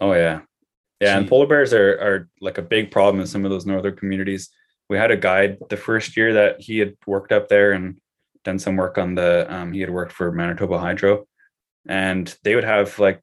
Oh 0.00 0.12
yeah, 0.12 0.40
yeah. 1.00 1.18
And 1.18 1.28
polar 1.28 1.46
bears 1.46 1.72
are 1.72 1.92
are 2.00 2.28
like 2.40 2.58
a 2.58 2.62
big 2.62 2.90
problem 2.90 3.20
in 3.20 3.26
some 3.26 3.44
of 3.44 3.50
those 3.50 3.66
northern 3.66 3.96
communities. 3.96 4.50
We 4.88 4.96
had 4.96 5.10
a 5.10 5.16
guide 5.16 5.58
the 5.68 5.76
first 5.76 6.16
year 6.16 6.34
that 6.34 6.60
he 6.60 6.78
had 6.78 6.96
worked 7.06 7.32
up 7.32 7.48
there 7.48 7.72
and 7.72 8.00
done 8.44 8.58
some 8.58 8.76
work 8.76 8.98
on 8.98 9.14
the. 9.14 9.46
Um, 9.52 9.72
he 9.72 9.80
had 9.80 9.90
worked 9.90 10.12
for 10.12 10.32
Manitoba 10.32 10.78
Hydro, 10.78 11.26
and 11.86 12.34
they 12.44 12.54
would 12.54 12.64
have 12.64 12.98
like 12.98 13.20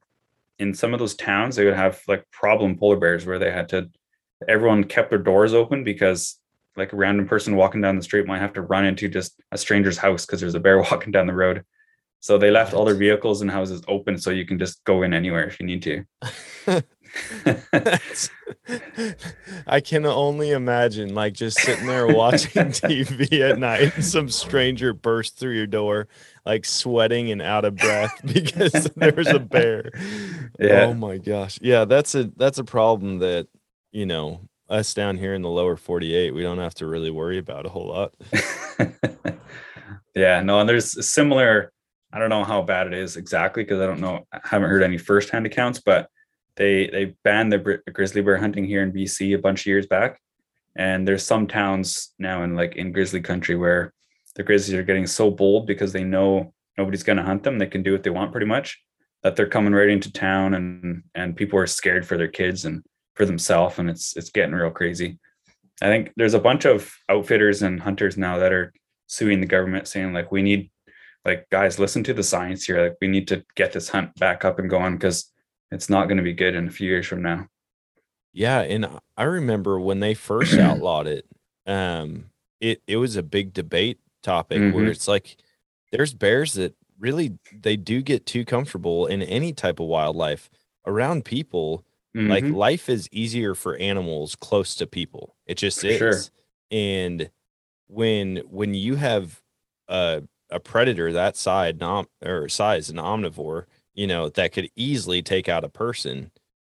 in 0.58 0.74
some 0.74 0.92
of 0.92 0.98
those 0.98 1.14
towns 1.14 1.56
they 1.56 1.64
would 1.64 1.74
have 1.74 2.00
like 2.08 2.24
problem 2.30 2.76
polar 2.76 2.96
bears 2.96 3.26
where 3.26 3.38
they 3.38 3.50
had 3.50 3.68
to. 3.70 3.90
Everyone 4.46 4.84
kept 4.84 5.10
their 5.10 5.18
doors 5.18 5.52
open 5.52 5.82
because 5.82 6.38
like 6.76 6.92
a 6.92 6.96
random 6.96 7.26
person 7.26 7.56
walking 7.56 7.80
down 7.80 7.96
the 7.96 8.02
street 8.02 8.26
might 8.26 8.38
have 8.38 8.52
to 8.52 8.62
run 8.62 8.86
into 8.86 9.08
just 9.08 9.40
a 9.50 9.58
stranger's 9.58 9.98
house 9.98 10.24
because 10.24 10.40
there's 10.40 10.54
a 10.54 10.60
bear 10.60 10.78
walking 10.90 11.10
down 11.10 11.26
the 11.26 11.34
road. 11.34 11.64
So 12.20 12.36
they 12.36 12.50
left 12.50 12.74
all 12.74 12.84
their 12.84 12.94
vehicles 12.94 13.42
and 13.42 13.50
houses 13.50 13.82
open 13.88 14.18
so 14.18 14.30
you 14.30 14.44
can 14.44 14.58
just 14.58 14.82
go 14.84 15.02
in 15.02 15.14
anywhere 15.14 15.46
if 15.46 15.60
you 15.60 15.66
need 15.66 15.82
to. 15.84 16.04
I 19.66 19.80
can 19.80 20.04
only 20.04 20.50
imagine 20.50 21.14
like 21.14 21.32
just 21.34 21.58
sitting 21.60 21.86
there 21.86 22.06
watching 22.06 22.50
TV 22.72 23.40
at 23.40 23.58
night 23.58 23.94
and 23.94 24.04
some 24.04 24.28
stranger 24.28 24.92
burst 24.92 25.38
through 25.38 25.54
your 25.54 25.66
door, 25.66 26.08
like 26.44 26.64
sweating 26.64 27.30
and 27.30 27.40
out 27.40 27.64
of 27.64 27.76
breath 27.76 28.20
because 28.24 28.90
there's 28.96 29.28
a 29.28 29.38
bear. 29.38 29.90
Yeah. 30.58 30.86
Oh 30.86 30.94
my 30.94 31.18
gosh. 31.18 31.58
Yeah, 31.62 31.84
that's 31.84 32.14
a 32.14 32.24
that's 32.36 32.58
a 32.58 32.64
problem 32.64 33.18
that, 33.20 33.48
you 33.92 34.06
know, 34.06 34.40
us 34.68 34.92
down 34.94 35.16
here 35.16 35.34
in 35.34 35.42
the 35.42 35.48
lower 35.48 35.76
48, 35.76 36.34
we 36.34 36.42
don't 36.42 36.58
have 36.58 36.74
to 36.74 36.86
really 36.86 37.10
worry 37.10 37.38
about 37.38 37.66
a 37.66 37.70
whole 37.70 37.88
lot. 37.88 38.14
yeah, 40.14 40.42
no, 40.42 40.60
and 40.60 40.68
there's 40.68 40.96
a 40.96 41.02
similar. 41.02 41.72
I 42.12 42.18
don't 42.18 42.30
know 42.30 42.44
how 42.44 42.62
bad 42.62 42.86
it 42.86 42.94
is 42.94 43.16
exactly 43.16 43.64
because 43.64 43.80
I 43.80 43.86
don't 43.86 44.00
know. 44.00 44.26
I 44.32 44.40
haven't 44.42 44.70
heard 44.70 44.82
any 44.82 44.98
firsthand 44.98 45.46
accounts, 45.46 45.80
but 45.80 46.08
they 46.56 46.88
they 46.88 47.16
banned 47.22 47.52
the 47.52 47.58
bri- 47.58 47.78
grizzly 47.92 48.22
bear 48.22 48.38
hunting 48.38 48.64
here 48.64 48.82
in 48.82 48.92
BC 48.92 49.34
a 49.34 49.38
bunch 49.38 49.62
of 49.62 49.66
years 49.66 49.86
back, 49.86 50.20
and 50.76 51.06
there's 51.06 51.24
some 51.24 51.46
towns 51.46 52.14
now 52.18 52.42
in 52.42 52.54
like 52.54 52.76
in 52.76 52.92
grizzly 52.92 53.20
country 53.20 53.56
where 53.56 53.92
the 54.36 54.42
grizzlies 54.42 54.78
are 54.78 54.82
getting 54.82 55.06
so 55.06 55.30
bold 55.30 55.66
because 55.66 55.92
they 55.92 56.04
know 56.04 56.52
nobody's 56.78 57.02
going 57.02 57.18
to 57.18 57.22
hunt 57.22 57.42
them. 57.42 57.58
They 57.58 57.66
can 57.66 57.82
do 57.82 57.92
what 57.92 58.02
they 58.02 58.10
want 58.10 58.32
pretty 58.32 58.46
much. 58.46 58.80
That 59.22 59.36
they're 59.36 59.48
coming 59.48 59.74
right 59.74 59.88
into 59.88 60.12
town, 60.12 60.54
and 60.54 61.02
and 61.14 61.36
people 61.36 61.58
are 61.58 61.66
scared 61.66 62.06
for 62.06 62.16
their 62.16 62.28
kids 62.28 62.64
and 62.64 62.82
for 63.14 63.26
themselves, 63.26 63.78
and 63.78 63.90
it's 63.90 64.16
it's 64.16 64.30
getting 64.30 64.54
real 64.54 64.70
crazy. 64.70 65.18
I 65.82 65.86
think 65.86 66.12
there's 66.16 66.34
a 66.34 66.40
bunch 66.40 66.64
of 66.64 66.92
outfitters 67.08 67.62
and 67.62 67.80
hunters 67.80 68.16
now 68.16 68.38
that 68.38 68.52
are 68.52 68.72
suing 69.06 69.40
the 69.40 69.46
government 69.46 69.86
saying 69.86 70.12
like 70.12 70.32
we 70.32 70.42
need 70.42 70.70
like 71.24 71.48
guys 71.50 71.78
listen 71.78 72.02
to 72.04 72.14
the 72.14 72.22
science 72.22 72.64
here 72.64 72.82
like 72.82 72.96
we 73.00 73.08
need 73.08 73.28
to 73.28 73.44
get 73.54 73.72
this 73.72 73.88
hunt 73.88 74.14
back 74.16 74.44
up 74.44 74.58
and 74.58 74.70
going 74.70 74.94
because 74.94 75.30
it's 75.70 75.90
not 75.90 76.06
going 76.06 76.16
to 76.16 76.22
be 76.22 76.32
good 76.32 76.54
in 76.54 76.68
a 76.68 76.70
few 76.70 76.88
years 76.88 77.06
from 77.06 77.22
now 77.22 77.46
Yeah, 78.32 78.60
and 78.60 78.86
I- 79.16 79.22
remember 79.24 79.80
when 79.80 80.00
they 80.00 80.14
first 80.14 80.58
outlawed 80.58 81.06
it, 81.06 81.26
um, 81.66 82.30
it 82.60 82.82
it 82.86 82.96
was 82.96 83.16
a 83.16 83.22
big 83.22 83.52
debate 83.52 83.98
topic 84.22 84.60
where 84.72 84.84
Mhm. 84.86 84.90
it's 84.90 85.08
like 85.08 85.36
there's 85.92 86.14
bears 86.14 86.52
that 86.54 86.74
really 86.98 87.38
they 87.52 87.76
do 87.76 88.02
get 88.02 88.26
too 88.26 88.44
comfortable 88.44 89.06
in 89.06 89.22
any 89.22 89.52
type 89.52 89.80
of 89.80 89.86
wildlife 89.86 90.50
around 90.86 91.24
people. 91.24 91.84
Like 92.14 92.44
Mhm. 92.44 92.54
life 92.56 92.88
is 92.88 93.08
easier 93.12 93.54
for 93.54 93.76
animals 93.76 94.34
close 94.34 94.74
to 94.76 94.86
people. 94.86 95.36
It 95.46 95.56
just 95.58 95.80
For 95.80 95.86
is. 95.86 95.98
sure. 95.98 96.20
And 96.70 97.30
when 97.86 98.38
when 98.50 98.74
you 98.74 98.96
have 98.96 99.40
a 99.88 100.22
a 100.50 100.60
predator 100.60 101.12
that 101.12 101.36
side 101.36 101.78
nom- 101.78 102.06
or 102.24 102.48
size, 102.48 102.88
an 102.90 102.96
omnivore, 102.96 103.64
you 103.94 104.06
know, 104.06 104.28
that 104.30 104.52
could 104.52 104.68
easily 104.76 105.22
take 105.22 105.48
out 105.48 105.64
a 105.64 105.68
person, 105.68 106.30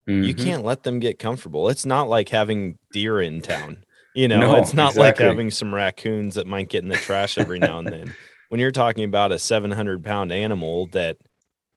you 0.07 0.35
Mhm. 0.35 0.45
can't 0.45 0.65
let 0.65 0.83
them 0.83 0.99
get 0.99 1.19
comfortable. 1.19 1.69
It's 1.69 1.87
not 1.87 2.09
like 2.09 2.29
having 2.29 2.79
deer 2.93 3.21
in 3.21 3.41
town. 3.41 3.85
You 4.15 4.29
know, 4.29 4.41
No, 4.41 4.57
it's 4.57 4.75
not 4.75 4.95
like 4.97 5.17
having 5.19 5.51
some 5.51 5.75
raccoons 5.75 6.35
that 6.35 6.47
might 6.47 6.69
get 6.69 6.83
in 6.83 6.89
the 6.89 6.97
trash 6.97 7.39
every 7.39 7.59
now 7.59 7.79
and 7.79 7.89
then. 7.89 8.15
When 8.51 8.61
you're 8.61 8.71
talking 8.73 9.05
about 9.05 9.33
a 9.33 9.39
700 9.39 10.05
pound 10.05 10.33
animal 10.33 10.87
that 10.89 11.17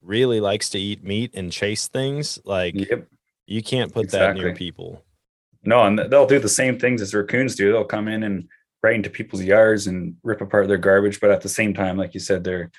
really 0.01 0.41
likes 0.41 0.69
to 0.71 0.79
eat 0.79 1.03
meat 1.03 1.31
and 1.33 1.51
chase 1.51 1.87
things, 1.87 2.37
like 2.43 2.75
yep 2.75 3.07
you 3.47 3.61
can't 3.63 3.93
put 3.93 4.09
that 4.11 4.35
near 4.35 4.53
people. 4.53 5.03
no 5.63 5.83
and 5.83 5.97
they'll 5.97 6.25
do 6.27 6.39
the 6.39 6.49
same 6.49 6.77
things 6.77 7.01
as 7.01 7.13
raccoons 7.13 7.55
do 7.55 7.71
they'll 7.71 7.83
come 7.85 8.07
in 8.07 8.23
and 8.23 8.47
right 8.85 8.95
into 8.95 9.09
people's 9.09 9.43
yards 9.43 9.87
and 9.87 10.15
rip 10.23 10.41
apart 10.41 10.67
their 10.67 10.77
garbage 10.77 11.19
but 11.19 11.31
at 11.31 11.41
the 11.41 11.49
same 11.59 11.73
time 11.73 11.97
like 11.97 12.13
you 12.13 12.19
said 12.19 12.43
they're 12.43 12.69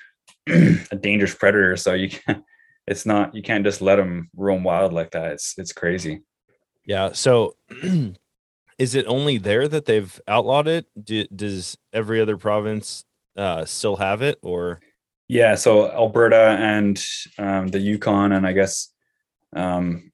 a 0.47 0.95
dangerous 1.07 1.35
predator 1.35 1.75
so 1.77 1.93
you 1.93 2.09
can't 2.17 2.43
it's 2.87 3.05
not 3.05 3.35
you 3.35 3.41
can't 3.43 3.65
just 3.65 3.81
let 3.81 3.97
them 3.97 4.29
roam 4.35 4.63
wild 4.63 4.93
like 4.93 5.11
that 5.11 5.31
it's 5.33 5.53
it's 5.57 5.73
crazy 5.73 6.21
Yeah. 6.85 7.11
So 7.13 7.55
is 8.77 8.95
it 8.95 9.05
only 9.07 9.37
there 9.37 9.67
that 9.67 9.85
they've 9.85 10.21
outlawed 10.27 10.67
it? 10.69 10.85
Do, 10.95 11.25
does 11.35 11.77
every 11.91 12.21
other 12.21 12.37
province 12.37 13.03
uh, 13.35 13.65
still 13.65 13.97
have 13.97 14.21
it 14.21 14.37
or? 14.41 14.79
Yeah, 15.27 15.55
so 15.55 15.91
Alberta 15.91 16.55
and 16.75 16.95
um, 17.37 17.67
the 17.67 17.79
Yukon, 17.79 18.31
and 18.31 18.47
I 18.47 18.53
guess 18.53 18.93
um, 19.53 20.13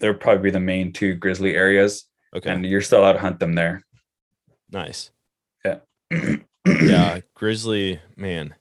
they're 0.00 0.12
probably 0.26 0.50
the 0.50 0.60
main 0.60 0.92
two 0.92 1.14
grizzly 1.14 1.54
areas, 1.56 2.04
Okay. 2.36 2.50
and 2.50 2.66
you're 2.66 2.82
still 2.84 3.00
allowed 3.00 3.14
to 3.14 3.24
hunt 3.24 3.38
them 3.40 3.54
there. 3.54 3.80
nice. 4.70 5.10
Yeah. 6.66 7.20
grizzly 7.34 8.00
man. 8.16 8.54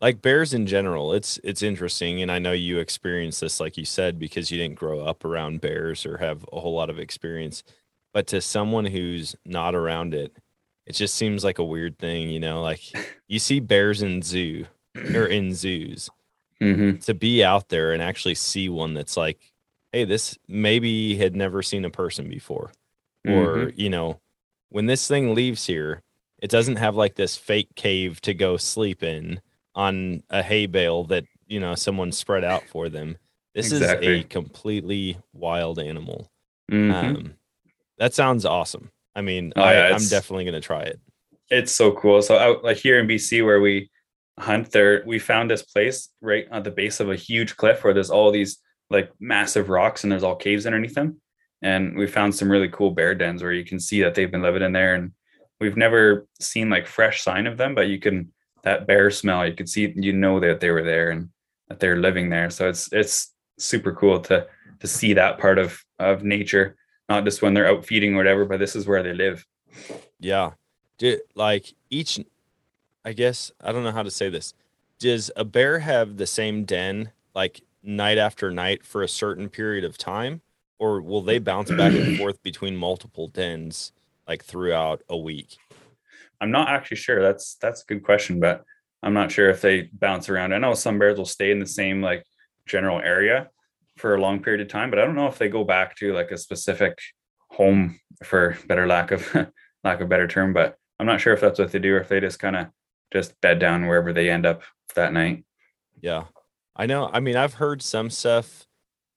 Like 0.00 0.22
bears 0.22 0.54
in 0.54 0.66
general 0.66 1.12
it's 1.12 1.38
it's 1.44 1.62
interesting 1.62 2.22
and 2.22 2.32
i 2.32 2.38
know 2.38 2.52
you 2.52 2.78
experienced 2.78 3.42
this 3.42 3.60
like 3.60 3.76
you 3.76 3.84
said 3.84 4.18
because 4.18 4.50
you 4.50 4.56
didn't 4.56 4.78
grow 4.78 5.00
up 5.00 5.26
around 5.26 5.60
bears 5.60 6.06
or 6.06 6.16
have 6.16 6.42
a 6.54 6.58
whole 6.60 6.74
lot 6.74 6.88
of 6.88 6.98
experience 6.98 7.62
but 8.14 8.26
to 8.28 8.40
someone 8.40 8.86
who's 8.86 9.36
not 9.44 9.74
around 9.74 10.14
it 10.14 10.34
it 10.86 10.92
just 10.94 11.16
seems 11.16 11.44
like 11.44 11.58
a 11.58 11.64
weird 11.64 11.98
thing 11.98 12.30
you 12.30 12.40
know 12.40 12.62
like 12.62 12.80
you 13.28 13.38
see 13.38 13.60
bears 13.60 14.00
in 14.00 14.22
zoo 14.22 14.64
or 15.14 15.26
in 15.26 15.54
zoos. 15.54 16.08
Hmm 16.58 16.92
to 17.02 17.12
be 17.12 17.44
out 17.44 17.68
there 17.68 17.92
and 17.92 18.02
actually 18.02 18.36
see 18.36 18.70
one 18.70 18.94
that's 18.94 19.18
like 19.18 19.38
hey 19.92 20.04
this 20.04 20.38
maybe 20.48 21.14
had 21.16 21.36
never 21.36 21.60
seen 21.62 21.84
a 21.84 21.90
person 21.90 22.26
before 22.26 22.72
or 23.26 23.70
you 23.76 23.90
know 23.90 24.18
when 24.70 24.86
this 24.86 25.06
thing 25.06 25.34
leaves 25.34 25.66
here 25.66 26.00
it 26.42 26.50
doesn't 26.50 26.76
have 26.76 26.96
like 26.96 27.14
this 27.16 27.36
fake 27.36 27.74
cave 27.76 28.20
to 28.22 28.34
go 28.34 28.56
sleep 28.56 29.02
in 29.02 29.40
on 29.74 30.22
a 30.30 30.42
hay 30.42 30.66
bale 30.66 31.04
that 31.04 31.24
you 31.46 31.60
know 31.60 31.74
someone 31.74 32.12
spread 32.12 32.44
out 32.44 32.64
for 32.68 32.88
them 32.88 33.16
this 33.54 33.72
is 33.72 33.82
a 33.82 34.22
completely 34.24 35.16
wild 35.32 35.78
animal 35.78 36.30
Mhm. 36.70 36.92
um 36.94 37.34
that 37.98 38.14
sounds 38.14 38.44
awesome 38.44 38.90
i 39.14 39.20
mean 39.20 39.52
Oh, 39.56 39.62
I, 39.62 39.72
yeah, 39.74 39.84
it's- 39.86 40.08
definitely 40.10 40.44
going 40.44 40.54
to 40.54 40.60
try 40.60 40.82
it 40.82 41.00
it's 41.52 41.72
so 41.72 41.90
cool. 41.90 42.22
So 42.22 42.38
out 42.38 42.62
like 42.62 42.76
here 42.76 43.00
in 43.00 43.08
BC 43.08 43.44
where 43.44 43.60
we 43.60 43.90
hunt 44.38 44.70
there, 44.70 45.02
we 45.04 45.18
found 45.18 45.50
this 45.50 45.62
place 45.64 46.08
right 46.20 46.46
at 46.52 46.62
the 46.62 46.70
base 46.70 47.00
of 47.00 47.10
a 47.10 47.16
huge 47.16 47.56
cliff 47.56 47.82
where 47.82 47.92
there's 47.92 48.08
all 48.08 48.30
these 48.30 48.58
like 48.88 49.10
massive 49.18 49.68
rocks 49.68 50.04
and 50.04 50.12
there's 50.12 50.22
all 50.22 50.36
caves 50.36 50.64
underneath 50.64 50.94
them. 50.94 51.20
And 51.60 51.96
we 51.96 52.06
found 52.06 52.36
some 52.36 52.48
really 52.48 52.68
cool 52.68 52.92
bear 52.92 53.16
dens 53.16 53.42
where 53.42 53.50
you 53.50 53.64
can 53.64 53.80
see 53.80 54.00
that 54.02 54.14
they've 54.14 54.30
been 54.30 54.42
living 54.42 54.62
in 54.62 54.70
there 54.70 54.94
and 54.94 55.10
we've 55.60 55.76
never 55.76 56.26
seen 56.40 56.70
like 56.70 56.86
fresh 56.86 57.22
sign 57.22 57.46
of 57.46 57.56
them, 57.56 57.74
but 57.74 57.88
you 57.88 57.98
can 57.98 58.32
that 58.62 58.86
bear 58.86 59.10
smell, 59.10 59.46
you 59.46 59.54
could 59.54 59.68
see 59.68 59.92
you 59.96 60.12
know 60.12 60.40
that 60.40 60.60
they 60.60 60.70
were 60.70 60.82
there 60.82 61.10
and 61.10 61.28
that 61.68 61.80
they're 61.80 61.96
living 61.96 62.30
there. 62.30 62.50
So 62.50 62.68
it's 62.68 62.92
it's 62.92 63.32
super 63.58 63.92
cool 63.92 64.20
to 64.20 64.46
to 64.80 64.86
see 64.86 65.14
that 65.14 65.38
part 65.38 65.58
of 65.58 65.82
of 65.98 66.24
nature, 66.24 66.76
not 67.08 67.24
just 67.24 67.42
when 67.42 67.54
they're 67.54 67.68
out 67.68 67.84
feeding 67.84 68.14
or 68.14 68.18
whatever, 68.18 68.44
but 68.44 68.58
this 68.58 68.74
is 68.74 68.86
where 68.86 69.02
they 69.02 69.14
live. 69.14 69.46
Yeah. 70.18 70.52
Do, 70.98 71.18
like 71.34 71.72
each 71.88 72.20
I 73.04 73.12
guess 73.12 73.52
I 73.62 73.72
don't 73.72 73.84
know 73.84 73.92
how 73.92 74.02
to 74.02 74.10
say 74.10 74.28
this. 74.28 74.54
Does 74.98 75.30
a 75.36 75.44
bear 75.44 75.78
have 75.78 76.16
the 76.18 76.26
same 76.26 76.64
den 76.64 77.10
like 77.34 77.62
night 77.82 78.18
after 78.18 78.50
night 78.50 78.84
for 78.84 79.02
a 79.02 79.08
certain 79.08 79.48
period 79.48 79.84
of 79.84 79.96
time 79.96 80.42
or 80.78 81.00
will 81.00 81.22
they 81.22 81.38
bounce 81.38 81.70
back 81.70 81.92
and 81.92 82.18
forth 82.18 82.42
between 82.42 82.76
multiple 82.76 83.28
dens 83.28 83.92
like 84.30 84.44
throughout 84.44 85.02
a 85.08 85.18
week? 85.18 85.58
I'm 86.40 86.52
not 86.52 86.68
actually 86.68 86.98
sure. 86.98 87.20
That's 87.20 87.56
that's 87.56 87.82
a 87.82 87.86
good 87.86 88.04
question, 88.04 88.38
but 88.38 88.62
I'm 89.02 89.12
not 89.12 89.32
sure 89.32 89.50
if 89.50 89.60
they 89.60 89.90
bounce 89.92 90.28
around. 90.28 90.54
I 90.54 90.58
know 90.58 90.74
some 90.74 91.00
bears 91.00 91.18
will 91.18 91.26
stay 91.26 91.50
in 91.50 91.58
the 91.58 91.66
same 91.66 92.00
like 92.00 92.24
general 92.64 93.00
area 93.00 93.50
for 93.96 94.14
a 94.14 94.20
long 94.20 94.40
period 94.40 94.60
of 94.60 94.68
time, 94.68 94.88
but 94.88 95.00
I 95.00 95.04
don't 95.04 95.16
know 95.16 95.26
if 95.26 95.36
they 95.36 95.48
go 95.48 95.64
back 95.64 95.96
to 95.96 96.14
like 96.14 96.30
a 96.30 96.38
specific 96.38 96.96
home 97.48 97.98
for 98.22 98.56
better 98.68 98.86
lack 98.86 99.10
of 99.10 99.26
lack 99.84 100.00
of 100.00 100.08
better 100.08 100.28
term. 100.28 100.52
But 100.52 100.76
I'm 101.00 101.06
not 101.06 101.20
sure 101.20 101.34
if 101.34 101.40
that's 101.40 101.58
what 101.58 101.72
they 101.72 101.80
do 101.80 101.96
or 101.96 102.00
if 102.00 102.08
they 102.08 102.20
just 102.20 102.38
kind 102.38 102.54
of 102.54 102.68
just 103.12 103.38
bed 103.40 103.58
down 103.58 103.86
wherever 103.86 104.12
they 104.12 104.30
end 104.30 104.46
up 104.46 104.62
that 104.94 105.12
night. 105.12 105.44
Yeah. 106.00 106.24
I 106.76 106.86
know. 106.86 107.10
I 107.12 107.18
mean, 107.18 107.36
I've 107.36 107.54
heard 107.54 107.82
some 107.82 108.10
stuff 108.10 108.64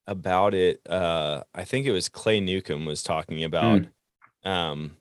about 0.08 0.56
it. 0.56 0.82
Uh, 0.90 1.44
I 1.54 1.66
think 1.66 1.86
it 1.86 1.92
was 1.92 2.10
Clay 2.10 2.40
Newcomb 2.40 2.86
was 2.86 3.04
talking 3.04 3.44
about 3.44 3.86
um, 4.44 4.98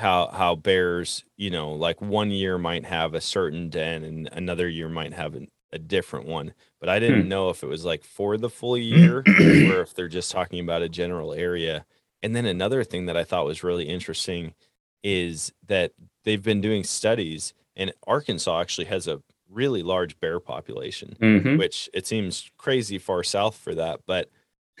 how 0.00 0.28
how 0.28 0.56
bears, 0.56 1.24
you 1.36 1.50
know, 1.50 1.72
like 1.72 2.00
one 2.02 2.30
year 2.32 2.58
might 2.58 2.84
have 2.86 3.14
a 3.14 3.20
certain 3.22 3.70
den 3.70 4.04
and 4.04 4.28
another 4.32 4.68
year 4.68 4.88
might 4.88 5.12
have 5.14 5.34
an, 5.36 5.48
a 5.72 5.78
different 5.78 6.26
one. 6.26 6.54
But 6.80 6.88
I 6.90 6.98
didn't 7.00 7.26
Hmm. 7.26 7.28
know 7.28 7.50
if 7.50 7.62
it 7.62 7.68
was 7.68 7.84
like 7.84 8.04
for 8.04 8.36
the 8.38 8.50
full 8.50 8.76
year 8.78 9.28
or 9.60 9.80
if 9.82 9.94
they're 9.94 10.08
just 10.08 10.32
talking 10.32 10.60
about 10.60 10.82
a 10.82 10.88
general 10.88 11.32
area. 11.34 11.86
And 12.22 12.36
then 12.36 12.46
another 12.46 12.84
thing 12.84 13.06
that 13.06 13.16
I 13.16 13.24
thought 13.24 13.46
was 13.46 13.64
really 13.64 13.88
interesting 13.88 14.54
is 15.02 15.52
that 15.66 15.92
they've 16.24 16.42
been 16.42 16.60
doing 16.60 16.84
studies, 16.84 17.54
and 17.76 17.92
Arkansas 18.06 18.60
actually 18.60 18.86
has 18.86 19.08
a 19.08 19.22
really 19.48 19.82
large 19.82 20.18
bear 20.20 20.40
population 20.40 21.18
Mhm. 21.20 21.60
which 21.60 21.90
it 21.92 22.06
seems 22.06 22.50
crazy 22.56 22.96
far 22.96 23.22
south 23.22 23.56
for 23.56 23.74
that. 23.74 24.00
But 24.06 24.30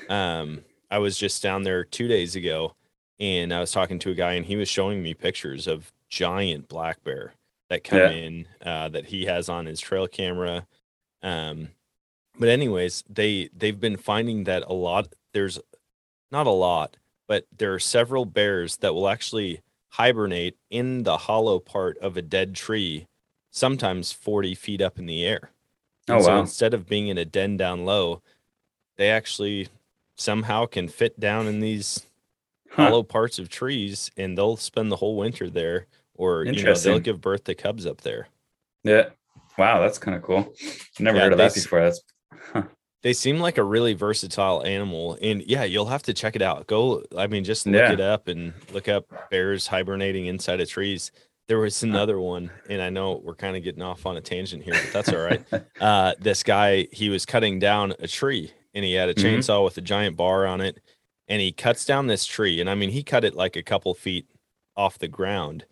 um, 0.08 0.64
I 0.90 0.98
was 0.98 1.18
just 1.18 1.42
down 1.42 1.62
there 1.62 1.84
two 1.84 2.08
days 2.08 2.36
ago 2.36 2.74
and 3.20 3.52
I 3.52 3.60
was 3.60 3.70
talking 3.70 3.98
to 4.00 4.10
a 4.10 4.14
guy 4.14 4.32
and 4.32 4.46
he 4.46 4.56
was 4.56 4.68
showing 4.68 5.02
me 5.02 5.14
pictures 5.14 5.66
of 5.68 5.92
giant 6.08 6.66
black 6.68 7.04
bear 7.04 7.34
that 7.68 7.84
come 7.84 7.98
Yeah. 8.00 8.10
in 8.10 8.46
uh, 8.64 8.88
that 8.88 9.06
he 9.06 9.26
has 9.26 9.48
on 9.48 9.66
his 9.66 9.78
trail 9.80 10.08
camera. 10.08 10.66
Um, 11.22 11.68
but 12.38 12.48
anyways, 12.48 13.04
they 13.08 13.50
they've 13.56 13.78
been 13.78 13.96
finding 13.98 14.44
that 14.44 14.64
a 14.66 14.72
lot 14.72 15.08
there's 15.32 15.60
not 16.32 16.46
a 16.46 16.50
lot, 16.50 16.96
but 17.28 17.46
there 17.56 17.74
are 17.74 17.78
several 17.78 18.24
bears 18.24 18.78
that 18.78 18.94
will 18.94 19.08
actually 19.08 19.60
hibernate 19.94 20.56
in 20.70 21.02
the 21.02 21.18
hollow 21.18 21.58
part 21.58 21.98
of 21.98 22.16
a 22.16 22.22
dead 22.22 22.54
tree, 22.54 23.06
sometimes 23.50 24.12
40 24.12 24.54
feet 24.54 24.80
up 24.80 24.98
in 24.98 25.06
the 25.06 25.24
air. 25.26 25.50
Oh, 26.08 26.14
And 26.14 26.24
so 26.24 26.30
wow. 26.30 26.40
instead 26.40 26.72
of 26.72 26.88
being 26.88 27.08
in 27.08 27.18
a 27.18 27.24
den 27.24 27.56
down 27.56 27.84
low, 27.84 28.22
they 28.96 29.10
actually 29.10 29.68
somehow 30.16 30.66
can 30.66 30.88
fit 30.88 31.18
down 31.20 31.46
in 31.46 31.60
these 31.60 32.06
Huh. 32.80 32.86
hollow 32.88 33.02
parts 33.02 33.38
of 33.38 33.48
trees 33.48 34.10
and 34.16 34.36
they'll 34.36 34.56
spend 34.56 34.90
the 34.90 34.96
whole 34.96 35.16
winter 35.16 35.50
there 35.50 35.86
or 36.14 36.44
you 36.44 36.62
know 36.64 36.74
they'll 36.74 36.98
give 36.98 37.20
birth 37.20 37.44
to 37.44 37.54
cubs 37.54 37.86
up 37.86 38.00
there. 38.00 38.28
Yeah. 38.84 39.10
Wow, 39.58 39.80
that's 39.80 39.98
kind 39.98 40.16
of 40.16 40.22
cool. 40.22 40.54
Never 40.98 41.18
Yeah, 41.18 41.24
heard 41.24 41.32
of 41.32 41.38
that 41.38 41.54
before. 41.54 41.80
That's 41.80 42.02
They 43.02 43.12
seem 43.14 43.38
like 43.38 43.56
a 43.56 43.64
really 43.64 43.94
versatile 43.94 44.62
animal 44.64 45.16
and 45.22 45.42
yeah, 45.42 45.64
you'll 45.64 45.86
have 45.86 46.02
to 46.04 46.14
check 46.14 46.36
it 46.36 46.42
out. 46.42 46.66
Go 46.66 47.02
I 47.16 47.26
mean 47.26 47.44
just 47.44 47.66
look 47.66 47.74
Yeah. 47.74 47.92
it 47.92 48.00
up 48.00 48.28
and 48.28 48.52
look 48.72 48.88
up 48.88 49.30
bears 49.30 49.66
hibernating 49.66 50.26
inside 50.26 50.60
of 50.60 50.68
trees. 50.68 51.10
There 51.48 51.58
was 51.58 51.82
another 51.82 52.20
one 52.20 52.50
and 52.68 52.80
I 52.82 52.90
know 52.90 53.20
we're 53.24 53.34
kind 53.34 53.56
of 53.56 53.62
getting 53.64 53.82
off 53.82 54.06
on 54.06 54.16
a 54.16 54.20
tangent 54.20 54.62
here, 54.62 54.74
but 54.74 54.92
that's 54.92 55.08
all 55.12 55.18
right. 55.20 55.42
uh, 55.80 56.14
this 56.20 56.42
guy 56.42 56.88
he 56.92 57.08
was 57.08 57.24
cutting 57.26 57.58
down 57.58 57.94
a 57.98 58.06
tree 58.06 58.52
and 58.74 58.84
he 58.84 58.92
had 58.94 59.08
a 59.08 59.14
Mhm. 59.14 59.38
chainsaw 59.38 59.64
with 59.64 59.76
a 59.78 59.80
giant 59.80 60.16
bar 60.16 60.46
on 60.46 60.60
it 60.60 60.78
and 61.30 61.40
he 61.40 61.52
cuts 61.52 61.86
down 61.86 62.06
this 62.08 62.26
tree 62.26 62.60
and 62.60 62.68
i 62.68 62.74
mean 62.74 62.90
he 62.90 63.02
cut 63.02 63.24
it 63.24 63.34
like 63.34 63.56
a 63.56 63.62
couple 63.62 63.94
feet 63.94 64.26
off 64.76 64.98
the 64.98 65.08
ground 65.08 65.64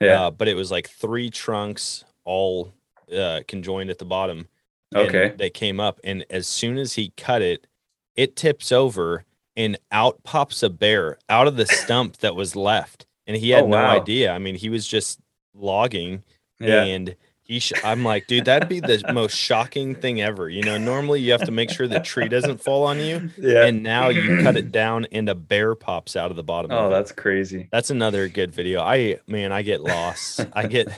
yeah. 0.00 0.26
uh, 0.26 0.30
but 0.30 0.46
it 0.46 0.54
was 0.54 0.70
like 0.70 0.88
three 0.88 1.30
trunks 1.30 2.04
all 2.24 2.72
uh, 3.16 3.40
conjoined 3.48 3.90
at 3.90 3.98
the 3.98 4.04
bottom 4.04 4.46
okay. 4.94 5.32
they 5.36 5.50
came 5.50 5.80
up 5.80 5.98
and 6.04 6.24
as 6.30 6.46
soon 6.46 6.76
as 6.78 6.92
he 6.94 7.12
cut 7.16 7.42
it 7.42 7.66
it 8.14 8.36
tips 8.36 8.70
over 8.70 9.24
and 9.56 9.78
out 9.90 10.22
pops 10.22 10.62
a 10.62 10.70
bear 10.70 11.18
out 11.28 11.48
of 11.48 11.56
the 11.56 11.66
stump 11.82 12.18
that 12.18 12.36
was 12.36 12.54
left 12.54 13.06
and 13.26 13.36
he 13.36 13.50
had 13.50 13.64
Oh, 13.64 13.68
no 13.68 13.76
wow. 13.76 13.96
idea 14.00 14.32
i 14.32 14.38
mean 14.38 14.54
he 14.54 14.68
was 14.68 14.86
just 14.86 15.18
logging 15.54 16.22
Yeah. 16.60 16.84
and 16.84 17.16
he 17.46 17.60
sh- 17.60 17.72
I'm 17.84 18.02
like, 18.04 18.26
dude, 18.26 18.44
that'd 18.46 18.68
be 18.68 18.80
the 18.80 19.02
most 19.12 19.36
shocking 19.36 19.94
thing 19.94 20.20
ever. 20.20 20.48
You 20.48 20.62
know, 20.62 20.78
normally 20.78 21.20
you 21.20 21.32
have 21.32 21.44
to 21.44 21.50
make 21.52 21.70
sure 21.70 21.86
the 21.86 22.00
tree 22.00 22.28
doesn't 22.28 22.60
fall 22.62 22.84
on 22.84 22.98
you, 23.00 23.30
Yeah. 23.38 23.66
and 23.66 23.82
now 23.82 24.08
you 24.08 24.42
cut 24.42 24.56
it 24.56 24.72
down 24.72 25.06
and 25.12 25.28
a 25.28 25.34
bear 25.34 25.74
pops 25.74 26.16
out 26.16 26.30
of 26.30 26.36
the 26.36 26.42
bottom. 26.42 26.70
oh, 26.72 26.86
of 26.86 26.86
it. 26.90 26.94
that's 26.94 27.12
crazy. 27.12 27.68
that's 27.70 27.90
another 27.90 28.28
good 28.28 28.52
video. 28.52 28.80
I 28.82 29.18
man, 29.26 29.52
I 29.52 29.62
get 29.62 29.80
lost. 29.80 30.44
I 30.52 30.66
get 30.66 30.88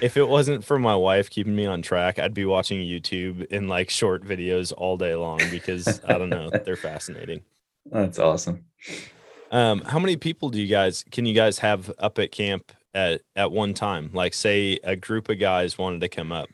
if 0.00 0.16
it 0.16 0.28
wasn't 0.28 0.64
for 0.64 0.78
my 0.78 0.96
wife 0.96 1.30
keeping 1.30 1.54
me 1.54 1.66
on 1.66 1.82
track, 1.82 2.18
I'd 2.18 2.34
be 2.34 2.44
watching 2.44 2.80
YouTube 2.80 3.46
in 3.46 3.68
like 3.68 3.88
short 3.90 4.24
videos 4.24 4.72
all 4.76 4.96
day 4.96 5.14
long 5.14 5.40
because 5.50 6.00
I 6.04 6.18
don't 6.18 6.30
know, 6.30 6.50
they're 6.50 6.76
fascinating. 6.76 7.42
That's 7.90 8.18
awesome. 8.18 8.64
Um, 9.50 9.82
how 9.82 9.98
many 9.98 10.16
people 10.16 10.48
do 10.48 10.60
you 10.60 10.66
guys 10.66 11.04
can 11.10 11.26
you 11.26 11.34
guys 11.34 11.58
have 11.58 11.92
up 11.98 12.18
at 12.18 12.32
camp 12.32 12.72
at 12.94 13.22
at 13.36 13.52
one 13.52 13.74
time? 13.74 14.10
Like 14.12 14.34
say 14.34 14.78
a 14.84 14.96
group 14.96 15.28
of 15.28 15.38
guys 15.38 15.78
wanted 15.78 16.00
to 16.02 16.08
come 16.08 16.32
up 16.32 16.48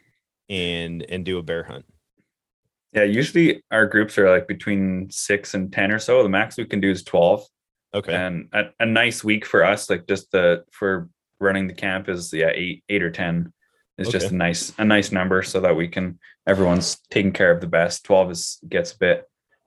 and 0.48 1.02
and 1.08 1.24
do 1.24 1.38
a 1.38 1.42
bear 1.42 1.64
hunt. 1.64 1.84
Yeah, 2.92 3.04
usually 3.04 3.62
our 3.70 3.86
groups 3.86 4.16
are 4.18 4.30
like 4.30 4.48
between 4.48 5.10
six 5.10 5.54
and 5.54 5.72
ten 5.72 5.92
or 5.92 5.98
so. 5.98 6.22
The 6.22 6.28
max 6.28 6.56
we 6.56 6.64
can 6.64 6.80
do 6.80 6.90
is 6.90 7.02
twelve. 7.02 7.46
Okay. 7.94 8.14
And 8.14 8.48
a, 8.52 8.64
a 8.80 8.86
nice 8.86 9.24
week 9.24 9.44
for 9.46 9.64
us, 9.64 9.88
like 9.90 10.06
just 10.06 10.30
the 10.32 10.64
for 10.72 11.08
running 11.40 11.66
the 11.66 11.74
camp 11.74 12.08
is 12.08 12.32
yeah, 12.32 12.50
eight 12.54 12.84
eight 12.88 13.02
or 13.02 13.10
ten 13.10 13.52
is 13.96 14.08
just 14.08 14.30
a 14.30 14.34
nice 14.34 14.72
a 14.78 14.84
nice 14.84 15.10
number 15.10 15.42
so 15.42 15.60
that 15.60 15.74
we 15.74 15.88
can 15.88 16.18
everyone's 16.46 16.98
taking 17.10 17.32
care 17.32 17.50
of 17.50 17.60
the 17.60 17.66
best. 17.66 18.04
Twelve 18.04 18.30
is 18.30 18.58
gets 18.68 18.92
a 18.92 18.98
bit 18.98 19.24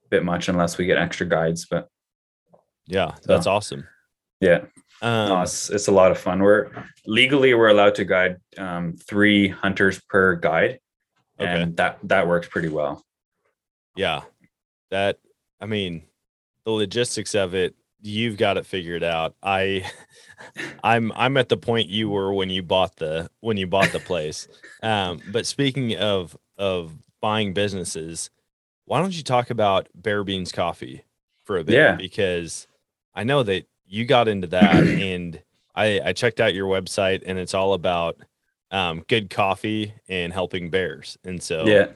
bit 0.10 0.24
much 0.24 0.50
unless 0.50 0.78
we 0.78 0.86
get 0.86 0.98
extra 0.98 1.26
guides, 1.28 1.66
but 1.70 1.88
Yeah, 2.88 3.16
that's 3.24 3.48
awesome. 3.48 3.88
yeah, 4.40 4.66
Um, 5.02 5.30
no, 5.30 5.42
it's 5.42 5.70
it's 5.70 5.88
a 5.88 5.92
lot 5.92 6.12
of 6.12 6.18
fun. 6.20 6.40
We're 6.42 6.70
legally 7.06 7.54
we're 7.54 7.70
allowed 7.70 7.96
to 7.96 8.06
guide 8.06 8.38
um, 8.58 8.94
three 8.94 9.48
hunters 9.48 10.00
per 10.10 10.36
guide, 10.36 10.80
Okay. 11.40 11.62
and 11.64 11.78
that 11.78 11.98
that 12.04 12.28
works 12.28 12.48
pretty 12.48 12.70
well. 12.70 13.04
yeah. 13.96 14.22
That 14.92 15.20
I 15.60 15.66
mean, 15.66 16.04
the 16.66 16.72
logistics 16.72 17.34
of 17.34 17.56
it, 17.56 17.76
you've 18.02 18.38
got 18.38 18.58
it 18.58 18.66
figured 18.66 19.04
out. 19.04 19.36
I 19.42 19.90
I'm 20.84 21.12
I'm 21.16 21.38
at 21.38 21.50
the 21.50 21.58
point 21.58 21.88
you 21.90 22.10
were 22.10 22.34
when 22.34 22.50
you 22.50 22.62
bought 22.62 22.98
the 22.98 23.30
when 23.40 23.58
you 23.58 23.68
bought 23.68 23.92
the 23.92 24.00
place. 24.00 24.48
Um, 24.84 25.22
but 25.32 25.46
speaking 25.46 25.96
of 25.96 26.36
of 26.58 26.92
buying 27.22 27.54
businesses, 27.54 28.32
why 28.86 29.00
don't 29.00 29.16
you 29.16 29.22
talk 29.22 29.52
about 29.52 29.88
Bear 29.94 30.24
Beans 30.24 30.52
Coffee 30.52 31.04
for 31.44 31.60
a 31.60 31.64
bit? 31.64 31.76
Yeah. 31.76 31.96
Because 31.98 32.66
I 33.14 33.24
know 33.24 33.44
that 33.44 33.68
you 33.92 34.06
got 34.06 34.30
into 34.30 34.48
that 34.48 34.88
and 34.88 35.40
I, 35.76 36.00
I 36.04 36.14
checked 36.14 36.40
out 36.40 36.54
your 36.54 36.68
website 36.68 37.24
and 37.26 37.38
it's 37.38 37.54
all 37.54 37.74
about 37.74 38.18
um, 38.72 39.04
good 39.10 39.30
coffee 39.30 39.94
and 40.08 40.32
helping 40.32 40.70
bears. 40.70 41.18
And 41.26 41.44
so 41.44 41.66
Yeah, 41.66 41.88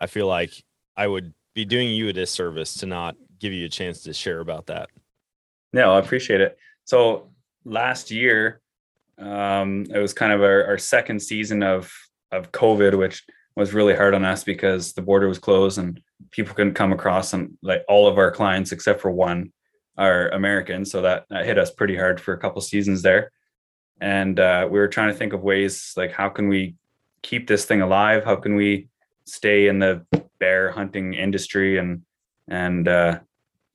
I 0.00 0.08
feel 0.08 0.26
like 0.26 0.64
I 0.96 1.06
would 1.06 1.32
be 1.54 1.64
doing 1.64 1.90
you 1.90 2.08
a 2.08 2.12
disservice 2.12 2.74
to 2.74 2.86
not 2.86 3.16
give 3.38 3.52
you 3.52 3.66
a 3.66 3.68
chance 3.68 4.02
to 4.02 4.12
share 4.12 4.40
about 4.40 4.66
that. 4.66 4.90
No, 5.72 5.94
I 5.94 6.00
appreciate 6.00 6.40
it. 6.40 6.58
So 6.84 7.30
last 7.64 8.10
year, 8.10 8.60
um, 9.18 9.86
it 9.94 9.98
was 9.98 10.12
kind 10.12 10.32
of 10.32 10.42
our, 10.42 10.64
our 10.66 10.78
second 10.78 11.20
season 11.22 11.62
of 11.62 11.92
of 12.32 12.50
COVID, 12.50 12.98
which 12.98 13.22
was 13.54 13.72
really 13.72 13.94
hard 13.94 14.14
on 14.14 14.24
us 14.24 14.42
because 14.42 14.92
the 14.92 15.02
border 15.02 15.28
was 15.28 15.38
closed 15.38 15.78
and 15.78 16.00
people 16.32 16.52
couldn't 16.52 16.74
come 16.74 16.92
across. 16.92 17.32
And 17.32 17.56
like 17.62 17.84
all 17.86 18.08
of 18.08 18.18
our 18.18 18.32
clients, 18.32 18.72
except 18.72 19.00
for 19.00 19.12
one, 19.12 19.52
are 19.96 20.28
American, 20.28 20.84
so 20.84 21.02
that, 21.02 21.26
that 21.30 21.46
hit 21.46 21.58
us 21.58 21.70
pretty 21.70 21.96
hard 21.96 22.20
for 22.20 22.34
a 22.34 22.38
couple 22.38 22.60
seasons 22.60 23.02
there. 23.02 23.30
And 24.00 24.38
uh, 24.40 24.68
we 24.70 24.78
were 24.78 24.88
trying 24.88 25.08
to 25.08 25.14
think 25.14 25.32
of 25.32 25.42
ways 25.42 25.94
like 25.96 26.12
how 26.12 26.28
can 26.28 26.48
we 26.48 26.74
keep 27.22 27.46
this 27.46 27.64
thing 27.64 27.80
alive? 27.80 28.24
How 28.24 28.36
can 28.36 28.56
we 28.56 28.88
stay 29.24 29.68
in 29.68 29.78
the 29.78 30.04
bear 30.38 30.70
hunting 30.70 31.14
industry 31.14 31.78
and 31.78 32.02
and 32.48 32.86
uh, 32.88 33.20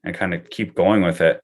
and 0.04 0.16
kind 0.16 0.34
of 0.34 0.50
keep 0.50 0.76
going 0.76 1.04
with 1.04 1.22
it? 1.22 1.42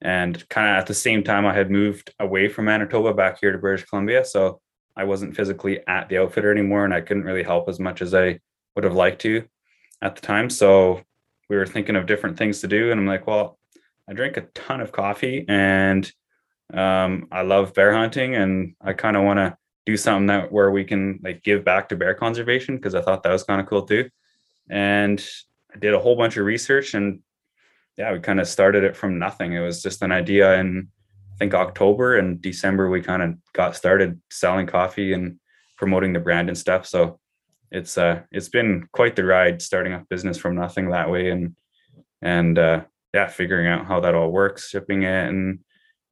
And 0.00 0.46
kind 0.48 0.68
of 0.68 0.80
at 0.80 0.86
the 0.86 0.94
same 0.94 1.22
time, 1.22 1.46
I 1.46 1.54
had 1.54 1.70
moved 1.70 2.12
away 2.18 2.48
from 2.48 2.66
Manitoba 2.66 3.14
back 3.14 3.40
here 3.40 3.52
to 3.52 3.58
British 3.58 3.86
Columbia. 3.86 4.24
So 4.24 4.60
I 4.96 5.04
wasn't 5.04 5.34
physically 5.34 5.80
at 5.86 6.08
the 6.08 6.18
outfitter 6.18 6.50
anymore 6.50 6.84
and 6.84 6.94
I 6.94 7.00
couldn't 7.00 7.24
really 7.24 7.42
help 7.42 7.68
as 7.68 7.80
much 7.80 8.02
as 8.02 8.14
I 8.14 8.38
would 8.74 8.84
have 8.84 8.94
liked 8.94 9.20
to 9.22 9.44
at 10.02 10.14
the 10.14 10.20
time. 10.20 10.50
So 10.50 11.00
we 11.48 11.56
were 11.56 11.66
thinking 11.66 11.96
of 11.96 12.06
different 12.06 12.36
things 12.36 12.60
to 12.60 12.68
do. 12.68 12.90
And 12.90 13.00
I'm 13.00 13.06
like, 13.06 13.26
well, 13.26 13.58
I 14.08 14.12
drink 14.12 14.36
a 14.36 14.42
ton 14.54 14.80
of 14.80 14.92
coffee 14.92 15.44
and 15.48 16.10
um, 16.72 17.28
I 17.30 17.42
love 17.42 17.74
bear 17.74 17.94
hunting 17.94 18.34
and 18.34 18.74
I 18.80 18.92
kind 18.92 19.16
of 19.16 19.24
want 19.24 19.38
to 19.38 19.56
do 19.86 19.96
something 19.96 20.26
that 20.26 20.50
where 20.50 20.70
we 20.70 20.84
can 20.84 21.20
like 21.22 21.42
give 21.42 21.64
back 21.64 21.88
to 21.88 21.96
bear 21.96 22.14
conservation 22.14 22.76
because 22.76 22.94
I 22.94 23.02
thought 23.02 23.22
that 23.22 23.32
was 23.32 23.44
kind 23.44 23.60
of 23.60 23.66
cool 23.66 23.82
too. 23.82 24.08
And 24.70 25.24
I 25.74 25.78
did 25.78 25.94
a 25.94 26.00
whole 26.00 26.16
bunch 26.16 26.36
of 26.36 26.46
research 26.46 26.94
and 26.94 27.20
yeah, 27.96 28.12
we 28.12 28.20
kind 28.20 28.40
of 28.40 28.48
started 28.48 28.84
it 28.84 28.96
from 28.96 29.18
nothing. 29.18 29.52
It 29.52 29.60
was 29.60 29.82
just 29.82 30.02
an 30.02 30.12
idea 30.12 30.54
in 30.58 30.88
I 31.34 31.36
think 31.36 31.54
October 31.54 32.16
and 32.16 32.40
December 32.40 32.88
we 32.88 33.02
kind 33.02 33.22
of 33.22 33.34
got 33.52 33.76
started 33.76 34.20
selling 34.30 34.66
coffee 34.66 35.12
and 35.12 35.38
promoting 35.76 36.12
the 36.12 36.20
brand 36.20 36.48
and 36.48 36.56
stuff. 36.56 36.86
So 36.86 37.20
it's 37.70 37.98
uh 37.98 38.22
it's 38.30 38.48
been 38.48 38.88
quite 38.92 39.16
the 39.16 39.24
ride 39.24 39.60
starting 39.60 39.92
a 39.92 40.04
business 40.08 40.38
from 40.38 40.54
nothing 40.54 40.90
that 40.90 41.10
way 41.10 41.30
and 41.30 41.56
and 42.22 42.58
uh 42.58 42.84
yeah, 43.14 43.28
figuring 43.28 43.66
out 43.66 43.86
how 43.86 44.00
that 44.00 44.14
all 44.14 44.30
works, 44.30 44.68
shipping 44.68 45.04
it 45.04 45.28
and 45.28 45.60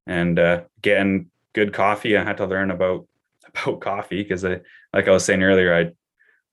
and 0.07 0.39
uh 0.39 0.63
getting 0.81 1.31
good 1.53 1.75
coffee. 1.75 2.17
I 2.17 2.25
had 2.25 2.39
to 2.39 2.47
learn 2.47 2.71
about 2.71 3.07
about 3.47 3.81
coffee 3.81 4.23
because 4.23 4.45
I 4.45 4.61
like 4.95 5.09
I 5.09 5.11
was 5.11 5.25
saying 5.25 5.43
earlier, 5.43 5.75
I 5.75 5.91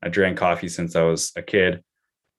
I 0.05 0.09
drank 0.09 0.37
coffee 0.37 0.69
since 0.69 0.95
I 0.95 1.03
was 1.03 1.31
a 1.35 1.41
kid 1.41 1.83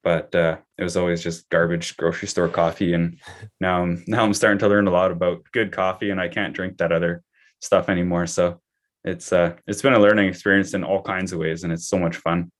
but 0.02 0.34
uh, 0.34 0.56
it 0.78 0.82
was 0.82 0.96
always 0.96 1.22
just 1.22 1.48
garbage 1.50 1.96
grocery 1.96 2.28
store 2.28 2.48
coffee. 2.48 2.94
And 2.94 3.18
now 3.60 3.82
I'm 3.82 4.04
now 4.06 4.24
I'm 4.24 4.34
starting 4.34 4.58
to 4.60 4.68
learn 4.68 4.88
a 4.88 4.92
lot 4.92 5.10
about 5.10 5.44
good 5.52 5.72
coffee, 5.72 6.10
and 6.10 6.20
I 6.20 6.28
can't 6.28 6.54
drink 6.54 6.78
that 6.78 6.92
other 6.92 7.22
stuff 7.60 7.88
anymore. 7.88 8.26
So 8.26 8.60
it's 9.04 9.32
uh, 9.32 9.56
it's 9.66 9.82
been 9.82 9.94
a 9.94 10.00
learning 10.00 10.28
experience 10.28 10.74
in 10.74 10.84
all 10.84 11.02
kinds 11.02 11.32
of 11.32 11.38
ways, 11.38 11.64
and 11.64 11.72
it's 11.72 11.88
so 11.88 11.98
much 11.98 12.16
fun. 12.16 12.50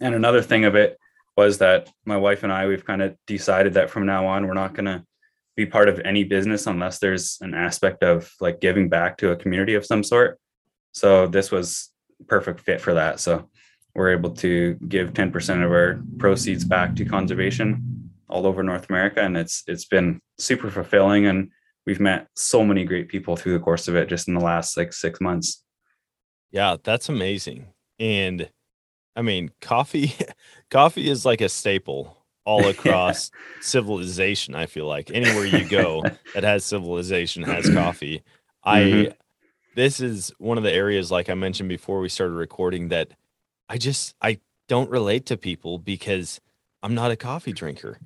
And 0.00 0.14
another 0.14 0.42
thing 0.42 0.64
of 0.64 0.74
it 0.74 0.98
was 1.36 1.58
that 1.58 1.90
my 2.04 2.16
wife 2.16 2.42
and 2.42 2.52
I 2.52 2.66
we've 2.66 2.84
kind 2.84 3.02
of 3.02 3.16
decided 3.26 3.74
that 3.74 3.90
from 3.90 4.06
now 4.06 4.26
on 4.26 4.46
we're 4.46 4.54
not 4.54 4.74
going 4.74 4.86
to 4.86 5.04
be 5.56 5.66
part 5.66 5.88
of 5.88 6.00
any 6.00 6.24
business 6.24 6.66
unless 6.66 6.98
there's 6.98 7.38
an 7.40 7.54
aspect 7.54 8.02
of 8.02 8.32
like 8.40 8.60
giving 8.60 8.88
back 8.88 9.18
to 9.18 9.30
a 9.30 9.36
community 9.36 9.74
of 9.74 9.84
some 9.84 10.02
sort. 10.02 10.38
So 10.92 11.26
this 11.26 11.50
was 11.50 11.90
perfect 12.26 12.60
fit 12.60 12.80
for 12.80 12.94
that. 12.94 13.20
So 13.20 13.48
we're 13.94 14.12
able 14.12 14.30
to 14.30 14.74
give 14.88 15.12
10% 15.12 15.64
of 15.64 15.70
our 15.70 16.02
proceeds 16.18 16.64
back 16.64 16.96
to 16.96 17.04
conservation 17.04 18.10
all 18.28 18.46
over 18.46 18.62
North 18.62 18.88
America. 18.88 19.20
And 19.20 19.36
it's 19.36 19.62
it's 19.66 19.84
been 19.84 20.20
super 20.38 20.70
fulfilling. 20.70 21.26
And 21.26 21.50
we've 21.86 22.00
met 22.00 22.28
so 22.34 22.64
many 22.64 22.84
great 22.84 23.08
people 23.08 23.36
through 23.36 23.52
the 23.52 23.64
course 23.64 23.88
of 23.88 23.96
it 23.96 24.08
just 24.08 24.28
in 24.28 24.34
the 24.34 24.40
last 24.40 24.76
like 24.76 24.92
six 24.92 25.20
months. 25.20 25.62
Yeah, 26.50 26.76
that's 26.82 27.10
amazing. 27.10 27.66
And 27.98 28.48
I 29.14 29.22
mean, 29.22 29.50
coffee 29.60 30.14
coffee 30.70 31.08
is 31.08 31.24
like 31.24 31.40
a 31.40 31.48
staple 31.48 32.16
all 32.44 32.66
across 32.68 33.30
civilization. 33.60 34.54
I 34.54 34.66
feel 34.66 34.86
like 34.86 35.10
anywhere 35.12 35.44
you 35.44 35.64
go 35.64 36.02
that 36.34 36.44
has 36.44 36.64
civilization 36.64 37.42
has 37.42 37.68
coffee. 37.70 38.22
I 38.64 38.80
mm-hmm. 38.80 39.12
this 39.74 40.00
is 40.00 40.32
one 40.38 40.58
of 40.58 40.64
the 40.64 40.72
areas 40.72 41.10
like 41.10 41.28
I 41.28 41.34
mentioned 41.34 41.68
before 41.68 42.00
we 42.00 42.08
started 42.08 42.34
recording 42.34 42.88
that 42.88 43.12
I 43.68 43.78
just 43.78 44.14
I 44.20 44.38
don't 44.68 44.90
relate 44.90 45.26
to 45.26 45.36
people 45.36 45.78
because 45.78 46.40
I'm 46.82 46.94
not 46.94 47.10
a 47.10 47.16
coffee 47.16 47.52
drinker. 47.52 47.98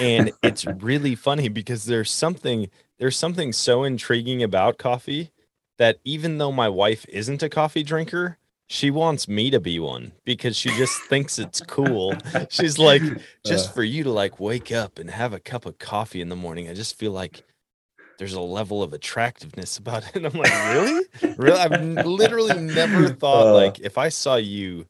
And 0.00 0.32
it's 0.42 0.66
really 0.66 1.14
funny 1.14 1.48
because 1.48 1.84
there's 1.84 2.10
something 2.10 2.68
there's 2.98 3.16
something 3.16 3.52
so 3.52 3.84
intriguing 3.84 4.42
about 4.42 4.78
coffee 4.78 5.30
that 5.78 5.98
even 6.04 6.38
though 6.38 6.52
my 6.52 6.68
wife 6.68 7.04
isn't 7.08 7.42
a 7.42 7.48
coffee 7.48 7.82
drinker, 7.82 8.38
she 8.74 8.90
wants 8.90 9.28
me 9.28 9.50
to 9.50 9.60
be 9.60 9.78
one 9.78 10.10
because 10.24 10.56
she 10.56 10.68
just 10.70 11.00
thinks 11.08 11.38
it's 11.38 11.60
cool. 11.60 12.12
She's 12.50 12.76
like, 12.76 13.02
just 13.46 13.70
uh. 13.70 13.72
for 13.72 13.84
you 13.84 14.02
to 14.02 14.10
like 14.10 14.40
wake 14.40 14.72
up 14.72 14.98
and 14.98 15.08
have 15.08 15.32
a 15.32 15.38
cup 15.38 15.64
of 15.64 15.78
coffee 15.78 16.20
in 16.20 16.28
the 16.28 16.36
morning, 16.36 16.68
I 16.68 16.74
just 16.74 16.98
feel 16.98 17.12
like 17.12 17.44
there's 18.18 18.34
a 18.34 18.40
level 18.40 18.82
of 18.82 18.92
attractiveness 18.92 19.78
about 19.78 20.04
it. 20.08 20.10
And 20.16 20.26
I'm 20.26 20.32
like, 20.32 20.52
really? 20.74 21.04
Really? 21.36 21.58
I've 21.58 22.04
literally 22.04 22.60
never 22.60 23.08
thought 23.14 23.46
uh, 23.46 23.54
like 23.54 23.78
if 23.78 23.96
I 23.96 24.08
saw 24.08 24.36
you 24.36 24.86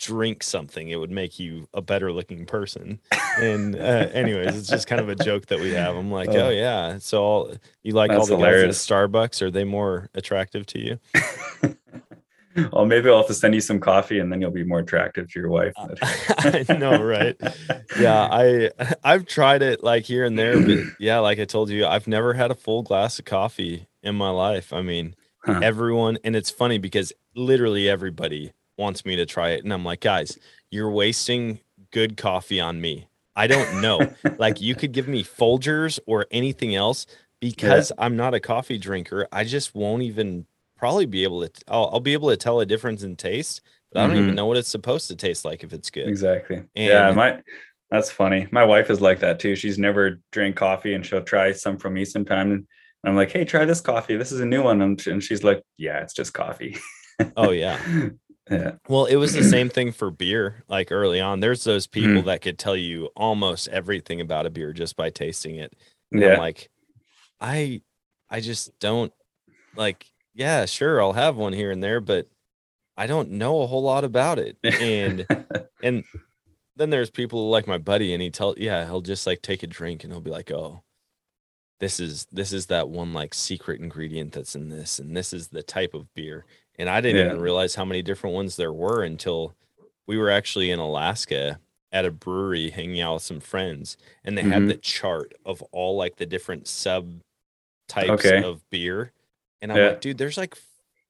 drink 0.00 0.42
something, 0.42 0.88
it 0.88 0.96
would 0.96 1.10
make 1.10 1.38
you 1.38 1.68
a 1.74 1.82
better 1.82 2.10
looking 2.10 2.46
person. 2.46 2.98
And 3.36 3.76
uh, 3.76 4.08
anyways, 4.12 4.56
it's 4.56 4.68
just 4.68 4.86
kind 4.86 5.02
of 5.02 5.10
a 5.10 5.16
joke 5.16 5.46
that 5.46 5.60
we 5.60 5.72
have. 5.72 5.96
I'm 5.96 6.10
like, 6.10 6.30
oh, 6.30 6.46
oh 6.46 6.50
yeah, 6.50 6.96
so 6.98 7.22
all, 7.22 7.54
you 7.82 7.92
like 7.92 8.10
all 8.10 8.24
the 8.24 8.36
hilarious. 8.36 8.86
guys 8.86 8.90
at 8.90 9.10
Starbucks? 9.10 9.42
Are 9.42 9.50
they 9.50 9.64
more 9.64 10.08
attractive 10.14 10.64
to 10.66 10.78
you? 10.78 10.98
Well, 12.58 12.70
oh, 12.82 12.84
maybe 12.84 13.08
I'll 13.08 13.18
have 13.18 13.26
to 13.26 13.34
send 13.34 13.54
you 13.54 13.60
some 13.60 13.80
coffee, 13.80 14.18
and 14.18 14.30
then 14.30 14.40
you'll 14.40 14.50
be 14.50 14.64
more 14.64 14.80
attractive 14.80 15.30
to 15.32 15.40
your 15.40 15.48
wife. 15.48 15.72
Uh, 15.76 15.94
I 16.68 16.72
know, 16.74 17.02
right? 17.02 17.36
Yeah, 17.98 18.28
I 18.30 18.70
I've 19.04 19.26
tried 19.26 19.62
it 19.62 19.82
like 19.82 20.04
here 20.04 20.24
and 20.24 20.38
there, 20.38 20.60
but 20.60 20.78
yeah, 20.98 21.18
like 21.18 21.38
I 21.38 21.44
told 21.44 21.70
you, 21.70 21.86
I've 21.86 22.06
never 22.06 22.34
had 22.34 22.50
a 22.50 22.54
full 22.54 22.82
glass 22.82 23.18
of 23.18 23.24
coffee 23.24 23.88
in 24.02 24.14
my 24.14 24.30
life. 24.30 24.72
I 24.72 24.82
mean, 24.82 25.14
huh. 25.44 25.60
everyone, 25.62 26.18
and 26.24 26.36
it's 26.36 26.50
funny 26.50 26.78
because 26.78 27.12
literally 27.34 27.88
everybody 27.88 28.52
wants 28.76 29.04
me 29.04 29.16
to 29.16 29.26
try 29.26 29.50
it. 29.50 29.64
And 29.64 29.72
I'm 29.72 29.84
like, 29.84 30.00
guys, 30.00 30.38
you're 30.70 30.90
wasting 30.90 31.60
good 31.90 32.16
coffee 32.16 32.60
on 32.60 32.80
me. 32.80 33.08
I 33.34 33.46
don't 33.46 33.80
know. 33.80 34.12
like 34.38 34.60
you 34.60 34.74
could 34.74 34.92
give 34.92 35.08
me 35.08 35.22
Folgers 35.22 35.98
or 36.06 36.26
anything 36.30 36.74
else 36.74 37.06
because 37.40 37.92
yeah. 37.96 38.04
I'm 38.04 38.16
not 38.16 38.34
a 38.34 38.40
coffee 38.40 38.78
drinker. 38.78 39.28
I 39.30 39.44
just 39.44 39.74
won't 39.74 40.02
even 40.02 40.46
probably 40.78 41.06
be 41.06 41.24
able 41.24 41.46
to. 41.46 41.50
I'll, 41.68 41.90
I'll 41.92 42.00
be 42.00 42.14
able 42.14 42.30
to 42.30 42.36
tell 42.36 42.60
a 42.60 42.66
difference 42.66 43.02
in 43.02 43.16
taste, 43.16 43.60
but 43.92 44.00
I 44.00 44.06
don't 44.06 44.16
mm-hmm. 44.16 44.24
even 44.24 44.34
know 44.34 44.46
what 44.46 44.56
it's 44.56 44.68
supposed 44.68 45.08
to 45.08 45.16
taste 45.16 45.44
like 45.44 45.62
if 45.64 45.72
it's 45.72 45.90
good. 45.90 46.08
Exactly. 46.08 46.56
And, 46.56 46.68
yeah, 46.74 47.10
my 47.12 47.40
that's 47.90 48.10
funny. 48.10 48.46
My 48.50 48.64
wife 48.64 48.90
is 48.90 49.00
like 49.00 49.20
that 49.20 49.40
too. 49.40 49.56
She's 49.56 49.78
never 49.78 50.20
drank 50.32 50.56
coffee, 50.56 50.94
and 50.94 51.04
she'll 51.04 51.22
try 51.22 51.52
some 51.52 51.78
from 51.78 51.94
me 51.94 52.04
sometime. 52.04 52.52
And 52.52 52.66
I'm 53.04 53.16
like, 53.16 53.30
"Hey, 53.30 53.44
try 53.44 53.64
this 53.64 53.80
coffee. 53.80 54.16
This 54.16 54.32
is 54.32 54.40
a 54.40 54.46
new 54.46 54.62
one." 54.62 54.80
And 54.82 55.22
she's 55.22 55.44
like, 55.44 55.62
"Yeah, 55.76 55.98
it's 56.00 56.14
just 56.14 56.32
coffee." 56.32 56.78
oh 57.36 57.50
yeah. 57.50 57.78
Yeah. 58.50 58.76
Well, 58.88 59.04
it 59.04 59.16
was 59.16 59.34
the 59.34 59.44
same 59.44 59.68
thing 59.68 59.92
for 59.92 60.10
beer. 60.10 60.64
Like 60.68 60.90
early 60.90 61.20
on, 61.20 61.40
there's 61.40 61.64
those 61.64 61.86
people 61.86 62.22
mm. 62.22 62.24
that 62.24 62.40
could 62.40 62.58
tell 62.58 62.76
you 62.76 63.10
almost 63.14 63.68
everything 63.68 64.22
about 64.22 64.46
a 64.46 64.50
beer 64.50 64.72
just 64.72 64.96
by 64.96 65.10
tasting 65.10 65.56
it. 65.56 65.74
And 66.10 66.22
yeah. 66.22 66.32
I'm 66.32 66.38
like, 66.38 66.70
I, 67.38 67.82
I 68.30 68.40
just 68.40 68.70
don't 68.78 69.12
like. 69.76 70.06
Yeah, 70.38 70.64
sure, 70.64 71.02
I'll 71.02 71.12
have 71.12 71.36
one 71.36 71.52
here 71.52 71.70
and 71.70 71.82
there, 71.82 72.00
but 72.00 72.28
I 72.96 73.06
don't 73.06 73.32
know 73.32 73.60
a 73.60 73.66
whole 73.66 73.82
lot 73.82 74.04
about 74.04 74.38
it. 74.38 74.56
And 74.62 75.26
and 75.82 76.04
then 76.76 76.90
there's 76.90 77.10
people 77.10 77.50
like 77.50 77.66
my 77.66 77.78
buddy, 77.78 78.14
and 78.14 78.22
he 78.22 78.30
tell 78.30 78.54
yeah, 78.56 78.86
he'll 78.86 79.02
just 79.02 79.26
like 79.26 79.42
take 79.42 79.62
a 79.62 79.66
drink 79.66 80.02
and 80.02 80.12
he'll 80.12 80.22
be 80.22 80.30
like, 80.30 80.50
oh, 80.50 80.82
this 81.80 82.00
is 82.00 82.26
this 82.32 82.54
is 82.54 82.66
that 82.66 82.88
one 82.88 83.12
like 83.12 83.34
secret 83.34 83.80
ingredient 83.80 84.32
that's 84.32 84.54
in 84.54 84.70
this, 84.70 84.98
and 84.98 85.14
this 85.14 85.34
is 85.34 85.48
the 85.48 85.62
type 85.62 85.92
of 85.92 86.14
beer 86.14 86.46
and 86.78 86.88
I 86.88 87.00
didn't 87.00 87.16
yeah. 87.16 87.26
even 87.26 87.40
realize 87.40 87.74
how 87.74 87.84
many 87.84 88.02
different 88.02 88.34
ones 88.34 88.56
there 88.56 88.72
were 88.72 89.02
until 89.02 89.54
we 90.06 90.16
were 90.16 90.30
actually 90.30 90.70
in 90.70 90.78
Alaska 90.78 91.58
at 91.90 92.04
a 92.04 92.10
brewery 92.10 92.70
hanging 92.70 93.00
out 93.00 93.14
with 93.14 93.22
some 93.22 93.40
friends, 93.40 93.96
and 94.24 94.38
they 94.38 94.42
mm-hmm. 94.42 94.52
had 94.52 94.68
the 94.68 94.76
chart 94.76 95.34
of 95.44 95.60
all 95.72 95.96
like 95.96 96.16
the 96.16 96.26
different 96.26 96.68
sub 96.68 97.20
types 97.88 98.24
okay. 98.24 98.42
of 98.42 98.68
beer. 98.70 99.12
And 99.60 99.72
I'm 99.72 99.78
yeah. 99.78 99.88
like, 99.88 100.00
dude, 100.00 100.18
there's 100.18 100.36
like 100.36 100.56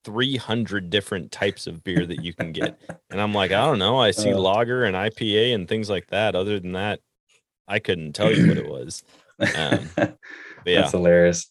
300 0.04 0.90
different 0.90 1.32
types 1.32 1.66
of 1.66 1.84
beer 1.84 2.06
that 2.06 2.24
you 2.24 2.32
can 2.32 2.52
get. 2.52 2.80
and 3.10 3.20
I'm 3.20 3.34
like, 3.34 3.52
I 3.52 3.66
don't 3.66 3.78
know. 3.78 3.98
I 3.98 4.10
see 4.10 4.32
uh, 4.32 4.38
lager 4.38 4.84
and 4.84 4.96
IPA 4.96 5.54
and 5.54 5.68
things 5.68 5.90
like 5.90 6.08
that. 6.08 6.34
Other 6.34 6.58
than 6.60 6.72
that, 6.72 7.00
I 7.66 7.78
couldn't 7.78 8.14
tell 8.14 8.32
you 8.32 8.48
what 8.48 8.56
it 8.56 8.68
was. 8.68 9.02
Um, 9.40 9.90
yeah, 10.66 10.80
that's 10.80 10.92
hilarious 10.92 11.50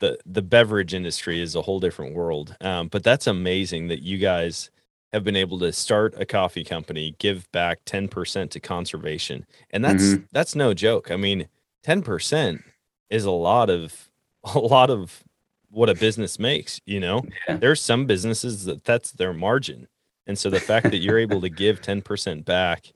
the 0.00 0.18
the 0.26 0.42
beverage 0.42 0.94
industry 0.94 1.40
is 1.40 1.54
a 1.54 1.62
whole 1.62 1.80
different 1.80 2.14
world. 2.14 2.56
Um, 2.60 2.88
but 2.88 3.02
that's 3.02 3.26
amazing 3.26 3.88
that 3.88 4.02
you 4.02 4.18
guys 4.18 4.70
have 5.12 5.24
been 5.24 5.36
able 5.36 5.58
to 5.60 5.72
start 5.72 6.14
a 6.18 6.26
coffee 6.26 6.64
company, 6.64 7.14
give 7.18 7.50
back 7.52 7.80
ten 7.84 8.08
percent 8.08 8.50
to 8.52 8.60
conservation, 8.60 9.46
and 9.70 9.84
that's 9.84 10.02
mm-hmm. 10.02 10.24
that's 10.32 10.54
no 10.54 10.74
joke. 10.74 11.10
I 11.10 11.16
mean, 11.16 11.48
ten 11.82 12.02
percent 12.02 12.62
is 13.10 13.24
a 13.24 13.30
lot 13.30 13.70
of 13.70 14.08
a 14.44 14.58
lot 14.58 14.90
of 14.90 15.22
what 15.70 15.88
a 15.88 15.94
business 15.94 16.38
makes. 16.38 16.80
You 16.86 17.00
know, 17.00 17.24
yeah. 17.48 17.56
there's 17.56 17.80
some 17.80 18.06
businesses 18.06 18.64
that 18.64 18.84
that's 18.84 19.12
their 19.12 19.32
margin, 19.32 19.88
and 20.26 20.38
so 20.38 20.50
the 20.50 20.60
fact 20.60 20.90
that 20.90 20.98
you're 20.98 21.18
able 21.18 21.40
to 21.40 21.48
give 21.48 21.80
ten 21.80 22.02
percent 22.02 22.44
back, 22.44 22.92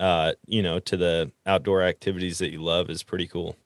uh, 0.00 0.32
you 0.46 0.62
know, 0.62 0.78
to 0.80 0.96
the 0.96 1.30
outdoor 1.46 1.82
activities 1.82 2.38
that 2.38 2.52
you 2.52 2.62
love 2.62 2.90
is 2.90 3.02
pretty 3.02 3.26
cool. 3.26 3.56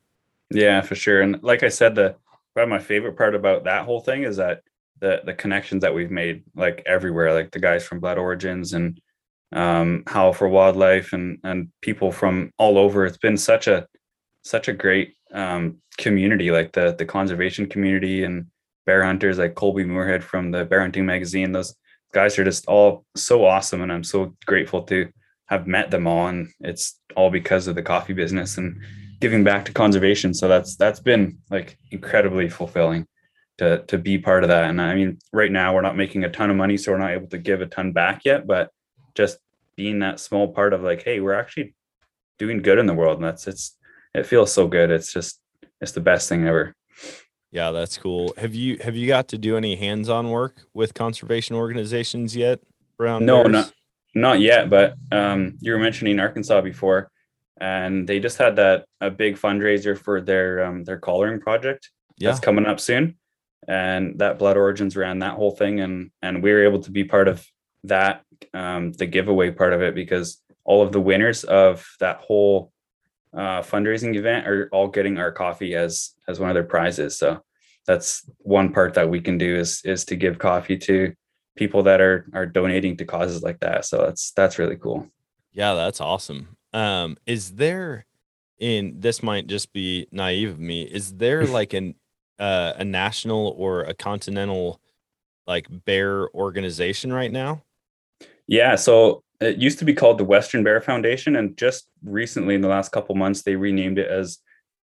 Yeah, 0.51 0.81
for 0.81 0.95
sure. 0.95 1.23
And 1.23 1.43
like 1.43 1.63
I 1.63 1.69
said, 1.69 1.95
the 1.95 2.17
probably 2.55 2.71
my 2.71 2.79
favorite 2.79 3.17
part 3.17 3.35
about 3.35 3.65
that 3.65 3.85
whole 3.85 4.01
thing 4.01 4.23
is 4.23 4.37
that 4.37 4.63
the 5.01 5.21
the 5.25 5.35
connections 5.35 5.83
that 5.83 5.95
we've 5.95 6.11
made 6.11 6.43
like 6.55 6.83
everywhere, 6.87 7.33
like 7.33 7.51
the 7.51 7.59
guys 7.59 7.85
from 7.85 8.01
Blood 8.01 8.19
Origins 8.19 8.73
and 8.73 9.01
um, 9.53 10.05
Howl 10.07 10.33
for 10.33 10.49
Wildlife 10.49 11.13
and 11.13 11.39
and 11.45 11.69
people 11.81 12.13
from 12.13 12.53
all 12.59 12.79
over. 12.79 13.05
It's 13.05 13.19
been 13.19 13.37
such 13.37 13.67
a 13.67 13.87
such 14.43 14.69
a 14.69 14.73
great 14.73 15.16
um, 15.33 15.79
community, 15.99 16.51
like 16.51 16.73
the 16.73 16.95
the 16.97 17.05
conservation 17.05 17.67
community 17.67 18.25
and 18.25 18.47
bear 18.85 19.05
hunters, 19.05 19.39
like 19.39 19.55
Colby 19.55 19.85
Moorhead 19.85 20.23
from 20.23 20.51
the 20.51 20.65
Bear 20.65 20.81
Hunting 20.81 21.07
Magazine. 21.07 21.53
Those 21.53 21.75
guys 22.13 22.39
are 22.39 22.45
just 22.45 22.67
all 22.67 23.05
so 23.15 23.45
awesome, 23.45 23.83
and 23.83 23.93
I'm 23.93 24.05
so 24.05 24.35
grateful 24.47 24.83
to 24.85 25.09
have 25.47 25.67
met 25.67 25.91
them 25.91 26.07
all. 26.07 26.29
And 26.29 26.49
it's 26.61 27.01
all 27.17 27.31
because 27.31 27.67
of 27.67 27.75
the 27.75 27.83
coffee 27.83 28.13
business 28.13 28.59
and 28.59 28.81
giving 29.21 29.45
back 29.45 29.65
to 29.65 29.73
conservation. 29.73 30.35
So 30.35 30.49
that's 30.49 30.77
that's 30.77 31.01
been 31.01 31.39
like 31.51 31.79
incredibly 31.91 32.49
fulfilling 32.49 33.07
to 33.59 33.83
to 33.85 33.99
be 33.99 34.19
part 34.19 34.45
of 34.45 34.49
that. 34.49 34.65
And 34.65 34.81
I 34.81 34.95
mean, 34.95 35.19
right 35.33 35.53
now 35.53 35.75
we're 35.75 35.83
not 35.83 35.97
making 35.97 36.25
a 36.25 36.31
ton 36.31 36.51
of 36.51 36.57
money, 36.57 36.77
so 36.77 36.93
we're 36.93 36.99
not 36.99 37.13
able 37.13 37.29
to 37.29 37.39
give 37.39 37.61
a 37.61 37.67
ton 37.67 37.93
back 37.93 38.23
yet, 38.25 38.47
but 38.47 38.71
just 39.15 39.39
being 39.77 39.99
that 40.01 40.21
small 40.21 40.53
part 40.53 40.73
of 40.73 40.83
like, 40.83 41.03
hey, 41.03 41.21
we're 41.21 41.35
actually 41.35 41.75
doing 42.39 42.63
good 42.63 42.79
in 42.79 42.87
the 42.87 42.95
world. 42.95 43.19
And 43.19 43.25
that's 43.25 43.47
it's 43.47 43.77
it 44.17 44.27
feels 44.27 44.53
so 44.53 44.67
good. 44.67 44.91
It's 44.91 45.13
just 45.13 45.41
it's 45.81 45.93
the 45.93 46.01
best 46.01 46.29
thing 46.29 46.47
ever. 46.47 46.75
Yeah, 47.53 47.71
that's 47.71 47.97
cool. 47.99 48.33
Have 48.39 48.55
you 48.55 48.79
have 48.79 48.97
you 48.97 49.07
got 49.07 49.29
to 49.29 49.39
do 49.39 49.57
any 49.57 49.77
hands-on 49.77 50.31
work 50.31 50.63
with 50.75 50.95
conservation 50.95 51.55
organizations 51.55 52.35
yet? 52.35 52.61
Brown 52.97 53.25
no, 53.25 53.43
bears? 53.43 53.53
not 53.53 53.73
not 54.15 54.41
yet. 54.41 54.71
But 54.71 54.95
um, 55.13 55.57
you 55.61 55.73
were 55.73 55.79
mentioning 55.79 56.19
Arkansas 56.19 56.61
before, 56.63 57.11
and 57.61 58.07
they 58.07 58.21
just 58.21 58.39
had 58.39 58.57
that 58.57 58.87
a 59.01 59.11
big 59.11 59.37
fundraiser 59.37 59.97
for 59.97 60.21
their 60.21 60.65
um, 60.65 60.85
their 60.85 60.99
collaring 60.99 61.41
project. 61.41 61.91
Yeah. 62.19 62.31
That's 62.31 62.41
coming 62.41 62.67
up 62.67 62.81
soon, 62.81 63.17
and 63.69 64.19
that 64.19 64.39
Blood 64.39 64.57
Origins 64.57 64.97
ran 64.97 65.21
that 65.21 65.35
whole 65.35 65.53
thing, 65.53 65.81
and 65.81 66.11
and 66.23 66.43
we 66.43 66.53
were 66.53 66.65
able 66.65 66.83
to 66.83 66.91
be 66.91 67.05
part 67.05 67.29
of 67.29 67.47
that 67.85 68.23
um, 68.55 68.93
the 68.93 69.07
giveaway 69.07 69.51
part 69.51 69.73
of 69.73 69.83
it 69.83 69.95
because 69.95 70.43
all 70.65 70.83
of 70.83 70.93
the 70.93 71.01
winners 71.01 71.45
of 71.45 71.87
that 72.01 72.19
whole 72.19 72.73
uh, 73.35 73.63
fundraising 73.63 74.17
event 74.17 74.47
are 74.47 74.69
all 74.73 74.89
getting 74.89 75.19
our 75.19 75.33
coffee 75.33 75.75
as 75.75 76.15
as 76.29 76.41
one 76.41 76.51
of 76.51 76.55
their 76.55 76.65
prizes. 76.65 77.19
So 77.19 77.43
that's 77.87 78.29
one 78.39 78.73
part 78.73 78.95
that 78.95 79.09
we 79.09 79.21
can 79.21 79.39
do 79.39 79.57
is 79.57 79.81
is 79.85 80.05
to 80.07 80.17
give 80.17 80.39
coffee 80.39 80.79
to 80.79 81.15
people 81.57 81.83
that 81.85 82.01
are 82.01 82.27
are 82.33 82.47
donating 82.47 82.97
to 82.99 83.05
causes 83.05 83.43
like 83.43 83.61
that. 83.61 83.85
So 83.85 83.99
that's 83.99 84.33
that's 84.33 84.59
really 84.59 84.77
cool. 84.77 85.09
Yeah, 85.53 85.75
that's 85.75 86.01
awesome. 86.01 86.57
Um, 86.73 87.17
is 87.27 87.53
there 87.53 88.07
in 88.59 89.01
this 89.01 89.23
might 89.23 89.47
just 89.47 89.73
be 89.73 90.07
naive 90.13 90.51
of 90.51 90.61
me, 90.61 90.83
is 90.83 91.15
there 91.15 91.47
like 91.59 91.73
an 91.73 91.95
uh, 92.39 92.75
a 92.77 92.85
national 92.85 93.55
or 93.57 93.83
a 93.83 93.95
continental 93.95 94.81
like 95.47 95.67
bear 95.71 96.29
organization 96.35 97.13
right 97.13 97.33
now? 97.33 97.63
Yeah, 98.47 98.77
so 98.77 99.23
it 99.41 99.59
used 99.59 99.79
to 99.81 99.85
be 99.85 99.95
called 99.95 100.19
the 100.19 100.25
Western 100.25 100.65
Bear 100.65 100.81
Foundation, 100.81 101.37
and 101.37 101.57
just 101.57 101.89
recently, 102.05 102.55
in 102.55 102.61
the 102.61 102.69
last 102.69 102.93
couple 102.93 103.15
months, 103.15 103.43
they 103.43 103.57
renamed 103.57 103.99
it 103.99 104.11
as 104.11 104.39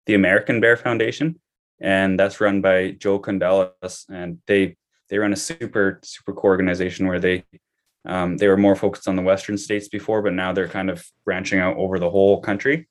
the 0.06 0.14
American 0.14 0.60
Bear 0.60 0.76
Foundation, 0.76 1.38
and 1.80 2.18
that's 2.18 2.40
run 2.40 2.60
by 2.60 2.92
Joe 2.92 3.20
Condellis, 3.20 4.04
and 4.08 4.38
they 4.46 4.76
they 5.10 5.18
run 5.18 5.32
a 5.32 5.36
super 5.36 6.00
super 6.02 6.32
cool 6.32 6.50
organization 6.50 7.06
where 7.06 7.20
they 7.20 7.44
um, 8.06 8.36
they 8.36 8.48
were 8.48 8.56
more 8.56 8.76
focused 8.76 9.08
on 9.08 9.16
the 9.16 9.22
Western 9.22 9.58
states 9.58 9.88
before, 9.88 10.22
but 10.22 10.32
now 10.32 10.52
they're 10.52 10.68
kind 10.68 10.90
of 10.90 11.04
branching 11.24 11.60
out 11.60 11.76
over 11.76 11.98
the 11.98 12.10
whole 12.10 12.40
country, 12.40 12.88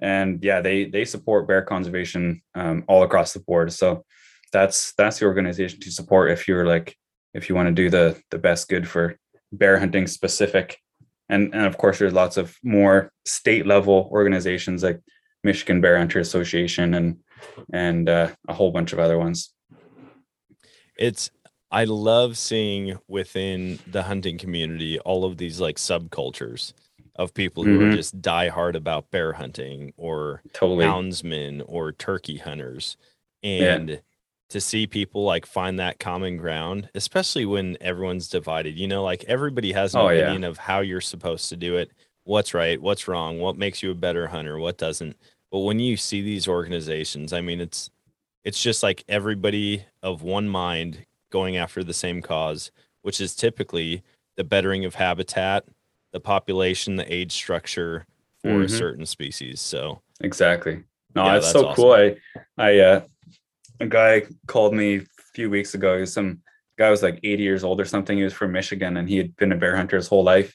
and 0.00 0.42
yeah, 0.44 0.60
they 0.60 0.84
they 0.84 1.04
support 1.04 1.48
bear 1.48 1.62
conservation 1.62 2.42
um, 2.54 2.84
all 2.86 3.02
across 3.02 3.32
the 3.32 3.40
board. 3.40 3.72
So 3.72 4.04
that's 4.52 4.92
that's 4.92 5.18
the 5.18 5.26
organization 5.26 5.80
to 5.80 5.90
support 5.90 6.30
if 6.30 6.46
you're 6.46 6.66
like 6.66 6.96
if 7.34 7.48
you 7.48 7.54
want 7.54 7.68
to 7.68 7.74
do 7.74 7.90
the 7.90 8.20
the 8.30 8.38
best 8.38 8.68
good 8.68 8.86
for 8.86 9.16
bear 9.50 9.78
hunting 9.78 10.06
specific 10.06 10.78
and 11.32 11.52
and 11.54 11.64
of 11.66 11.76
course 11.78 11.98
there's 11.98 12.12
lots 12.22 12.36
of 12.36 12.56
more 12.62 13.10
state 13.26 13.66
level 13.66 14.08
organizations 14.12 14.82
like 14.82 15.00
michigan 15.42 15.80
bear 15.80 15.96
hunter 15.98 16.20
association 16.20 16.94
and 16.94 17.16
and 17.72 18.08
uh, 18.08 18.28
a 18.48 18.54
whole 18.58 18.70
bunch 18.70 18.92
of 18.92 18.98
other 19.00 19.18
ones 19.18 19.38
It's 20.96 21.30
I 21.70 21.84
love 21.84 22.36
seeing 22.36 22.98
within 23.08 23.78
the 23.90 24.02
hunting 24.02 24.36
community 24.38 24.98
all 25.00 25.24
of 25.24 25.38
these 25.38 25.58
like 25.58 25.78
subcultures 25.78 26.74
of 27.16 27.32
people 27.32 27.64
who 27.64 27.80
are 27.80 27.84
Mhm. 27.86 27.94
just 27.96 28.20
die 28.20 28.48
hard 28.48 28.76
about 28.76 29.10
bear 29.10 29.32
hunting 29.32 29.92
or 29.96 30.42
totally 30.52 30.84
houndsmen 30.86 31.62
or 31.66 31.92
turkey 31.92 32.38
hunters 32.38 32.96
Yeah. 33.42 33.96
To 34.52 34.60
see 34.60 34.86
people 34.86 35.24
like 35.24 35.44
find 35.46 35.78
that 35.78 35.98
common 35.98 36.36
ground 36.36 36.88
especially 36.94 37.44
when 37.44 37.76
everyone's 37.80 38.28
divided 38.28 38.78
you 38.78 38.86
know 38.86 39.02
like 39.02 39.24
everybody 39.24 39.72
has 39.72 39.94
an 39.94 40.00
Oh, 40.00 40.08
yeah. 40.10 40.20
opinion 40.20 40.44
of 40.44 40.58
how 40.58 40.80
you're 40.80 41.00
supposed 41.00 41.48
to 41.48 41.56
do 41.56 41.76
it 41.76 41.90
what's 42.24 42.54
right 42.54 42.80
what's 42.80 43.08
wrong 43.08 43.40
what 43.40 43.56
makes 43.56 43.82
you 43.82 43.90
a 43.90 43.94
better 43.94 44.28
hunter 44.28 44.58
what 44.58 44.78
doesn't 44.78 45.16
but 45.50 45.60
when 45.60 45.78
you 45.80 45.96
see 45.96 46.22
these 46.22 46.46
organizations 46.46 47.32
i 47.32 47.40
mean 47.40 47.60
it's 47.60 47.90
it's 48.44 48.62
just 48.62 48.82
like 48.82 49.04
everybody 49.08 49.84
of 50.02 50.22
one 50.22 50.48
mind 50.48 51.04
going 51.30 51.56
after 51.56 51.82
the 51.82 51.94
same 51.94 52.22
cause 52.22 52.70
which 53.02 53.20
is 53.20 53.34
typically 53.34 54.02
the 54.36 54.44
bettering 54.44 54.84
of 54.84 54.94
habitat 54.94 55.64
the 56.12 56.20
population 56.20 56.96
the 56.96 57.12
age 57.12 57.32
structure 57.32 58.06
for 58.42 58.62
a 58.62 58.66
Mhm. 58.66 58.70
certain 58.70 59.06
species 59.06 59.60
so 59.60 60.00
exactly 60.20 60.82
no 61.14 61.24
Yeah, 61.26 61.32
that's, 61.40 61.52
that's 61.52 61.52
so 61.52 61.74
cool 61.74 61.92
i 61.92 62.16
i 62.58 62.78
uh 62.78 63.00
a 63.82 63.86
guy 63.86 64.22
called 64.46 64.74
me 64.74 64.96
a 64.96 65.02
few 65.34 65.50
weeks 65.50 65.74
ago. 65.74 65.94
He 65.94 66.00
was 66.00 66.12
some 66.12 66.40
guy 66.78 66.90
was 66.90 67.02
like 67.02 67.20
80 67.22 67.42
years 67.42 67.64
old 67.64 67.80
or 67.80 67.84
something. 67.84 68.16
He 68.16 68.24
was 68.24 68.32
from 68.32 68.52
michigan 68.52 68.96
and 68.96 69.08
he 69.08 69.16
had 69.16 69.36
been 69.36 69.52
a 69.52 69.56
bear 69.56 69.76
hunter 69.76 69.96
his 69.96 70.08
whole 70.08 70.24
life. 70.24 70.54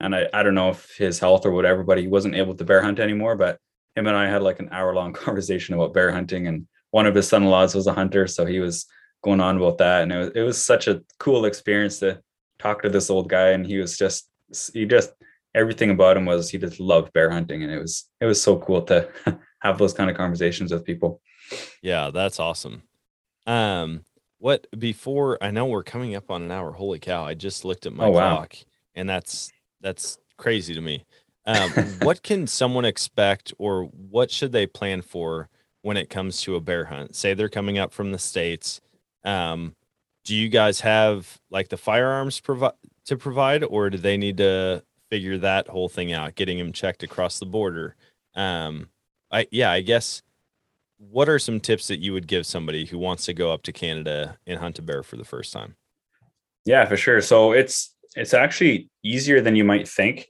And 0.00 0.14
i 0.14 0.28
i 0.32 0.42
don't 0.42 0.54
know 0.54 0.70
if 0.70 0.96
his 0.96 1.18
health 1.18 1.44
or 1.44 1.50
whatever 1.50 1.82
but 1.82 1.98
he 1.98 2.06
wasn't 2.06 2.36
able 2.36 2.54
to 2.54 2.64
bear 2.64 2.82
hunt 2.82 3.00
anymore. 3.00 3.36
But 3.36 3.58
him 3.94 4.06
and 4.06 4.16
i 4.16 4.28
had 4.28 4.42
like 4.42 4.60
an 4.60 4.70
hour 4.72 4.94
long 4.94 5.12
conversation 5.24 5.74
about 5.74 5.94
bear 5.94 6.12
hunting 6.12 6.46
and 6.46 6.66
one 6.90 7.06
of 7.06 7.14
his 7.14 7.28
son-in-laws 7.28 7.74
was 7.74 7.86
a 7.86 7.92
hunter 7.92 8.26
so 8.26 8.46
he 8.46 8.60
was 8.60 8.86
going 9.22 9.40
on 9.40 9.56
about 9.56 9.78
that. 9.78 10.02
And 10.02 10.12
it 10.12 10.18
was, 10.18 10.30
it 10.36 10.42
was 10.42 10.64
such 10.64 10.88
a 10.88 11.02
cool 11.18 11.44
experience 11.44 11.98
to 11.98 12.20
talk 12.58 12.82
to 12.82 12.88
this 12.88 13.10
old 13.10 13.28
guy 13.28 13.50
and 13.50 13.66
he 13.66 13.78
was 13.78 13.96
just 13.96 14.28
he 14.72 14.84
just 14.84 15.12
everything 15.54 15.90
about 15.90 16.16
him 16.16 16.24
was 16.24 16.50
he 16.50 16.58
just 16.58 16.80
loved 16.80 17.12
bear 17.12 17.30
hunting 17.30 17.62
and 17.62 17.72
it 17.72 17.78
was 17.78 18.08
it 18.20 18.26
was 18.26 18.42
so 18.42 18.58
cool 18.58 18.82
to 18.82 19.08
have 19.60 19.78
those 19.78 19.92
kind 19.92 20.10
of 20.10 20.16
conversations 20.16 20.72
with 20.72 20.84
people 20.84 21.20
Yeah, 21.82 22.10
that's 22.12 22.38
awesome. 22.40 22.82
Um, 23.46 24.04
what 24.38 24.66
before 24.78 25.38
I 25.42 25.50
know 25.50 25.66
we're 25.66 25.82
coming 25.82 26.14
up 26.14 26.30
on 26.30 26.42
an 26.42 26.50
hour. 26.50 26.72
Holy 26.72 26.98
cow! 26.98 27.24
I 27.24 27.34
just 27.34 27.64
looked 27.64 27.86
at 27.86 27.92
my 27.92 28.04
Oh, 28.06 28.10
wow. 28.10 28.36
clock, 28.36 28.56
and 28.94 29.08
that's 29.08 29.50
that's 29.80 30.18
crazy 30.36 30.74
to 30.74 30.80
me. 30.80 31.04
Um, 31.46 31.70
what 32.00 32.22
can 32.22 32.46
someone 32.46 32.84
expect, 32.84 33.52
or 33.58 33.84
what 33.84 34.30
should 34.30 34.52
they 34.52 34.66
plan 34.66 35.02
for 35.02 35.48
when 35.82 35.96
it 35.96 36.10
comes 36.10 36.42
to 36.42 36.56
a 36.56 36.60
bear 36.60 36.84
hunt? 36.86 37.16
Say 37.16 37.34
they're 37.34 37.48
coming 37.48 37.78
up 37.78 37.92
from 37.92 38.12
the 38.12 38.18
states. 38.18 38.80
Um, 39.24 39.74
do 40.24 40.34
you 40.36 40.48
guys 40.48 40.80
have 40.80 41.40
like 41.50 41.68
the 41.68 41.76
firearms 41.76 42.38
provi- 42.40 42.76
to 43.06 43.16
provide, 43.16 43.64
or 43.64 43.88
do 43.90 43.98
they 43.98 44.16
need 44.16 44.36
to 44.36 44.82
figure 45.10 45.38
that 45.38 45.68
whole 45.68 45.88
thing 45.88 46.12
out, 46.12 46.34
getting 46.34 46.58
them 46.58 46.72
checked 46.72 47.02
across 47.02 47.38
the 47.38 47.46
border? 47.46 47.96
Um, 48.34 48.90
I 49.32 49.48
yeah, 49.50 49.70
I 49.72 49.80
guess 49.80 50.22
what 50.98 51.28
are 51.28 51.38
some 51.38 51.60
tips 51.60 51.88
that 51.88 52.00
you 52.00 52.12
would 52.12 52.26
give 52.26 52.46
somebody 52.46 52.84
who 52.86 52.98
wants 52.98 53.24
to 53.26 53.34
go 53.34 53.52
up 53.52 53.62
to 53.62 53.72
Canada 53.72 54.36
and 54.46 54.58
hunt 54.58 54.78
a 54.78 54.82
bear 54.82 55.02
for 55.02 55.16
the 55.16 55.24
first 55.24 55.52
time? 55.52 55.76
Yeah, 56.64 56.84
for 56.86 56.96
sure. 56.96 57.20
So 57.22 57.52
it's 57.52 57.94
it's 58.16 58.34
actually 58.34 58.90
easier 59.02 59.40
than 59.40 59.56
you 59.56 59.64
might 59.64 59.88
think. 59.88 60.26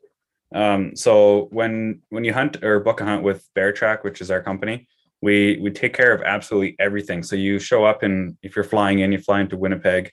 Um, 0.55 0.95
so 0.95 1.49
when 1.51 2.03
when 2.11 2.25
you 2.25 2.33
hunt 2.33 2.63
or 2.63 2.81
book 2.81 3.01
a 3.01 3.05
hunt 3.05 3.23
with 3.23 3.47
Bear 3.55 3.73
Track, 3.73 4.05
which 4.05 4.21
is 4.21 4.31
our 4.31 4.43
company, 4.43 4.87
we 5.23 5.59
we 5.61 5.71
take 5.71 5.95
care 5.95 6.13
of 6.13 6.23
absolutely 6.23 6.77
everything. 6.79 7.23
So 7.23 7.37
you 7.37 7.59
show 7.59 7.85
up 7.85 8.03
and 8.03 8.37
if 8.43 8.55
you're 8.55 8.65
flying 8.65 9.01
in, 9.01 9.13
you 9.13 9.19
fly 9.19 9.41
into 9.41 9.57
Winnipeg, 9.57 10.13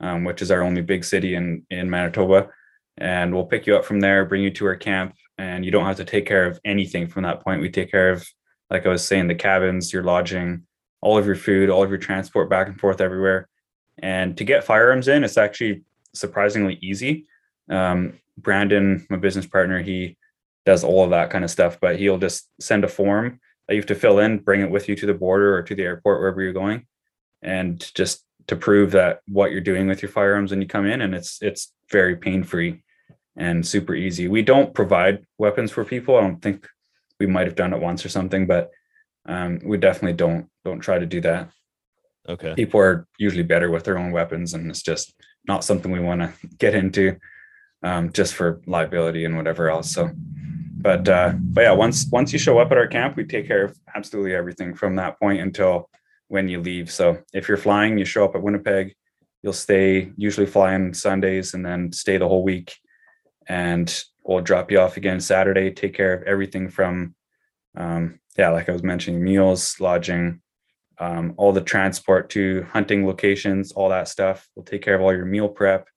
um, 0.00 0.24
which 0.24 0.42
is 0.42 0.50
our 0.50 0.62
only 0.62 0.82
big 0.82 1.04
city 1.04 1.34
in 1.34 1.64
in 1.70 1.88
Manitoba, 1.88 2.48
and 2.98 3.34
we'll 3.34 3.46
pick 3.46 3.66
you 3.66 3.76
up 3.76 3.84
from 3.84 4.00
there, 4.00 4.24
bring 4.24 4.42
you 4.42 4.50
to 4.50 4.66
our 4.66 4.76
camp, 4.76 5.14
and 5.38 5.64
you 5.64 5.70
don't 5.70 5.86
have 5.86 5.96
to 5.96 6.04
take 6.04 6.26
care 6.26 6.46
of 6.46 6.60
anything 6.64 7.06
from 7.06 7.22
that 7.22 7.42
point. 7.42 7.60
We 7.60 7.70
take 7.70 7.90
care 7.90 8.10
of, 8.10 8.26
like 8.72 8.86
I 8.86 8.88
was 8.88 9.06
saying, 9.06 9.28
the 9.28 9.34
cabins, 9.34 9.92
your 9.92 10.02
lodging, 10.02 10.66
all 11.02 11.18
of 11.18 11.26
your 11.26 11.36
food, 11.36 11.68
all 11.68 11.82
of 11.82 11.90
your 11.90 11.98
transport 11.98 12.48
back 12.48 12.68
and 12.68 12.80
forth 12.80 13.02
everywhere. 13.02 13.46
And 13.98 14.36
to 14.38 14.44
get 14.44 14.64
firearms 14.64 15.08
in, 15.08 15.24
it's 15.24 15.36
actually 15.36 15.82
surprisingly 16.14 16.78
easy. 16.80 17.26
Um, 17.68 18.18
Brandon, 18.38 19.06
my 19.10 19.18
business 19.18 19.46
partner, 19.46 19.82
he 19.82 20.16
does 20.64 20.84
all 20.84 21.04
of 21.04 21.10
that 21.10 21.28
kind 21.28 21.44
of 21.44 21.50
stuff, 21.50 21.78
but 21.80 21.98
he'll 21.98 22.18
just 22.18 22.48
send 22.60 22.82
a 22.82 22.88
form 22.88 23.40
that 23.68 23.74
you 23.74 23.80
have 23.80 23.88
to 23.88 23.94
fill 23.94 24.20
in, 24.20 24.38
bring 24.38 24.62
it 24.62 24.70
with 24.70 24.88
you 24.88 24.96
to 24.96 25.06
the 25.06 25.14
border 25.14 25.54
or 25.54 25.62
to 25.62 25.74
the 25.74 25.82
airport, 25.82 26.20
wherever 26.20 26.40
you're 26.40 26.54
going, 26.54 26.86
and 27.42 27.94
just 27.94 28.24
to 28.46 28.56
prove 28.56 28.92
that 28.92 29.20
what 29.28 29.52
you're 29.52 29.60
doing 29.60 29.86
with 29.86 30.00
your 30.00 30.10
firearms 30.10 30.50
when 30.50 30.62
you 30.62 30.66
come 30.66 30.86
in, 30.86 31.02
and 31.02 31.14
it's 31.14 31.40
it's 31.42 31.72
very 31.90 32.16
pain 32.16 32.42
free 32.42 32.82
and 33.36 33.66
super 33.66 33.94
easy. 33.94 34.28
We 34.28 34.42
don't 34.42 34.74
provide 34.74 35.26
weapons 35.38 35.70
for 35.70 35.84
people. 35.84 36.16
I 36.16 36.22
don't 36.22 36.42
think 36.42 36.66
we 37.22 37.32
might 37.32 37.46
have 37.46 37.60
done 37.62 37.72
it 37.72 37.80
once 37.80 38.04
or 38.04 38.08
something, 38.08 38.46
but 38.46 38.70
um, 39.26 39.60
we 39.64 39.76
definitely 39.78 40.16
don't 40.16 40.48
don't 40.64 40.80
try 40.80 40.98
to 40.98 41.06
do 41.06 41.20
that 41.20 41.50
Okay. 42.28 42.54
people 42.54 42.78
are 42.80 43.06
usually 43.18 43.42
better 43.42 43.68
with 43.70 43.84
their 43.84 43.98
own 43.98 44.12
weapons 44.12 44.54
and 44.54 44.70
it's 44.70 44.82
just 44.82 45.12
not 45.48 45.64
something 45.64 45.90
we 45.90 45.98
want 45.98 46.20
to 46.20 46.30
get 46.58 46.72
into 46.74 47.16
um, 47.82 48.12
just 48.12 48.34
for 48.34 48.60
liability 48.66 49.24
and 49.24 49.36
whatever 49.36 49.68
else 49.68 49.90
so 49.90 50.10
but 50.82 51.08
uh, 51.08 51.32
but 51.38 51.60
yeah, 51.62 51.72
once 51.72 52.06
once 52.10 52.32
you 52.32 52.38
show 52.40 52.58
up 52.58 52.72
at 52.72 52.78
our 52.78 52.88
camp, 52.88 53.16
we 53.16 53.24
take 53.24 53.46
care 53.46 53.64
of 53.64 53.78
absolutely 53.94 54.34
everything 54.34 54.74
from 54.74 54.96
that 54.96 55.18
point 55.20 55.40
until 55.40 55.88
when 56.26 56.48
you 56.48 56.60
leave. 56.60 56.90
So 56.90 57.22
if 57.32 57.46
you're 57.46 57.56
flying, 57.56 57.98
you 57.98 58.04
show 58.04 58.24
up 58.24 58.34
at 58.34 58.42
Winnipeg, 58.42 58.94
you'll 59.42 59.52
stay 59.52 60.10
usually 60.16 60.46
flying 60.46 60.92
Sundays 60.92 61.54
and 61.54 61.64
then 61.64 61.92
stay 61.92 62.16
the 62.18 62.26
whole 62.26 62.42
week, 62.42 62.74
and 63.46 63.86
we'll 64.24 64.40
drop 64.40 64.70
you 64.70 64.80
off 64.80 64.96
again 64.96 65.20
Saturday. 65.20 65.70
Take 65.70 65.94
care 65.94 66.14
of 66.14 66.22
everything 66.24 66.68
from 66.68 67.14
um, 67.76 68.20
yeah, 68.36 68.50
like 68.50 68.68
I 68.68 68.72
was 68.72 68.82
mentioning, 68.82 69.22
meals, 69.22 69.76
lodging, 69.80 70.40
um, 70.98 71.34
all 71.36 71.52
the 71.52 71.60
transport 71.60 72.30
to 72.30 72.66
hunting 72.70 73.06
locations, 73.06 73.72
all 73.72 73.88
that 73.90 74.08
stuff. 74.08 74.48
We'll 74.54 74.64
take 74.64 74.82
care 74.82 74.94
of 74.94 75.00
all 75.00 75.14
your 75.14 75.26
meal 75.26 75.48
prep 75.48 75.88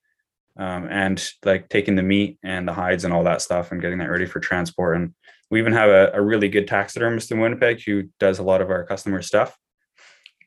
um, 0.58 0.88
and 0.90 1.24
like 1.44 1.70
taking 1.70 1.96
the 1.96 2.04
meat 2.04 2.40
and 2.44 2.68
the 2.68 2.74
hides 2.74 3.06
and 3.06 3.14
all 3.14 3.24
that 3.24 3.42
stuff 3.42 3.72
and 3.72 3.82
getting 3.82 4.00
that 4.00 4.10
ready 4.10 4.26
for 4.26 4.40
transport. 4.40 4.98
And 4.98 5.14
we 5.50 5.60
even 5.60 5.74
have 5.74 5.90
a, 5.90 6.12
a 6.14 6.22
really 6.22 6.50
good 6.50 6.68
taxidermist 6.68 7.32
in 7.32 7.40
Winnipeg 7.40 7.84
who 7.86 8.04
does 8.20 8.40
a 8.40 8.44
lot 8.44 8.62
of 8.62 8.70
our 8.70 8.86
customer 8.86 9.22
stuff. 9.22 9.58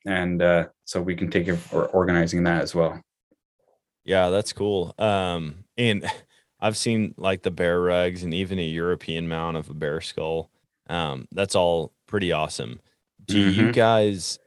And 0.07 0.41
uh, 0.43 0.69
so 0.85 1.01
we 1.01 1.15
can 1.15 1.31
take 1.31 1.47
care 1.47 1.55
of 1.55 1.91
organizing 1.93 2.45
that 2.45 2.63
as 2.63 2.75
well. 2.75 3.01
Yeah, 4.05 4.31
that's 4.31 4.53
cool. 4.53 4.95
Um, 4.99 5.65
and 5.77 6.05
I've 6.61 6.77
seen 6.77 7.15
like 7.17 7.43
the 7.43 7.51
bear 7.51 7.81
rugs 7.81 8.23
and 8.23 8.35
even 8.35 8.59
a 8.59 8.63
European 8.67 9.29
mount 9.29 9.57
of 9.57 9.71
a 9.71 9.75
bear 9.75 10.01
skull. 10.01 10.51
Um, 10.89 11.29
that's 11.33 11.55
all 11.55 11.93
pretty 12.07 12.33
awesome. 12.33 12.81
Do 13.25 13.39
you 13.39 13.69
Mhm. 13.69 13.73
guys? 13.75 14.39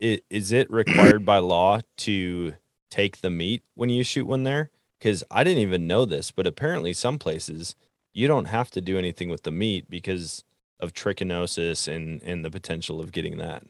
Is 0.00 0.52
it 0.52 0.70
required 0.70 1.24
by 1.24 1.38
law 1.38 1.80
to 1.98 2.54
take 2.90 3.18
the 3.20 3.30
meat 3.30 3.62
when 3.74 3.88
you 3.88 4.04
shoot 4.04 4.26
one 4.26 4.44
there? 4.44 4.70
Because 4.98 5.24
I 5.30 5.44
didn't 5.44 5.62
even 5.62 5.86
know 5.86 6.04
this, 6.04 6.30
but 6.30 6.46
apparently 6.46 6.92
some 6.92 7.18
places 7.18 7.74
you 8.12 8.28
don't 8.28 8.46
have 8.46 8.70
to 8.72 8.80
do 8.80 8.98
anything 8.98 9.28
with 9.28 9.42
the 9.42 9.50
meat 9.50 9.90
because 9.90 10.44
of 10.80 10.92
trichinosis 10.92 11.88
and 11.88 12.22
and 12.22 12.44
the 12.44 12.50
potential 12.50 13.00
of 13.00 13.12
getting 13.12 13.38
that. 13.38 13.64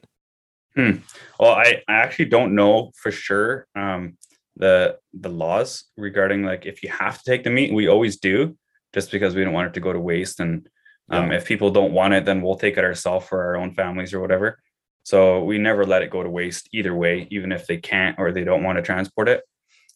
Well, 0.75 1.51
I, 1.51 1.81
I 1.87 1.93
actually 1.93 2.25
don't 2.25 2.53
know 2.53 2.91
for 2.95 3.11
sure 3.11 3.67
um, 3.75 4.17
the 4.57 4.97
the 5.13 5.29
laws 5.29 5.85
regarding 5.97 6.43
like 6.43 6.65
if 6.65 6.83
you 6.83 6.89
have 6.89 7.17
to 7.17 7.29
take 7.29 7.43
the 7.43 7.49
meat. 7.49 7.73
We 7.73 7.87
always 7.87 8.17
do, 8.17 8.57
just 8.93 9.11
because 9.11 9.35
we 9.35 9.43
don't 9.43 9.53
want 9.53 9.67
it 9.67 9.73
to 9.73 9.79
go 9.79 9.93
to 9.93 9.99
waste. 9.99 10.39
And 10.39 10.67
um, 11.09 11.31
if 11.31 11.45
people 11.45 11.69
don't 11.69 11.93
want 11.93 12.13
it, 12.13 12.25
then 12.25 12.41
we'll 12.41 12.57
take 12.57 12.77
it 12.77 12.83
ourselves 12.83 13.27
for 13.27 13.43
our 13.43 13.57
own 13.57 13.73
families 13.73 14.13
or 14.13 14.19
whatever. 14.19 14.57
So 15.03 15.43
we 15.43 15.59
never 15.59 15.85
let 15.85 16.01
it 16.01 16.09
go 16.09 16.23
to 16.23 16.29
waste 16.29 16.69
either 16.73 16.95
way, 16.95 17.27
even 17.29 17.51
if 17.51 17.67
they 17.67 17.77
can't 17.77 18.17
or 18.17 18.31
they 18.31 18.43
don't 18.43 18.63
want 18.63 18.77
to 18.77 18.81
transport 18.81 19.29
it. 19.29 19.43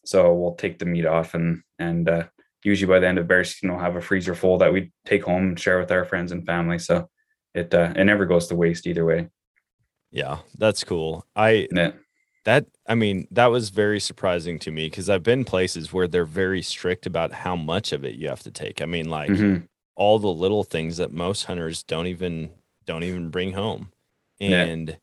So 0.04 0.32
we'll 0.34 0.54
take 0.54 0.78
the 0.78 0.86
meat 0.86 1.06
off 1.06 1.34
and 1.34 1.62
and 1.78 2.08
uh, 2.08 2.24
usually 2.62 2.88
by 2.88 3.00
the 3.00 3.08
end 3.08 3.18
of 3.18 3.26
bear 3.26 3.44
season, 3.44 3.70
we'll 3.70 3.80
have 3.80 3.96
a 3.96 4.00
freezer 4.00 4.34
full 4.34 4.58
that 4.58 4.72
we 4.72 4.92
take 5.04 5.24
home 5.24 5.48
and 5.48 5.60
share 5.60 5.80
with 5.80 5.90
our 5.90 6.04
friends 6.04 6.32
and 6.32 6.46
family. 6.46 6.78
So 6.78 7.08
it 7.54 7.74
uh, 7.74 7.92
it 7.96 8.04
never 8.04 8.26
goes 8.26 8.46
to 8.48 8.56
waste 8.56 8.86
either 8.86 9.04
way. 9.04 9.28
Yeah, 10.10 10.38
that's 10.58 10.84
cool. 10.84 11.26
I 11.34 11.68
Yeah. 11.72 11.92
That 12.44 12.66
I 12.88 12.94
mean 12.94 13.26
that 13.30 13.46
was 13.48 13.70
very 13.70 14.00
surprising 14.00 14.58
to 14.60 14.70
me 14.70 14.86
because 14.86 15.10
I've 15.10 15.22
been 15.22 15.44
places 15.44 15.92
where 15.92 16.08
they're 16.08 16.24
very 16.24 16.62
strict 16.62 17.06
about 17.06 17.32
how 17.32 17.56
much 17.56 17.92
of 17.92 18.04
it 18.04 18.14
you 18.16 18.28
have 18.28 18.42
to 18.44 18.50
take. 18.50 18.80
I 18.82 18.86
mean, 18.86 19.08
like 19.10 19.30
Mhm. 19.30 19.68
all 19.96 20.18
the 20.18 20.28
little 20.32 20.64
things 20.64 20.96
that 20.98 21.12
most 21.12 21.44
hunters 21.44 21.82
don't 21.82 22.06
even 22.06 22.50
don't 22.86 23.04
even 23.04 23.30
bring 23.30 23.52
home, 23.52 23.92
Yeah. 24.38 24.64
and 24.64 24.98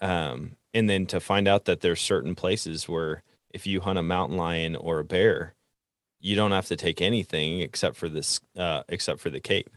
um 0.00 0.56
and 0.74 0.88
then 0.90 1.06
to 1.06 1.20
find 1.20 1.48
out 1.48 1.64
that 1.66 1.80
there's 1.80 2.00
certain 2.00 2.34
places 2.34 2.88
where 2.88 3.22
if 3.50 3.66
you 3.66 3.80
hunt 3.80 3.98
a 3.98 4.02
mountain 4.02 4.36
lion 4.36 4.76
or 4.76 4.98
a 5.00 5.04
bear, 5.04 5.54
you 6.20 6.36
don't 6.36 6.52
have 6.52 6.66
to 6.66 6.76
take 6.76 7.00
anything 7.02 7.60
except 7.60 7.96
for 7.96 8.08
this 8.08 8.40
uh 8.56 8.82
except 8.88 9.20
for 9.20 9.30
the 9.30 9.40
cape, 9.40 9.70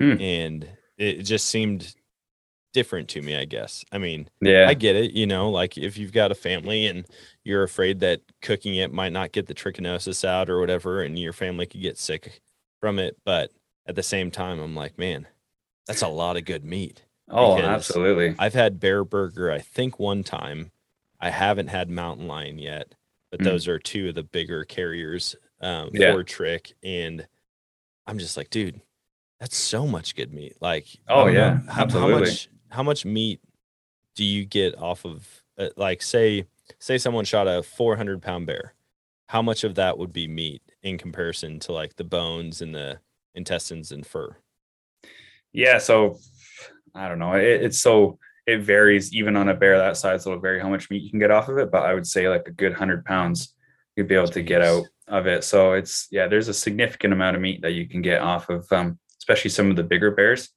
Hmm. 0.00 0.20
and 0.20 0.68
it 0.96 1.22
just 1.24 1.46
seemed 1.48 1.94
different 2.72 3.08
to 3.10 3.22
me. 3.22 3.36
I 3.36 3.44
guess. 3.44 3.84
I 3.92 3.98
mean. 3.98 4.28
Yeah. 4.40 4.66
I 4.68 4.74
get 4.74 4.96
it. 4.96 5.12
You 5.12 5.26
know, 5.26 5.50
like 5.50 5.76
if 5.78 5.96
you've 5.98 6.12
got 6.12 6.30
a 6.32 6.34
family 6.36 6.86
and 6.86 7.06
you're 7.44 7.62
afraid 7.62 8.00
that 8.00 8.20
cooking 8.42 8.76
it 8.76 8.92
might 8.92 9.12
not 9.12 9.32
get 9.32 9.46
the 9.46 9.54
trichinosis 9.54 10.24
out 10.24 10.50
or 10.50 10.60
whatever, 10.60 11.02
and 11.02 11.18
your 11.18 11.32
family 11.32 11.66
could 11.66 11.82
get 11.82 11.98
sick 11.98 12.40
from 12.80 12.98
it. 12.98 13.16
But 13.24 13.50
at 13.86 13.94
the 13.94 14.02
same 14.02 14.30
time, 14.30 14.60
I'm 14.60 14.74
like, 14.74 14.98
man, 14.98 15.26
that's 15.86 16.02
a 16.02 16.08
lot 16.08 16.36
of 16.36 16.44
good 16.44 16.64
meat. 16.64 17.04
Oh, 17.30 17.58
absolutely. 17.58 18.34
I've 18.38 18.54
had 18.54 18.80
bear 18.80 19.04
burger, 19.04 19.50
I 19.50 19.58
think 19.58 19.98
one 19.98 20.22
time. 20.22 20.70
I 21.20 21.30
haven't 21.30 21.66
had 21.68 21.90
mountain 21.90 22.26
lion 22.28 22.58
yet, 22.58 22.94
but 23.30 23.40
Mm. 23.40 23.44
those 23.44 23.68
are 23.68 23.78
two 23.78 24.08
of 24.10 24.14
the 24.14 24.22
bigger 24.22 24.64
carriers 24.64 25.34
um, 25.60 25.90
Yeah. 25.92 26.12
for 26.12 26.22
trick. 26.22 26.72
And 26.82 27.26
I'm 28.06 28.18
just 28.18 28.36
like, 28.36 28.48
dude, 28.50 28.80
that's 29.40 29.56
so 29.56 29.86
much 29.86 30.14
good 30.14 30.32
meat. 30.32 30.54
Like, 30.60 30.86
Oh, 31.08 31.24
don't 31.24 31.34
know, 31.34 31.40
yeah, 31.40 31.60
how, 31.72 31.84
much 31.86 32.48
how 32.70 32.82
much 32.82 33.04
meat 33.04 33.40
do 34.14 34.24
you 34.24 34.44
get 34.44 34.76
off 34.78 35.04
of 35.04 35.26
uh, 35.58 35.68
like 35.76 36.02
say 36.02 36.44
say 36.78 36.98
someone 36.98 37.24
shot 37.24 37.46
a 37.46 37.62
400 37.62 38.20
pound 38.22 38.46
bear 38.46 38.74
how 39.28 39.42
much 39.42 39.64
of 39.64 39.74
that 39.76 39.98
would 39.98 40.12
be 40.12 40.26
meat 40.26 40.62
in 40.82 40.98
comparison 40.98 41.58
to 41.60 41.72
like 41.72 41.96
the 41.96 42.04
bones 42.04 42.62
and 42.62 42.74
the 42.74 42.98
intestines 43.34 43.92
and 43.92 44.06
fur 44.06 44.36
Yeah. 45.52 45.78
So 45.78 46.18
I 46.94 47.08
don't 47.08 47.18
know. 47.18 47.34
It, 47.34 47.62
it's 47.62 47.78
so 47.78 48.18
it 48.46 48.62
varies 48.62 49.14
even 49.14 49.36
on 49.36 49.48
a 49.48 49.54
bear 49.54 49.78
that 49.78 49.96
size. 49.96 50.26
It'll 50.26 50.38
vary 50.38 50.60
how 50.60 50.68
much 50.68 50.90
meat 50.90 51.02
you 51.02 51.10
can 51.10 51.18
get 51.18 51.30
off 51.30 51.48
of 51.48 51.58
it. 51.58 51.70
But 51.70 51.84
I 51.84 51.94
would 51.94 52.06
say 52.06 52.28
like 52.28 52.48
a 52.48 52.52
good 52.52 52.74
hundred 52.74 53.04
pounds 53.04 53.54
you'd 53.96 54.08
be 54.08 54.14
able 54.14 54.28
to 54.28 54.42
get 54.42 54.62
out 54.62 54.86
of 55.06 55.26
it. 55.26 55.44
So 55.44 55.72
it's 55.72 56.08
yeah, 56.10 56.26
there's 56.28 56.48
a 56.48 56.54
significant 56.54 57.12
amount 57.12 57.36
of 57.36 57.42
meat 57.42 57.62
that 57.62 57.72
you 57.72 57.88
can 57.88 58.02
get 58.02 58.20
off 58.20 58.48
of 58.48 58.70
um, 58.72 58.98
especially 59.20 59.50
some 59.50 59.70
of 59.70 59.76
the 59.76 59.82
bigger 59.82 60.10
bears. 60.10 60.48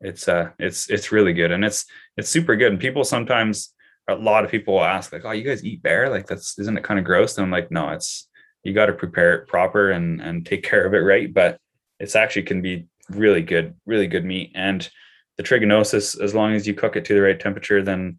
It's 0.00 0.28
uh 0.28 0.50
it's 0.58 0.88
it's 0.90 1.12
really 1.12 1.32
good 1.32 1.50
and 1.50 1.64
it's 1.64 1.86
it's 2.16 2.28
super 2.28 2.56
good. 2.56 2.72
And 2.72 2.80
people 2.80 3.04
sometimes 3.04 3.74
a 4.08 4.14
lot 4.14 4.44
of 4.44 4.50
people 4.50 4.74
will 4.74 4.84
ask, 4.84 5.12
like, 5.12 5.24
oh, 5.24 5.32
you 5.32 5.44
guys 5.44 5.64
eat 5.64 5.82
bear? 5.82 6.08
Like 6.08 6.26
that's 6.26 6.58
isn't 6.58 6.78
it 6.78 6.84
kind 6.84 6.98
of 6.98 7.04
gross? 7.04 7.36
And 7.36 7.44
I'm 7.44 7.50
like, 7.50 7.70
no, 7.70 7.90
it's 7.90 8.28
you 8.64 8.72
got 8.72 8.86
to 8.86 8.92
prepare 8.92 9.34
it 9.34 9.48
proper 9.48 9.90
and 9.90 10.20
and 10.20 10.46
take 10.46 10.62
care 10.62 10.84
of 10.86 10.94
it 10.94 10.98
right. 10.98 11.32
But 11.32 11.58
it's 12.00 12.16
actually 12.16 12.42
can 12.44 12.62
be 12.62 12.86
really 13.10 13.42
good, 13.42 13.74
really 13.86 14.06
good 14.06 14.24
meat. 14.24 14.52
And 14.54 14.88
the 15.36 15.42
trichinosis, 15.42 16.20
as 16.20 16.34
long 16.34 16.54
as 16.54 16.66
you 16.66 16.74
cook 16.74 16.96
it 16.96 17.04
to 17.06 17.14
the 17.14 17.22
right 17.22 17.38
temperature, 17.38 17.82
then 17.82 18.18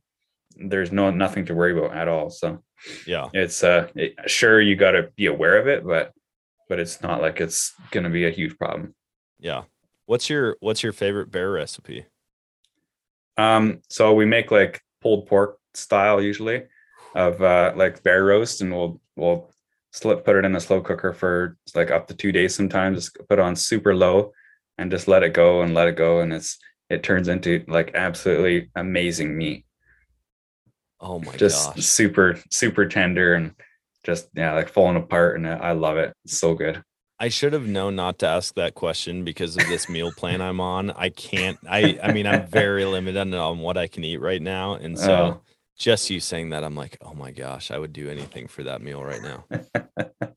there's 0.55 0.91
no 0.91 1.09
nothing 1.11 1.45
to 1.45 1.55
worry 1.55 1.77
about 1.77 1.95
at 1.95 2.07
all. 2.07 2.29
So 2.29 2.63
yeah 3.05 3.27
it's 3.33 3.63
uh 3.63 3.87
it, 3.95 4.15
sure 4.27 4.61
you 4.61 4.75
got 4.75 4.91
to 4.91 5.11
be 5.15 5.25
aware 5.25 5.57
of 5.59 5.67
it, 5.67 5.85
but 5.85 6.13
but 6.67 6.79
it's 6.79 7.01
not 7.01 7.21
like 7.21 7.41
it's 7.41 7.73
gonna 7.91 8.09
be 8.09 8.25
a 8.25 8.29
huge 8.29 8.57
problem. 8.57 8.93
yeah 9.39 9.63
what's 10.09 10.27
your 10.27 10.57
what's 10.59 10.81
your 10.81 10.91
favorite 10.91 11.29
bear 11.29 11.51
recipe 11.51 12.07
Um, 13.37 13.81
so 13.89 14.13
we 14.15 14.25
make 14.25 14.49
like 14.49 14.81
pulled 15.01 15.27
pork 15.27 15.59
style 15.75 16.19
usually 16.19 16.63
of 17.13 17.41
uh 17.41 17.73
like 17.75 18.01
bear 18.01 18.25
roast, 18.25 18.61
and 18.61 18.71
we'll 18.71 18.99
we'll 19.15 19.51
slip 19.91 20.25
put 20.25 20.35
it 20.35 20.45
in 20.45 20.55
a 20.55 20.59
slow 20.59 20.81
cooker 20.81 21.13
for 21.13 21.57
like 21.75 21.91
up 21.91 22.07
to 22.07 22.15
two 22.15 22.31
days 22.31 22.55
sometimes. 22.55 22.97
Just 22.97 23.17
put 23.29 23.37
on 23.37 23.55
super 23.55 23.93
low 23.95 24.33
and 24.79 24.89
just 24.89 25.07
let 25.07 25.21
it 25.21 25.33
go 25.33 25.61
and 25.61 25.75
let 25.75 25.87
it 25.87 25.95
go, 25.95 26.21
and 26.21 26.33
it's 26.33 26.57
it 26.89 27.03
turns 27.03 27.27
into 27.27 27.63
like 27.67 27.91
absolutely 27.93 28.71
amazing 28.75 29.37
meat. 29.37 29.63
oh 30.99 31.19
my 31.19 31.31
God. 31.33 31.37
Just 31.37 31.75
gosh 31.75 31.85
super 31.85 32.39
super 32.49 32.87
tender 32.87 33.35
and 33.35 33.53
just 34.03 34.29
yeah 34.33 34.53
like 34.55 34.69
falling 34.69 34.97
apart, 34.97 35.35
and 35.37 35.47
I 35.47 35.73
love 35.73 35.97
it. 35.97 36.13
It's 36.25 36.37
so 36.37 36.55
good. 36.55 36.83
I 37.19 37.27
should 37.29 37.53
have 37.53 37.67
known 37.67 37.95
not 37.95 38.19
to 38.19 38.27
ask 38.27 38.55
that 38.55 38.75
question 38.75 39.23
because 39.23 39.57
of 39.57 39.67
this 39.67 39.89
meal 39.89 40.11
plan 40.11 40.41
i'm 40.41 40.59
on 40.59 40.91
i 40.91 41.09
can't 41.09 41.57
i 41.69 41.97
i 42.03 42.11
mean 42.13 42.25
i'm 42.27 42.45
very 42.47 42.85
limited 42.85 43.33
on 43.33 43.59
what 43.59 43.77
i 43.77 43.87
can 43.87 44.03
eat 44.03 44.17
right 44.21 44.41
now 44.41 44.73
and 44.73 44.97
so 44.97 45.13
Oh. 45.15 45.41
just 45.77 46.09
you 46.09 46.19
saying 46.19 46.49
that 46.51 46.63
i'm 46.63 46.75
like 46.75 46.97
oh 47.01 47.13
my 47.13 47.31
gosh 47.31 47.71
i 47.71 47.77
would 47.77 47.93
do 47.93 48.09
anything 48.09 48.47
for 48.47 48.63
that 48.63 48.81
meal 48.81 49.03
right 49.03 49.21
now 49.21 49.45
well, 49.51 50.33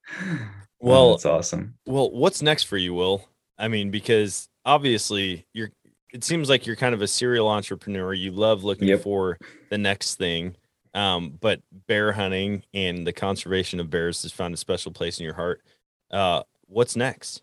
Well, 0.80 1.14
it's 1.14 1.26
awesome. 1.26 1.74
Well, 1.86 2.10
what's 2.10 2.42
next 2.42 2.64
for 2.64 2.76
you, 2.76 2.92
Will? 2.94 3.28
I 3.58 3.68
mean, 3.68 3.90
because 3.90 4.48
obviously 4.64 5.46
you're 5.52 5.70
it 6.12 6.24
seems 6.24 6.48
like 6.50 6.66
you're 6.66 6.76
kind 6.76 6.94
of 6.94 7.00
a 7.00 7.06
serial 7.06 7.48
entrepreneur. 7.48 8.12
You 8.12 8.32
love 8.32 8.64
looking 8.64 8.88
Yep. 8.88 9.02
for 9.02 9.38
the 9.70 9.78
next 9.78 10.16
thing. 10.16 10.56
Um, 10.92 11.38
but 11.40 11.60
bear 11.86 12.12
hunting 12.12 12.64
and 12.74 13.06
the 13.06 13.12
conservation 13.14 13.80
of 13.80 13.88
bears 13.88 14.22
has 14.22 14.32
found 14.32 14.52
a 14.52 14.58
special 14.58 14.92
place 14.92 15.18
in 15.18 15.24
your 15.24 15.34
heart. 15.34 15.62
Uh, 16.10 16.42
what's 16.72 16.96
next? 16.96 17.42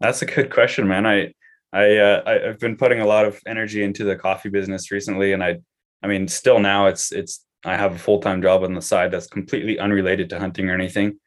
That's 0.00 0.22
a 0.22 0.26
good 0.26 0.50
question, 0.52 0.88
man. 0.88 1.06
I 1.06 1.34
I 1.72 1.96
uh, 1.98 2.22
I- 2.26 2.48
I've 2.48 2.58
been 2.58 2.76
putting 2.76 3.00
a 3.00 3.06
lot 3.06 3.26
of 3.26 3.40
energy 3.46 3.82
into 3.82 4.04
the 4.04 4.16
coffee 4.16 4.48
business 4.48 4.90
recently, 4.90 5.32
and 5.32 5.42
I 5.42 5.58
I 6.02 6.06
mean, 6.06 6.28
still 6.28 6.58
now 6.58 6.86
it's 6.86 7.12
it's 7.12 7.44
I 7.64 7.76
have 7.76 7.94
a 7.94 7.98
full 7.98 8.20
time 8.20 8.40
job 8.42 8.62
on 8.64 8.74
the 8.74 8.82
side 8.82 9.10
that's 9.10 9.26
completely 9.26 9.78
unrelated 9.78 10.30
to 10.30 10.38
hunting 10.38 10.70
or 10.70 10.74
anything. 10.74 11.18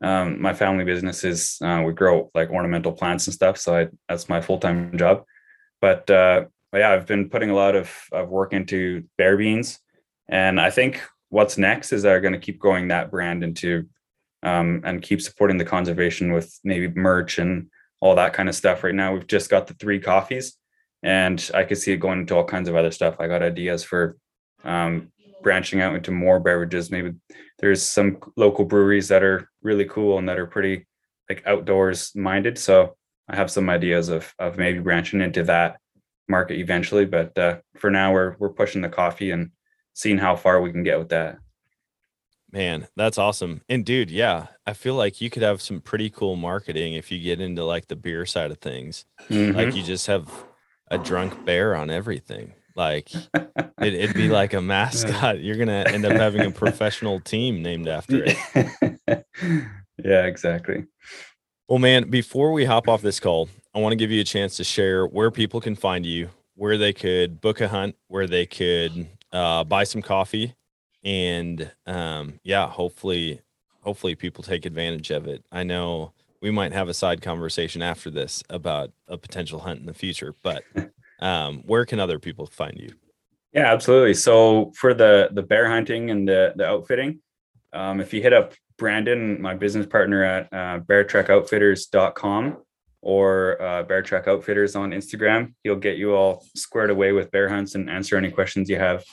Um, 0.00 0.40
my 0.40 0.54
family 0.54 0.84
business 0.84 1.24
is 1.24 1.58
uh, 1.62 1.82
we 1.84 1.92
grow 1.92 2.30
like 2.34 2.50
ornamental 2.50 2.92
plants 2.92 3.26
and 3.26 3.34
stuff, 3.34 3.56
so 3.58 3.76
I, 3.76 3.88
that's 4.08 4.28
my 4.28 4.40
full 4.40 4.58
time 4.58 4.96
job. 4.96 5.24
But 5.80 6.08
uh, 6.10 6.46
yeah, 6.72 6.90
I've 6.92 7.06
been 7.06 7.30
putting 7.30 7.50
a 7.50 7.54
lot 7.54 7.74
of 7.74 7.90
of 8.12 8.28
work 8.28 8.52
into 8.52 9.04
bear 9.16 9.36
beans, 9.36 9.78
and 10.28 10.60
I 10.60 10.70
think 10.70 11.00
what's 11.30 11.58
next 11.58 11.92
is 11.92 12.02
they're 12.02 12.20
going 12.20 12.32
to 12.34 12.38
keep 12.38 12.58
growing 12.58 12.88
that 12.88 13.10
brand 13.10 13.42
into 13.42 13.88
um, 14.42 14.82
and 14.84 15.02
keep 15.02 15.20
supporting 15.20 15.58
the 15.58 15.64
conservation 15.64 16.32
with 16.32 16.58
maybe 16.64 16.88
merch 16.88 17.38
and 17.38 17.68
all 18.00 18.14
that 18.14 18.32
kind 18.32 18.48
of 18.48 18.54
stuff. 18.54 18.84
Right 18.84 18.94
now, 18.94 19.12
we've 19.12 19.26
just 19.26 19.50
got 19.50 19.66
the 19.66 19.74
three 19.74 20.00
coffees, 20.00 20.56
and 21.02 21.50
I 21.54 21.64
could 21.64 21.78
see 21.78 21.92
it 21.92 21.98
going 21.98 22.20
into 22.20 22.36
all 22.36 22.44
kinds 22.44 22.68
of 22.68 22.76
other 22.76 22.90
stuff. 22.90 23.16
I 23.18 23.26
got 23.26 23.42
ideas 23.42 23.82
for 23.84 24.16
um, 24.64 25.10
branching 25.42 25.80
out 25.80 25.94
into 25.94 26.10
more 26.10 26.40
beverages. 26.40 26.90
Maybe 26.90 27.12
there's 27.58 27.82
some 27.82 28.18
local 28.36 28.64
breweries 28.64 29.08
that 29.08 29.22
are 29.22 29.48
really 29.62 29.84
cool 29.84 30.18
and 30.18 30.28
that 30.28 30.38
are 30.38 30.46
pretty 30.46 30.86
like 31.28 31.42
outdoors 31.46 32.14
minded. 32.14 32.58
So 32.58 32.96
I 33.28 33.36
have 33.36 33.50
some 33.50 33.68
ideas 33.68 34.08
of 34.08 34.32
of 34.38 34.56
maybe 34.56 34.78
branching 34.78 35.20
into 35.20 35.42
that 35.44 35.78
market 36.28 36.58
eventually. 36.58 37.04
But 37.04 37.36
uh, 37.36 37.58
for 37.76 37.90
now, 37.90 38.12
we're 38.12 38.36
we're 38.38 38.50
pushing 38.50 38.82
the 38.82 38.88
coffee 38.88 39.30
and 39.30 39.50
seeing 39.94 40.18
how 40.18 40.36
far 40.36 40.60
we 40.60 40.72
can 40.72 40.82
get 40.82 40.98
with 40.98 41.08
that. 41.10 41.38
Man, 42.50 42.88
that's 42.96 43.18
awesome. 43.18 43.60
And 43.68 43.84
dude, 43.84 44.10
yeah, 44.10 44.46
I 44.66 44.72
feel 44.72 44.94
like 44.94 45.20
you 45.20 45.28
could 45.28 45.42
have 45.42 45.60
some 45.60 45.80
pretty 45.80 46.08
cool 46.08 46.34
marketing 46.36 46.94
if 46.94 47.12
you 47.12 47.20
get 47.20 47.40
into 47.40 47.64
like 47.64 47.88
the 47.88 47.96
beer 47.96 48.24
side 48.24 48.50
of 48.50 48.58
things. 48.58 49.04
Mhm. 49.28 49.54
Like 49.54 49.74
you 49.74 49.82
just 49.82 50.06
have 50.06 50.30
a 50.90 50.96
drunk 50.96 51.44
bear 51.44 51.76
on 51.76 51.90
everything. 51.90 52.54
Like 52.74 53.12
it, 53.34 53.94
it'd 53.94 54.16
be 54.16 54.28
like 54.28 54.54
a 54.54 54.62
mascot. 54.62 55.40
You're 55.40 55.56
gonna 55.56 55.84
end 55.88 56.06
up 56.06 56.12
having 56.12 56.40
a 56.40 56.50
professional 56.50 57.20
team 57.20 57.62
named 57.62 57.86
after 57.86 58.24
it. 58.24 58.36
yeah, 60.02 60.24
exactly. 60.24 60.86
Well, 61.68 61.78
man, 61.78 62.08
before 62.08 62.52
we 62.52 62.64
hop 62.64 62.88
off 62.88 63.02
this 63.02 63.20
call, 63.20 63.50
I 63.74 63.80
want 63.80 63.92
to 63.92 63.96
give 63.96 64.10
you 64.10 64.22
a 64.22 64.24
chance 64.24 64.56
to 64.56 64.64
share 64.64 65.06
where 65.06 65.30
people 65.30 65.60
can 65.60 65.74
find 65.74 66.06
you, 66.06 66.30
where 66.54 66.78
they 66.78 66.94
could 66.94 67.42
book 67.42 67.60
a 67.60 67.68
hunt, 67.68 67.94
where 68.06 68.26
they 68.26 68.46
could 68.46 69.06
uh, 69.32 69.64
buy 69.64 69.84
some 69.84 70.00
coffee, 70.00 70.54
and 71.04 71.70
um, 71.86 72.40
yeah, 72.42 72.68
hopefully, 72.68 73.40
hopefully 73.82 74.14
people 74.14 74.44
take 74.44 74.66
advantage 74.66 75.10
of 75.10 75.26
it. 75.26 75.44
I 75.52 75.62
know 75.62 76.12
we 76.40 76.50
might 76.50 76.72
have 76.72 76.88
a 76.88 76.94
side 76.94 77.22
conversation 77.22 77.82
after 77.82 78.10
this 78.10 78.42
about 78.50 78.92
a 79.06 79.16
potential 79.16 79.60
hunt 79.60 79.80
in 79.80 79.86
the 79.86 79.94
future, 79.94 80.34
but 80.42 80.62
um, 81.20 81.62
where 81.66 81.84
can 81.84 82.00
other 82.00 82.18
people 82.18 82.46
find 82.46 82.78
you? 82.78 82.90
Yeah, 83.52 83.72
absolutely. 83.72 84.14
So 84.14 84.72
for 84.76 84.92
the 84.94 85.30
the 85.32 85.42
bear 85.42 85.68
hunting 85.68 86.10
and 86.10 86.28
the 86.28 86.52
the 86.54 86.66
outfitting, 86.66 87.20
um, 87.72 88.00
if 88.00 88.12
you 88.12 88.22
hit 88.22 88.32
up 88.32 88.54
Brandon, 88.76 89.40
my 89.40 89.54
business 89.54 89.86
partner 89.86 90.22
at 90.22 90.52
uh, 90.52 90.80
beartrekoutfitters.com 90.80 92.58
or 93.00 93.60
uh, 93.60 93.82
Bear 93.82 94.02
Trek 94.02 94.28
Outfitters 94.28 94.76
on 94.76 94.90
Instagram, 94.90 95.54
he'll 95.62 95.76
get 95.76 95.96
you 95.96 96.14
all 96.14 96.44
squared 96.54 96.90
away 96.90 97.12
with 97.12 97.30
bear 97.30 97.48
hunts 97.48 97.74
and 97.74 97.90
answer 97.90 98.16
any 98.16 98.30
questions 98.30 98.68
you 98.68 98.78
have. 98.78 99.04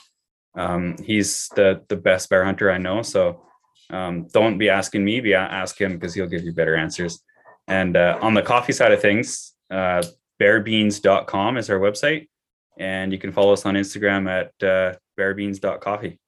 Um, 0.56 0.96
he's 1.02 1.48
the 1.54 1.82
the 1.88 1.96
best 1.96 2.30
bear 2.30 2.44
hunter 2.44 2.70
I 2.70 2.78
know, 2.78 3.02
so 3.02 3.42
um, 3.90 4.26
don't 4.32 4.58
be 4.58 4.68
asking 4.70 5.04
me, 5.04 5.20
be 5.20 5.34
ask 5.34 5.80
him 5.80 5.94
because 5.94 6.14
he'll 6.14 6.26
give 6.26 6.44
you 6.44 6.52
better 6.52 6.76
answers. 6.76 7.22
And 7.68 7.96
uh, 7.96 8.18
on 8.22 8.34
the 8.34 8.42
coffee 8.42 8.72
side 8.72 8.92
of 8.92 9.00
things, 9.00 9.52
uh, 9.70 10.02
bearbeans.com 10.40 11.56
is 11.56 11.68
our 11.68 11.78
website 11.78 12.28
and 12.76 13.12
you 13.12 13.18
can 13.18 13.32
follow 13.32 13.52
us 13.52 13.64
on 13.64 13.74
Instagram 13.74 14.28
at 14.28 14.66
uh, 14.66 14.96
bearbeans.coffee. 15.18 16.18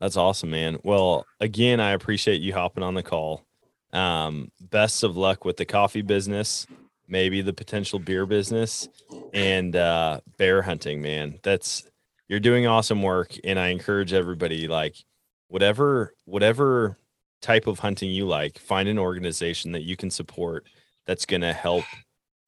That's 0.00 0.16
awesome, 0.16 0.50
man. 0.50 0.78
Well, 0.82 1.26
again, 1.40 1.78
I 1.78 1.90
appreciate 1.90 2.40
you 2.40 2.54
hopping 2.54 2.82
on 2.82 2.94
the 2.94 3.02
call. 3.02 3.44
Um, 3.92 4.50
best 4.60 5.02
of 5.02 5.16
luck 5.16 5.44
with 5.44 5.56
the 5.56 5.64
coffee 5.64 6.02
business, 6.02 6.66
maybe 7.06 7.42
the 7.42 7.52
potential 7.52 7.98
beer 7.98 8.24
business, 8.24 8.88
and 9.34 9.76
uh, 9.76 10.20
bear 10.38 10.62
hunting, 10.62 11.02
man. 11.02 11.38
That's 11.42 11.84
you're 12.30 12.40
doing 12.40 12.66
awesome 12.66 13.02
work, 13.02 13.36
and 13.44 13.58
I 13.58 13.68
encourage 13.68 14.14
everybody 14.14 14.66
like 14.66 14.96
whatever 15.48 16.14
whatever 16.24 16.96
type 17.42 17.66
of 17.66 17.80
hunting 17.80 18.10
you 18.10 18.24
like, 18.24 18.58
find 18.58 18.88
an 18.88 18.98
organization 18.98 19.72
that 19.72 19.82
you 19.82 19.96
can 19.96 20.10
support 20.10 20.66
that's 21.06 21.26
going 21.26 21.42
to 21.42 21.52
help 21.52 21.84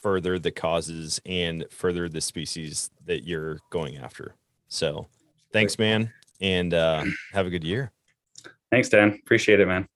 further 0.00 0.38
the 0.38 0.50
causes 0.50 1.20
and 1.26 1.66
further 1.70 2.08
the 2.08 2.20
species 2.20 2.90
that 3.04 3.24
you're 3.24 3.58
going 3.70 3.96
after. 3.96 4.34
So, 4.68 5.08
thanks, 5.52 5.78
man 5.78 6.10
and 6.42 6.74
uh, 6.74 7.04
have 7.32 7.46
a 7.46 7.50
good 7.50 7.64
year. 7.64 7.90
Thanks, 8.70 8.90
Dan. 8.90 9.18
Appreciate 9.22 9.60
it, 9.60 9.68
man. 9.68 9.88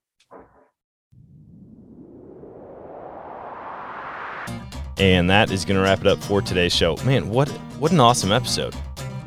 And 4.99 5.29
that 5.29 5.51
is 5.51 5.67
going 5.67 5.77
to 5.77 5.83
wrap 5.83 6.01
it 6.01 6.07
up 6.07 6.23
for 6.23 6.41
today's 6.41 6.73
show. 6.73 6.97
Man, 7.05 7.29
what 7.29 7.51
what 7.79 7.93
an 7.93 8.01
awesome 8.01 8.33
episode! 8.33 8.75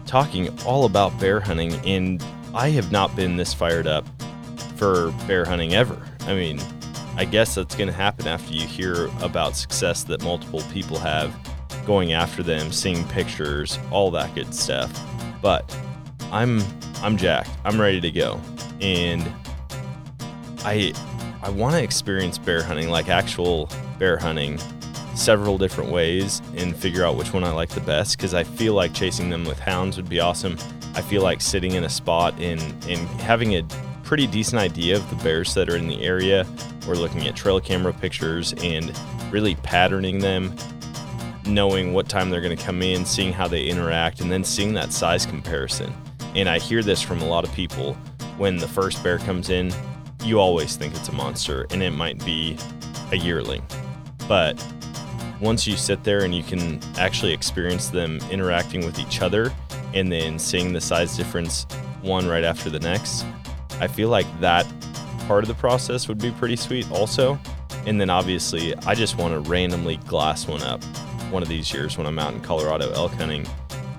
Talking 0.10 0.50
all 0.66 0.86
about 0.86 1.20
bear 1.20 1.40
hunting, 1.40 1.72
and 1.86 2.20
I 2.56 2.70
have 2.70 2.92
not 2.92 3.16
been 3.16 3.38
this 3.38 3.54
fired 3.54 3.86
up 3.86 4.08
for 4.76 5.12
bear 5.28 5.46
hunting 5.46 5.76
ever. 5.76 6.02
I 6.22 6.34
mean, 6.34 6.60
I 7.16 7.26
guess 7.26 7.54
that's 7.54 7.76
going 7.76 7.90
to 7.90 7.94
happen 7.94 8.28
after 8.28 8.52
you 8.52 8.66
hear 8.66 9.06
about 9.22 9.56
success 9.56 10.04
that 10.06 10.24
multiple 10.24 10.64
people 10.74 10.98
have 10.98 11.32
going 11.86 12.12
after 12.14 12.42
them, 12.42 12.72
seeing 12.72 13.08
pictures, 13.10 13.78
all 13.92 14.10
that 14.10 14.34
good 14.34 14.52
stuff. 14.56 14.92
But 15.44 15.78
I'm 16.32 16.64
I'm 17.04 17.16
jacked. 17.16 17.52
I'm 17.64 17.80
ready 17.80 18.02
to 18.02 18.10
go. 18.10 18.42
And 18.82 19.32
I 20.66 20.92
I 21.44 21.52
want 21.52 21.76
to 21.76 21.84
experience 21.84 22.40
bear 22.40 22.64
hunting, 22.64 22.90
like 22.90 23.10
actual 23.10 23.70
bear 24.00 24.18
hunting, 24.18 24.58
several 25.20 25.58
different 25.58 25.92
ways 25.92 26.42
and 26.56 26.76
figure 26.76 27.04
out 27.04 27.16
which 27.16 27.34
one 27.34 27.44
I 27.44 27.52
like 27.52 27.70
the 27.70 27.82
best 27.82 28.18
because 28.18 28.34
I 28.34 28.44
feel 28.44 28.74
like 28.74 28.94
chasing 28.94 29.30
them 29.30 29.44
with 29.44 29.60
hounds 29.60 29.98
would 29.98 30.10
be 30.10 30.20
awesome. 30.20 30.58
I 30.96 31.02
feel 31.02 31.22
like 31.22 31.42
sitting 31.42 31.74
in 31.74 31.84
a 31.84 31.90
spot 31.90 32.34
and 32.40 32.62
and 32.86 33.00
having 33.22 33.56
a 33.56 33.64
pretty 34.04 34.26
decent 34.26 34.60
idea 34.60 34.96
of 34.96 35.08
the 35.10 35.16
bears 35.24 35.54
that 35.54 35.70
are 35.70 35.76
in 35.76 35.88
the 35.88 36.02
area 36.04 36.48
or 36.88 36.96
looking 36.96 37.28
at 37.28 37.36
trail 37.36 37.60
camera 37.60 37.94
pictures 37.94 38.54
and 38.64 38.92
really 39.32 39.56
patterning 39.56 40.20
them 40.20 40.56
knowing 41.46 41.94
what 41.94 42.08
time 42.08 42.30
they're 42.30 42.42
going 42.42 42.56
to 42.56 42.64
come 42.64 42.82
in, 42.82 43.06
seeing 43.06 43.34
how 43.34 43.48
they 43.48 43.66
interact, 43.66 44.22
and 44.22 44.32
then 44.32 44.44
seeing 44.44 44.74
that 44.74 44.94
size 44.94 45.26
comparison. 45.26 45.94
And 46.36 46.48
I 46.48 46.60
hear 46.60 46.84
this 46.84 47.02
from 47.02 47.22
a 47.22 47.26
lot 47.26 47.44
of 47.44 47.52
people 47.54 47.96
when 48.38 48.58
the 48.58 48.68
first 48.68 49.04
bear 49.04 49.18
comes 49.18 49.50
in, 49.50 49.72
you 50.24 50.40
always 50.40 50.76
think 50.76 50.96
it's 50.96 51.10
a 51.10 51.12
monster 51.12 51.66
and 51.72 51.82
it 51.82 51.92
might 51.92 52.24
be 52.24 52.58
a 53.12 53.18
yearling. 53.18 53.66
But 54.28 54.64
once 55.42 55.66
you 55.66 55.78
sit 55.78 56.04
there 56.04 56.24
and 56.24 56.36
you 56.36 56.44
can 56.44 56.80
actually 56.98 57.32
experience 57.32 57.90
them 57.90 58.20
interacting 58.30 58.86
with 58.86 59.00
each 59.00 59.22
other 59.22 59.52
and 59.94 60.12
then 60.12 60.38
seeing 60.38 60.74
the 60.74 60.82
size 60.82 61.16
difference 61.16 61.66
one 62.02 62.28
right 62.28 62.44
after 62.44 62.70
the 62.70 62.80
next, 62.80 63.26
I 63.80 63.88
feel 63.88 64.10
like 64.10 64.28
that 64.42 64.66
part 65.28 65.44
of 65.44 65.48
the 65.48 65.56
process 65.56 66.08
would 66.08 66.18
be 66.18 66.32
pretty 66.32 66.56
sweet 66.56 66.90
also. 66.92 67.40
And 67.86 68.00
then 68.00 68.10
obviously, 68.10 68.76
I 68.86 68.94
just 68.94 69.18
want 69.18 69.34
to 69.34 69.50
randomly 69.50 69.98
glass 69.98 70.48
one 70.48 70.62
up 70.64 70.84
one 71.32 71.44
of 71.44 71.50
these 71.50 71.72
years 71.72 71.98
when 71.98 72.08
I'm 72.08 72.20
out 72.20 72.34
in 72.34 72.42
Colorado 72.42 72.92
elk 72.92 73.12
hunting 73.14 73.46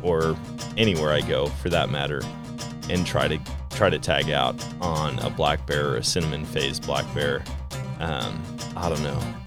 or 0.02 0.36
anywhere 0.76 1.12
I 1.12 1.20
go 1.20 1.46
for 1.46 1.70
that 1.70 1.90
matter 1.90 2.20
and 2.88 3.06
try 3.06 3.28
to 3.28 3.38
try 3.70 3.88
to 3.88 3.98
tag 3.98 4.30
out 4.30 4.62
on 4.80 5.18
a 5.20 5.30
black 5.30 5.64
bear 5.66 5.90
or 5.90 5.96
a 5.96 6.04
cinnamon 6.04 6.44
phase 6.44 6.78
black 6.78 7.06
bear. 7.14 7.42
Um, 8.00 8.42
I 8.76 8.88
don't 8.88 9.02
know. 9.02 9.39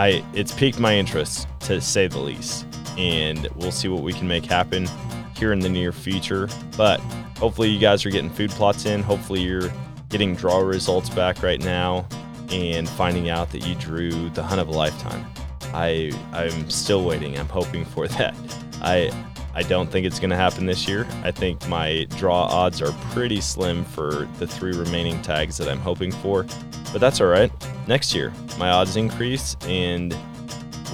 I 0.00 0.24
it's 0.32 0.54
piqued 0.54 0.80
my 0.80 0.96
interest 0.96 1.46
to 1.60 1.78
say 1.78 2.06
the 2.06 2.20
least, 2.20 2.66
and 2.96 3.46
we'll 3.56 3.70
see 3.70 3.88
what 3.88 4.02
we 4.02 4.14
can 4.14 4.26
make 4.26 4.46
happen 4.46 4.88
here 5.36 5.52
in 5.52 5.60
the 5.60 5.68
near 5.68 5.92
future. 5.92 6.48
But 6.74 7.00
hopefully, 7.36 7.68
you 7.68 7.78
guys 7.78 8.06
are 8.06 8.10
getting 8.10 8.30
food 8.30 8.50
plots 8.50 8.86
in. 8.86 9.02
Hopefully, 9.02 9.42
you're 9.42 9.70
getting 10.08 10.34
draw 10.34 10.60
results 10.60 11.10
back 11.10 11.42
right 11.42 11.60
now 11.60 12.08
and 12.48 12.88
finding 12.88 13.28
out 13.28 13.50
that 13.52 13.66
you 13.66 13.74
drew 13.74 14.30
the 14.30 14.42
hunt 14.42 14.58
of 14.58 14.68
a 14.68 14.72
lifetime. 14.72 15.26
I 15.74 16.12
I'm 16.32 16.70
still 16.70 17.04
waiting. 17.04 17.38
I'm 17.38 17.50
hoping 17.50 17.84
for 17.84 18.08
that. 18.16 18.34
I 18.80 19.10
I 19.54 19.62
don't 19.62 19.90
think 19.90 20.06
it's 20.06 20.20
going 20.20 20.30
to 20.30 20.36
happen 20.36 20.66
this 20.66 20.86
year. 20.86 21.06
I 21.24 21.30
think 21.30 21.66
my 21.68 22.06
draw 22.16 22.44
odds 22.44 22.80
are 22.80 22.92
pretty 23.10 23.40
slim 23.40 23.84
for 23.84 24.28
the 24.38 24.46
three 24.46 24.72
remaining 24.72 25.20
tags 25.22 25.56
that 25.58 25.68
I'm 25.68 25.80
hoping 25.80 26.12
for, 26.12 26.44
but 26.92 27.00
that's 27.00 27.20
all 27.20 27.26
right. 27.26 27.50
Next 27.88 28.14
year, 28.14 28.32
my 28.58 28.70
odds 28.70 28.96
increase, 28.96 29.56
and 29.62 30.16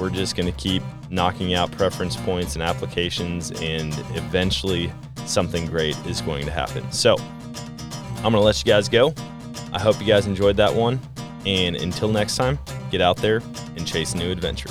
we're 0.01 0.11
just 0.11 0.37
going 0.37 0.51
to 0.51 0.59
keep 0.59 0.83
knocking 1.11 1.55
out 1.55 1.71
preference 1.73 2.17
points 2.17 2.55
and 2.55 2.63
applications, 2.63 3.51
and 3.63 3.93
eventually 4.15 4.93
something 5.27 5.67
great 5.67 5.97
is 6.07 6.21
going 6.21 6.47
to 6.47 6.53
happen. 6.53 6.91
So 6.93 7.17
I'm 8.17 8.23
going 8.23 8.35
to 8.35 8.41
let 8.41 8.59
you 8.59 8.65
guys 8.65 8.89
go. 8.89 9.15
I 9.73 9.79
hope 9.79 10.01
you 10.01 10.07
guys 10.07 10.27
enjoyed 10.27 10.57
that 10.57 10.75
one. 10.75 10.99
And 11.45 11.77
until 11.77 12.09
next 12.09 12.37
time, 12.37 12.59
get 12.91 13.01
out 13.01 13.19
there 13.19 13.43
and 13.77 13.87
chase 13.87 14.15
a 14.15 14.17
new 14.17 14.33
adventure. 14.33 14.71